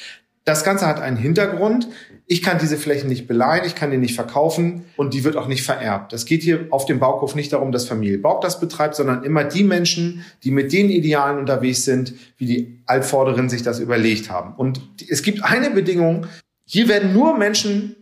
Das 0.44 0.62
Ganze 0.62 0.86
hat 0.86 1.00
einen 1.00 1.16
Hintergrund. 1.16 1.88
Ich 2.26 2.42
kann 2.42 2.58
diese 2.58 2.76
Flächen 2.76 3.08
nicht 3.08 3.26
beleihen, 3.26 3.64
ich 3.66 3.74
kann 3.74 3.90
die 3.90 3.96
nicht 3.96 4.14
verkaufen 4.14 4.84
und 4.96 5.14
die 5.14 5.24
wird 5.24 5.36
auch 5.36 5.48
nicht 5.48 5.62
vererbt. 5.62 6.12
Es 6.12 6.26
geht 6.26 6.42
hier 6.42 6.66
auf 6.70 6.84
dem 6.84 6.98
Bauhof 6.98 7.34
nicht 7.34 7.52
darum, 7.52 7.72
dass 7.72 7.86
Familie 7.86 8.18
Bauk 8.18 8.42
das 8.42 8.60
betreibt, 8.60 8.94
sondern 8.94 9.24
immer 9.24 9.44
die 9.44 9.64
Menschen, 9.64 10.24
die 10.42 10.50
mit 10.50 10.72
den 10.72 10.90
Idealen 10.90 11.38
unterwegs 11.38 11.84
sind, 11.84 12.14
wie 12.36 12.46
die 12.46 12.82
Altvorderen 12.86 13.48
sich 13.48 13.62
das 13.62 13.78
überlegt 13.78 14.30
haben. 14.30 14.54
Und 14.54 14.80
es 15.08 15.22
gibt 15.22 15.42
eine 15.42 15.70
Bedingung, 15.70 16.26
hier 16.66 16.88
werden 16.88 17.12
nur 17.12 17.36
Menschen 17.36 17.96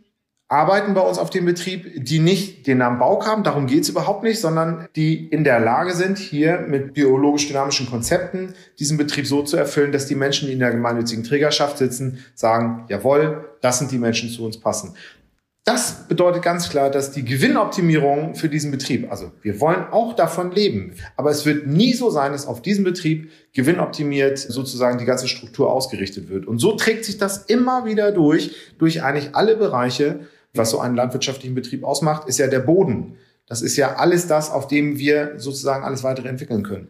arbeiten 0.52 0.92
bei 0.92 1.00
uns 1.00 1.18
auf 1.18 1.30
dem 1.30 1.46
Betrieb, 1.46 2.04
die 2.04 2.18
nicht 2.18 2.66
den 2.66 2.78
Namen 2.78 2.98
Bauk 2.98 3.26
haben, 3.26 3.42
darum 3.42 3.66
geht's 3.66 3.88
überhaupt 3.88 4.22
nicht, 4.22 4.38
sondern 4.38 4.86
die 4.94 5.26
in 5.28 5.44
der 5.44 5.58
Lage 5.60 5.94
sind, 5.94 6.18
hier 6.18 6.60
mit 6.68 6.92
biologisch-dynamischen 6.92 7.88
Konzepten 7.88 8.54
diesen 8.78 8.98
Betrieb 8.98 9.26
so 9.26 9.42
zu 9.42 9.56
erfüllen, 9.56 9.92
dass 9.92 10.06
die 10.06 10.14
Menschen, 10.14 10.48
die 10.48 10.52
in 10.52 10.58
der 10.58 10.70
gemeinnützigen 10.70 11.24
Trägerschaft 11.24 11.78
sitzen, 11.78 12.18
sagen, 12.34 12.84
jawohl, 12.88 13.48
das 13.62 13.78
sind 13.78 13.92
die 13.92 13.98
Menschen, 13.98 14.28
die 14.28 14.36
zu 14.36 14.44
uns 14.44 14.60
passen. 14.60 14.94
Das 15.64 16.08
bedeutet 16.08 16.42
ganz 16.42 16.68
klar, 16.68 16.90
dass 16.90 17.12
die 17.12 17.24
Gewinnoptimierung 17.24 18.34
für 18.34 18.48
diesen 18.48 18.72
Betrieb, 18.72 19.10
also 19.10 19.30
wir 19.42 19.60
wollen 19.60 19.84
auch 19.92 20.12
davon 20.14 20.50
leben, 20.50 20.94
aber 21.16 21.30
es 21.30 21.46
wird 21.46 21.68
nie 21.68 21.94
so 21.94 22.10
sein, 22.10 22.32
dass 22.32 22.46
auf 22.46 22.62
diesem 22.62 22.82
Betrieb 22.82 23.30
gewinnoptimiert 23.54 24.38
sozusagen 24.38 24.98
die 24.98 25.04
ganze 25.04 25.28
Struktur 25.28 25.72
ausgerichtet 25.72 26.28
wird. 26.28 26.46
Und 26.46 26.58
so 26.58 26.72
trägt 26.72 27.04
sich 27.04 27.16
das 27.16 27.44
immer 27.46 27.86
wieder 27.86 28.10
durch, 28.10 28.56
durch 28.78 29.04
eigentlich 29.04 29.36
alle 29.36 29.56
Bereiche 29.56 30.26
was 30.54 30.70
so 30.70 30.80
einen 30.80 30.96
landwirtschaftlichen 30.96 31.54
Betrieb 31.54 31.84
ausmacht, 31.84 32.28
ist 32.28 32.38
ja 32.38 32.46
der 32.46 32.60
Boden. 32.60 33.16
Das 33.46 33.62
ist 33.62 33.76
ja 33.76 33.96
alles 33.96 34.26
das, 34.26 34.50
auf 34.50 34.66
dem 34.66 34.98
wir 34.98 35.34
sozusagen 35.36 35.84
alles 35.84 36.02
weitere 36.02 36.28
entwickeln 36.28 36.62
können. 36.62 36.88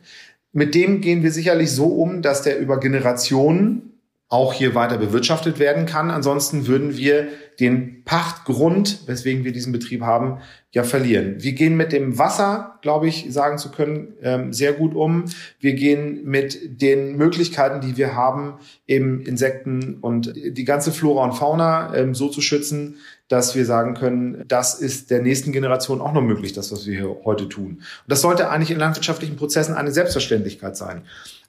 Mit 0.52 0.74
dem 0.74 1.00
gehen 1.00 1.22
wir 1.22 1.32
sicherlich 1.32 1.70
so 1.70 1.86
um, 1.86 2.22
dass 2.22 2.42
der 2.42 2.58
über 2.58 2.78
Generationen 2.78 3.92
auch 4.32 4.54
hier 4.54 4.74
weiter 4.74 4.96
bewirtschaftet 4.96 5.58
werden 5.58 5.84
kann. 5.84 6.10
Ansonsten 6.10 6.66
würden 6.66 6.96
wir 6.96 7.28
den 7.60 8.02
Pachtgrund, 8.04 9.06
weswegen 9.06 9.44
wir 9.44 9.52
diesen 9.52 9.72
Betrieb 9.72 10.00
haben, 10.00 10.38
ja 10.70 10.84
verlieren. 10.84 11.36
Wir 11.40 11.52
gehen 11.52 11.76
mit 11.76 11.92
dem 11.92 12.18
Wasser, 12.18 12.78
glaube 12.80 13.08
ich, 13.08 13.26
sagen 13.28 13.58
zu 13.58 13.70
können, 13.70 14.14
ähm, 14.22 14.54
sehr 14.54 14.72
gut 14.72 14.94
um. 14.94 15.26
Wir 15.60 15.74
gehen 15.74 16.24
mit 16.24 16.80
den 16.80 17.18
Möglichkeiten, 17.18 17.82
die 17.82 17.98
wir 17.98 18.16
haben, 18.16 18.54
eben 18.86 19.20
Insekten 19.20 19.98
und 20.00 20.32
die 20.34 20.64
ganze 20.64 20.92
Flora 20.92 21.24
und 21.24 21.34
Fauna 21.34 21.94
ähm, 21.94 22.14
so 22.14 22.30
zu 22.30 22.40
schützen, 22.40 22.96
dass 23.33 23.55
wir 23.55 23.64
sagen 23.64 23.95
können, 23.95 24.45
das 24.47 24.74
ist 24.74 25.11
der 25.11 25.22
nächsten 25.22 25.53
Generation 25.53 26.03
auch 26.03 26.12
noch 26.12 26.20
möglich, 26.20 26.53
das, 26.53 26.70
was 26.70 26.85
wir 26.87 26.95
hier 26.95 27.16
heute 27.24 27.49
tun. 27.49 27.78
Und 27.78 27.83
das 28.07 28.20
sollte 28.20 28.51
eigentlich 28.51 28.70
in 28.70 28.78
landwirtschaftlichen 28.78 29.37
Prozessen 29.37 29.74
eine 29.74 29.91
Selbstverständlichkeit 29.91 30.76
sein. 30.76 31.01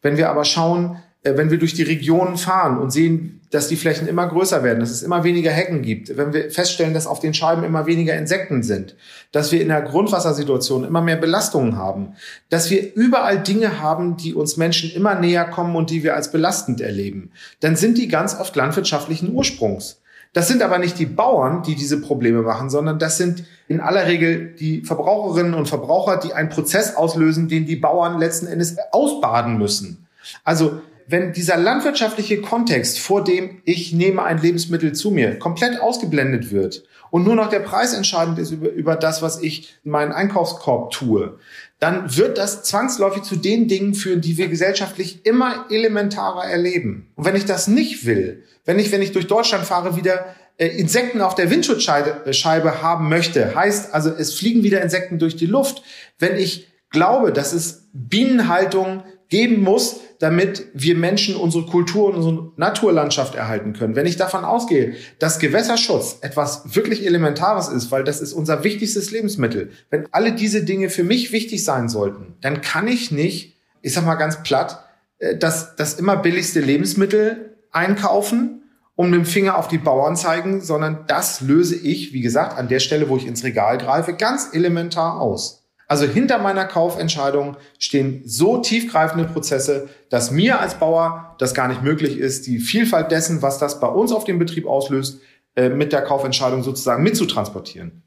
Wenn 0.01 0.15
wir 0.15 0.29
aber 0.29 0.45
schauen, 0.45 0.95
äh, 1.23 1.35
wenn 1.35 1.51
wir 1.51 1.57
durch 1.57 1.73
die 1.73 1.83
Regionen 1.83 2.37
fahren 2.37 2.77
und 2.77 2.91
sehen, 2.91 3.41
dass 3.51 3.67
die 3.67 3.75
Flächen 3.75 4.07
immer 4.07 4.25
größer 4.27 4.63
werden, 4.63 4.79
dass 4.79 4.91
es 4.91 5.03
immer 5.03 5.25
weniger 5.25 5.51
Hecken 5.51 5.81
gibt, 5.81 6.15
wenn 6.15 6.31
wir 6.31 6.49
feststellen, 6.49 6.93
dass 6.93 7.05
auf 7.05 7.19
den 7.19 7.33
Scheiben 7.33 7.65
immer 7.65 7.85
weniger 7.85 8.15
Insekten 8.15 8.63
sind, 8.63 8.95
dass 9.33 9.51
wir 9.51 9.61
in 9.61 9.67
der 9.67 9.81
Grundwassersituation 9.81 10.85
immer 10.85 11.01
mehr 11.01 11.17
Belastungen 11.17 11.75
haben, 11.75 12.13
dass 12.49 12.69
wir 12.69 12.95
überall 12.95 13.43
Dinge 13.43 13.81
haben, 13.81 14.15
die 14.15 14.33
uns 14.33 14.55
Menschen 14.55 14.89
immer 14.89 15.15
näher 15.15 15.43
kommen 15.43 15.75
und 15.75 15.89
die 15.89 16.01
wir 16.01 16.15
als 16.15 16.31
belastend 16.31 16.79
erleben, 16.79 17.31
dann 17.59 17.75
sind 17.75 17.97
die 17.97 18.07
ganz 18.07 18.39
oft 18.39 18.55
landwirtschaftlichen 18.55 19.33
Ursprungs. 19.33 19.99
Das 20.33 20.47
sind 20.47 20.63
aber 20.63 20.79
nicht 20.79 20.97
die 20.97 21.05
Bauern, 21.05 21.61
die 21.61 21.75
diese 21.75 22.01
Probleme 22.01 22.41
machen, 22.41 22.69
sondern 22.69 22.97
das 22.97 23.17
sind 23.17 23.45
in 23.67 23.79
aller 23.79 24.07
Regel 24.07 24.55
die 24.59 24.81
Verbraucherinnen 24.81 25.53
und 25.53 25.69
Verbraucher, 25.69 26.17
die 26.17 26.33
einen 26.33 26.49
Prozess 26.49 26.95
auslösen, 26.95 27.47
den 27.47 27.67
die 27.67 27.75
Bauern 27.75 28.19
letzten 28.19 28.47
Endes 28.47 28.77
ausbaden 28.91 29.57
müssen. 29.59 30.07
Also 30.43 30.81
wenn 31.07 31.33
dieser 31.33 31.57
landwirtschaftliche 31.57 32.41
Kontext, 32.41 32.99
vor 32.99 33.23
dem 33.23 33.61
ich 33.65 33.93
nehme 33.93 34.23
ein 34.23 34.41
Lebensmittel 34.41 34.93
zu 34.93 35.11
mir, 35.11 35.37
komplett 35.37 35.79
ausgeblendet 35.79 36.51
wird 36.51 36.83
und 37.11 37.25
nur 37.25 37.35
noch 37.35 37.49
der 37.49 37.59
Preis 37.59 37.93
entscheidend 37.93 38.39
ist 38.39 38.51
über, 38.51 38.69
über 38.69 38.95
das, 38.95 39.21
was 39.21 39.41
ich 39.41 39.75
in 39.83 39.91
meinen 39.91 40.13
Einkaufskorb 40.13 40.91
tue, 40.91 41.37
dann 41.83 42.15
wird 42.15 42.37
das 42.37 42.63
zwangsläufig 42.63 43.23
zu 43.23 43.35
den 43.35 43.67
Dingen 43.67 43.93
führen, 43.93 44.21
die 44.21 44.37
wir 44.37 44.47
gesellschaftlich 44.47 45.25
immer 45.25 45.65
elementarer 45.69 46.45
erleben. 46.45 47.11
Und 47.15 47.25
wenn 47.25 47.35
ich 47.35 47.43
das 47.43 47.67
nicht 47.67 48.05
will, 48.05 48.43
wenn 48.63 48.79
ich, 48.79 48.93
wenn 48.93 49.01
ich 49.01 49.11
durch 49.11 49.27
Deutschland 49.27 49.65
fahre, 49.65 49.97
wieder 49.97 50.33
äh, 50.55 50.67
Insekten 50.67 51.19
auf 51.19 51.35
der 51.35 51.49
Windschutzscheibe 51.49 52.81
haben 52.81 53.09
möchte, 53.09 53.53
heißt 53.53 53.93
also, 53.93 54.09
es 54.11 54.33
fliegen 54.33 54.63
wieder 54.63 54.81
Insekten 54.81 55.19
durch 55.19 55.35
die 55.35 55.45
Luft. 55.45 55.83
Wenn 56.19 56.37
ich 56.37 56.69
glaube, 56.89 57.33
dass 57.33 57.51
es 57.51 57.89
Bienenhaltung 57.91 59.03
geben 59.27 59.61
muss, 59.61 59.99
damit 60.23 60.67
wir 60.73 60.95
Menschen 60.95 61.35
unsere 61.35 61.65
Kultur 61.65 62.07
und 62.07 62.15
unsere 62.15 62.51
Naturlandschaft 62.55 63.35
erhalten 63.35 63.73
können. 63.73 63.97
Wenn 63.97 64.05
ich 64.05 64.15
davon 64.15 64.45
ausgehe, 64.45 64.93
dass 65.19 65.37
Gewässerschutz 65.37 66.19
etwas 66.21 66.75
wirklich 66.75 67.05
Elementares 67.05 67.67
ist, 67.67 67.91
weil 67.91 68.05
das 68.05 68.21
ist 68.21 68.31
unser 68.31 68.63
wichtigstes 68.63 69.11
Lebensmittel, 69.11 69.71
wenn 69.89 70.07
alle 70.11 70.31
diese 70.31 70.63
Dinge 70.63 70.89
für 70.89 71.03
mich 71.03 71.33
wichtig 71.33 71.65
sein 71.65 71.89
sollten, 71.89 72.35
dann 72.39 72.61
kann 72.61 72.87
ich 72.87 73.11
nicht, 73.11 73.57
ich 73.81 73.91
sag 73.91 74.05
mal 74.05 74.15
ganz 74.15 74.43
platt, 74.43 74.85
äh, 75.17 75.35
das, 75.35 75.75
das 75.75 75.95
immer 75.95 76.15
billigste 76.15 76.61
Lebensmittel 76.61 77.57
einkaufen 77.73 78.61
um 78.95 79.09
mit 79.09 79.19
dem 79.19 79.25
Finger 79.25 79.57
auf 79.57 79.67
die 79.67 79.79
Bauern 79.79 80.15
zeigen, 80.15 80.61
sondern 80.61 81.05
das 81.07 81.41
löse 81.41 81.75
ich, 81.75 82.13
wie 82.13 82.21
gesagt, 82.21 82.57
an 82.59 82.67
der 82.67 82.79
Stelle, 82.79 83.09
wo 83.09 83.17
ich 83.17 83.25
ins 83.25 83.43
Regal 83.43 83.79
greife, 83.79 84.13
ganz 84.13 84.51
elementar 84.53 85.19
aus. 85.19 85.62
Also 85.93 86.07
hinter 86.07 86.39
meiner 86.39 86.65
Kaufentscheidung 86.65 87.55
stehen 87.77 88.23
so 88.25 88.57
tiefgreifende 88.57 89.25
Prozesse, 89.25 89.89
dass 90.09 90.31
mir 90.31 90.59
als 90.59 90.73
Bauer 90.79 91.35
das 91.37 91.53
gar 91.53 91.67
nicht 91.67 91.83
möglich 91.83 92.17
ist, 92.17 92.47
die 92.47 92.57
Vielfalt 92.57 93.11
dessen, 93.11 93.43
was 93.43 93.59
das 93.59 93.79
bei 93.79 93.85
uns 93.85 94.11
auf 94.11 94.23
dem 94.23 94.39
Betrieb 94.39 94.65
auslöst, 94.65 95.21
äh, 95.55 95.69
mit 95.69 95.93
der 95.93 96.01
Kaufentscheidung 96.01 96.63
sozusagen 96.63 97.03
mitzutransportieren. 97.03 98.01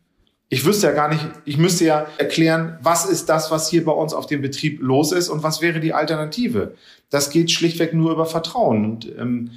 Ich 0.49 0.65
wüsste 0.65 0.89
ja 0.89 0.95
gar 0.95 1.09
nicht, 1.09 1.25
ich 1.45 1.59
müsste 1.59 1.85
ja 1.85 2.07
erklären, 2.19 2.77
was 2.83 3.05
ist 3.05 3.29
das, 3.29 3.53
was 3.53 3.71
hier 3.71 3.85
bei 3.85 3.93
uns 3.93 4.15
auf 4.15 4.27
dem 4.27 4.43
Betrieb 4.43 4.83
los 4.83 5.13
ist 5.13 5.29
und 5.29 5.45
was 5.45 5.63
wäre 5.63 5.79
die 5.79 5.93
Alternative. 5.93 6.75
Das 7.11 7.31
geht 7.31 7.53
schlichtweg 7.53 7.95
nur 7.95 8.11
über 8.11 8.27
Vertrauen. 8.27 8.85
Und 8.85 9.17
ähm, 9.17 9.53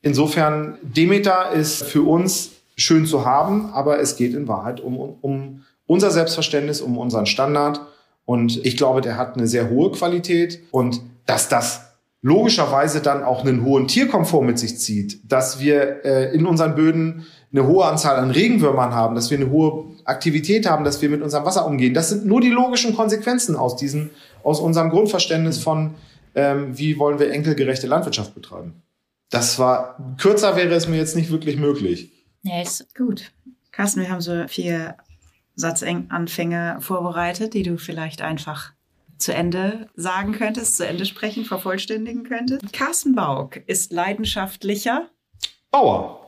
insofern, 0.00 0.78
Demeter 0.80 1.50
ist 1.50 1.82
für 1.82 2.08
uns 2.08 2.52
schön 2.74 3.04
zu 3.04 3.26
haben, 3.26 3.66
aber 3.74 4.00
es 4.00 4.16
geht 4.16 4.32
in 4.32 4.48
Wahrheit 4.48 4.80
um, 4.80 4.96
um, 4.96 5.18
um 5.20 5.65
unser 5.86 6.10
Selbstverständnis, 6.10 6.80
um 6.80 6.98
unseren 6.98 7.26
Standard. 7.26 7.80
Und 8.24 8.64
ich 8.64 8.76
glaube, 8.76 9.00
der 9.00 9.16
hat 9.16 9.36
eine 9.36 9.46
sehr 9.46 9.70
hohe 9.70 9.92
Qualität 9.92 10.60
und 10.70 11.00
dass 11.26 11.48
das 11.48 11.82
logischerweise 12.22 13.00
dann 13.00 13.22
auch 13.22 13.42
einen 13.44 13.64
hohen 13.64 13.86
Tierkomfort 13.86 14.42
mit 14.42 14.58
sich 14.58 14.78
zieht, 14.78 15.20
dass 15.30 15.60
wir 15.60 16.04
äh, 16.04 16.34
in 16.34 16.44
unseren 16.46 16.74
Böden 16.74 17.26
eine 17.52 17.66
hohe 17.68 17.84
Anzahl 17.84 18.16
an 18.16 18.32
Regenwürmern 18.32 18.94
haben, 18.94 19.14
dass 19.14 19.30
wir 19.30 19.38
eine 19.38 19.50
hohe 19.50 19.84
Aktivität 20.04 20.68
haben, 20.68 20.84
dass 20.84 21.00
wir 21.00 21.08
mit 21.08 21.22
unserem 21.22 21.44
Wasser 21.44 21.66
umgehen. 21.66 21.94
Das 21.94 22.08
sind 22.08 22.26
nur 22.26 22.40
die 22.40 22.50
logischen 22.50 22.96
Konsequenzen 22.96 23.54
aus 23.54 23.76
diesem, 23.76 24.10
aus 24.42 24.60
unserem 24.60 24.90
Grundverständnis 24.90 25.58
von, 25.58 25.94
ähm, 26.34 26.76
wie 26.76 26.98
wollen 26.98 27.20
wir 27.20 27.30
enkelgerechte 27.30 27.86
Landwirtschaft 27.86 28.34
betreiben. 28.34 28.82
Das 29.30 29.58
war, 29.58 29.96
kürzer 30.18 30.56
wäre 30.56 30.74
es 30.74 30.88
mir 30.88 30.96
jetzt 30.96 31.16
nicht 31.16 31.30
wirklich 31.30 31.56
möglich. 31.56 32.12
Ja, 32.42 32.60
ist 32.60 32.94
gut. 32.96 33.32
Carsten, 33.72 34.00
wir 34.00 34.10
haben 34.10 34.20
so 34.20 34.46
vier 34.48 34.96
Satzanfänge 35.56 36.76
vorbereitet, 36.80 37.54
die 37.54 37.62
du 37.62 37.78
vielleicht 37.78 38.22
einfach 38.22 38.72
zu 39.18 39.32
Ende 39.34 39.88
sagen 39.96 40.32
könntest, 40.32 40.76
zu 40.76 40.86
Ende 40.86 41.06
sprechen, 41.06 41.44
vervollständigen 41.44 42.24
könntest. 42.24 42.72
Carsten 42.72 43.14
Bauk 43.14 43.56
ist 43.66 43.92
leidenschaftlicher 43.92 45.08
Bauer. 45.70 46.20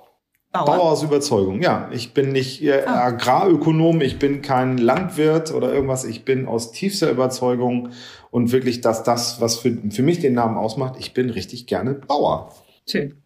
Bauer. 0.51 0.65
Bauer 0.65 0.93
aus 0.93 1.03
Überzeugung, 1.03 1.61
ja. 1.61 1.91
Ich 1.93 2.15
bin 2.15 2.33
nicht 2.33 2.63
äh, 2.63 2.83
Ah. 2.87 3.09
Agrarökonom, 3.09 4.01
ich 4.01 4.19
bin 4.19 4.41
kein 4.41 4.79
Landwirt 4.79 5.53
oder 5.53 5.73
irgendwas. 5.73 6.05
Ich 6.07 6.25
bin 6.25 6.47
aus 6.47 6.73
tiefster 6.73 7.11
Überzeugung 7.11 7.91
und 8.31 8.51
wirklich, 8.51 8.81
dass 8.81 9.03
das, 9.03 9.43
was 9.43 9.59
für, 9.59 9.77
für 9.91 10.03
mich 10.03 10.21
den 10.21 10.33
Namen 10.33 10.57
ausmacht, 10.57 10.95
ich 10.99 11.13
bin 11.13 11.29
richtig 11.29 11.67
gerne 11.67 11.93
Bauer. 11.95 12.55
Schön. 12.89 13.23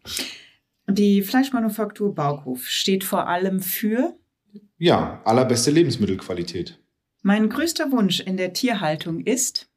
Die 0.89 1.23
Fleischmanufaktur 1.23 2.13
Baukhof 2.13 2.67
steht 2.67 3.05
vor 3.05 3.29
allem 3.29 3.61
für 3.61 4.15
Ja, 4.79 5.21
allerbeste 5.25 5.71
Lebensmittelqualität. 5.71 6.79
mein 7.23 7.49
größter 7.49 7.93
Wunsch 7.93 8.21
in 8.21 8.37
der 8.37 8.53
Tierhaltung 8.53 9.21
ist 9.21 9.69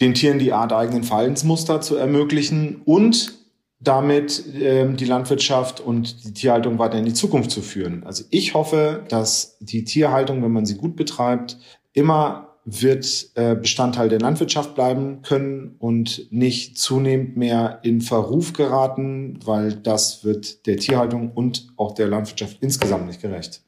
Den 0.00 0.14
Tieren 0.14 0.38
die 0.38 0.52
arteigenen 0.52 1.04
Verhaltensmuster 1.04 1.80
zu 1.80 1.96
ermöglichen 1.96 2.82
und 2.84 3.34
damit 3.78 4.44
ähm, 4.54 4.96
die 4.96 5.04
Landwirtschaft 5.04 5.80
und 5.80 6.24
die 6.24 6.32
Tierhaltung 6.32 6.78
weiter 6.78 6.98
in 6.98 7.04
die 7.04 7.14
Zukunft 7.14 7.50
zu 7.50 7.62
führen. 7.62 8.04
Also 8.04 8.24
ich 8.30 8.54
hoffe, 8.54 9.04
dass 9.08 9.56
die 9.60 9.84
Tierhaltung, 9.84 10.42
wenn 10.42 10.52
man 10.52 10.66
sie 10.66 10.76
gut 10.76 10.96
betreibt, 10.96 11.58
immer 11.92 12.52
wird 12.64 13.30
äh, 13.34 13.56
Bestandteil 13.56 14.08
der 14.08 14.20
Landwirtschaft 14.20 14.76
bleiben 14.76 15.22
können 15.22 15.74
und 15.78 16.30
nicht 16.30 16.78
zunehmend 16.78 17.36
mehr 17.36 17.80
in 17.82 18.00
Verruf 18.00 18.52
geraten, 18.52 19.40
weil 19.44 19.72
das 19.72 20.24
wird 20.24 20.66
der 20.66 20.76
Tierhaltung 20.76 21.32
und 21.32 21.72
auch 21.76 21.92
der 21.92 22.06
Landwirtschaft 22.06 22.58
insgesamt 22.60 23.06
nicht 23.06 23.20
gerecht. 23.20 23.62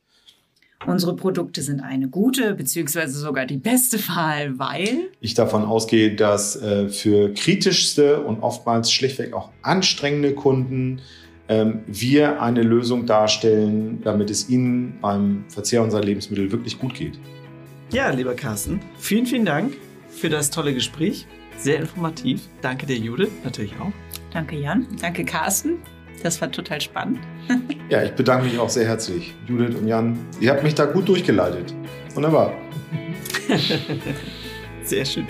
Unsere 0.87 1.16
Produkte 1.16 1.62
sind 1.62 1.80
eine 1.80 2.09
gute 2.09 2.55
beziehungsweise 2.55 3.18
sogar 3.18 3.47
die 3.47 3.57
beste 3.57 3.99
Wahl, 4.09 4.59
weil 4.59 5.11
ich 5.20 5.35
davon 5.35 5.64
ausgehe, 5.64 6.14
dass 6.14 6.57
äh, 6.57 6.89
für 6.89 7.32
kritischste 7.32 8.20
und 8.20 8.43
oftmals 8.43 8.93
schlichtweg 8.93 9.32
auch 9.32 9.51
anstrengende 9.62 10.35
Kunden 10.35 11.01
ähm, 11.49 11.80
wir 11.87 12.41
eine 12.41 12.62
Lösung 12.62 13.07
darstellen, 13.07 14.01
damit 14.03 14.30
es 14.30 14.49
ihnen 14.49 14.99
beim 15.01 15.45
Verzehr 15.49 15.82
unserer 15.82 16.03
Lebensmittel 16.03 16.51
wirklich 16.53 16.78
gut 16.78 16.95
geht. 16.95 17.18
Ja, 17.93 18.11
lieber 18.11 18.35
Carsten, 18.35 18.80
vielen, 18.99 19.26
vielen 19.26 19.45
Dank 19.45 19.74
für 20.09 20.28
das 20.28 20.51
tolle 20.51 20.74
Gespräch. 20.74 21.26
Sehr 21.59 21.78
informativ. 21.78 22.43
Danke 22.62 22.87
dir, 22.87 22.97
Judith, 22.97 23.30
natürlich 23.45 23.72
auch. 23.80 23.93
danke 24.32 24.57
Jan, 24.57 24.87
danke 25.01 25.24
Carsten, 25.24 25.78
das 26.25 26.41
war 26.41 26.51
total 26.51 26.81
spannend. 26.81 27.20
Ja, 27.91 28.03
ich 28.03 28.12
bedanke 28.12 28.47
mich 28.47 28.59
auch 28.59 28.70
sehr 28.70 28.87
herzlich, 28.89 29.35
Judith 29.47 29.77
und 29.77 29.87
Jan. 29.87 30.18
Ihr 30.41 30.51
habt 30.51 30.64
mich 30.64 30.75
da 30.75 30.87
gut 30.87 31.07
durchgeleitet. 31.07 31.75
Wunderbar. 32.14 32.55
Sehr 34.83 35.05
schön. 35.05 35.27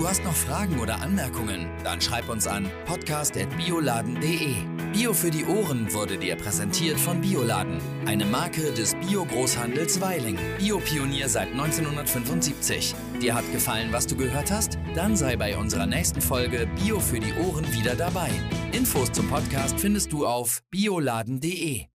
Du 0.00 0.08
hast 0.08 0.24
noch 0.24 0.34
Fragen 0.34 0.80
oder 0.80 1.02
Anmerkungen? 1.02 1.68
Dann 1.84 2.00
schreib 2.00 2.30
uns 2.30 2.46
an 2.46 2.70
podcast.bioladen.de. 2.86 4.54
Bio 4.94 5.12
für 5.12 5.30
die 5.30 5.44
Ohren 5.44 5.92
wurde 5.92 6.16
dir 6.16 6.36
präsentiert 6.36 6.98
von 6.98 7.20
Bioladen, 7.20 7.76
eine 8.06 8.24
Marke 8.24 8.72
des 8.72 8.94
Bio-Großhandels 8.94 10.00
Weiling. 10.00 10.38
Biopionier 10.58 11.28
seit 11.28 11.48
1975. 11.48 12.94
Dir 13.20 13.34
hat 13.34 13.52
gefallen, 13.52 13.92
was 13.92 14.06
du 14.06 14.16
gehört 14.16 14.50
hast? 14.50 14.78
Dann 14.94 15.16
sei 15.16 15.36
bei 15.36 15.58
unserer 15.58 15.86
nächsten 15.86 16.22
Folge 16.22 16.66
Bio 16.82 16.98
für 16.98 17.20
die 17.20 17.34
Ohren 17.34 17.70
wieder 17.70 17.94
dabei. 17.94 18.30
Infos 18.72 19.12
zum 19.12 19.28
Podcast 19.28 19.78
findest 19.78 20.14
du 20.14 20.26
auf 20.26 20.62
bioladen.de. 20.70 21.89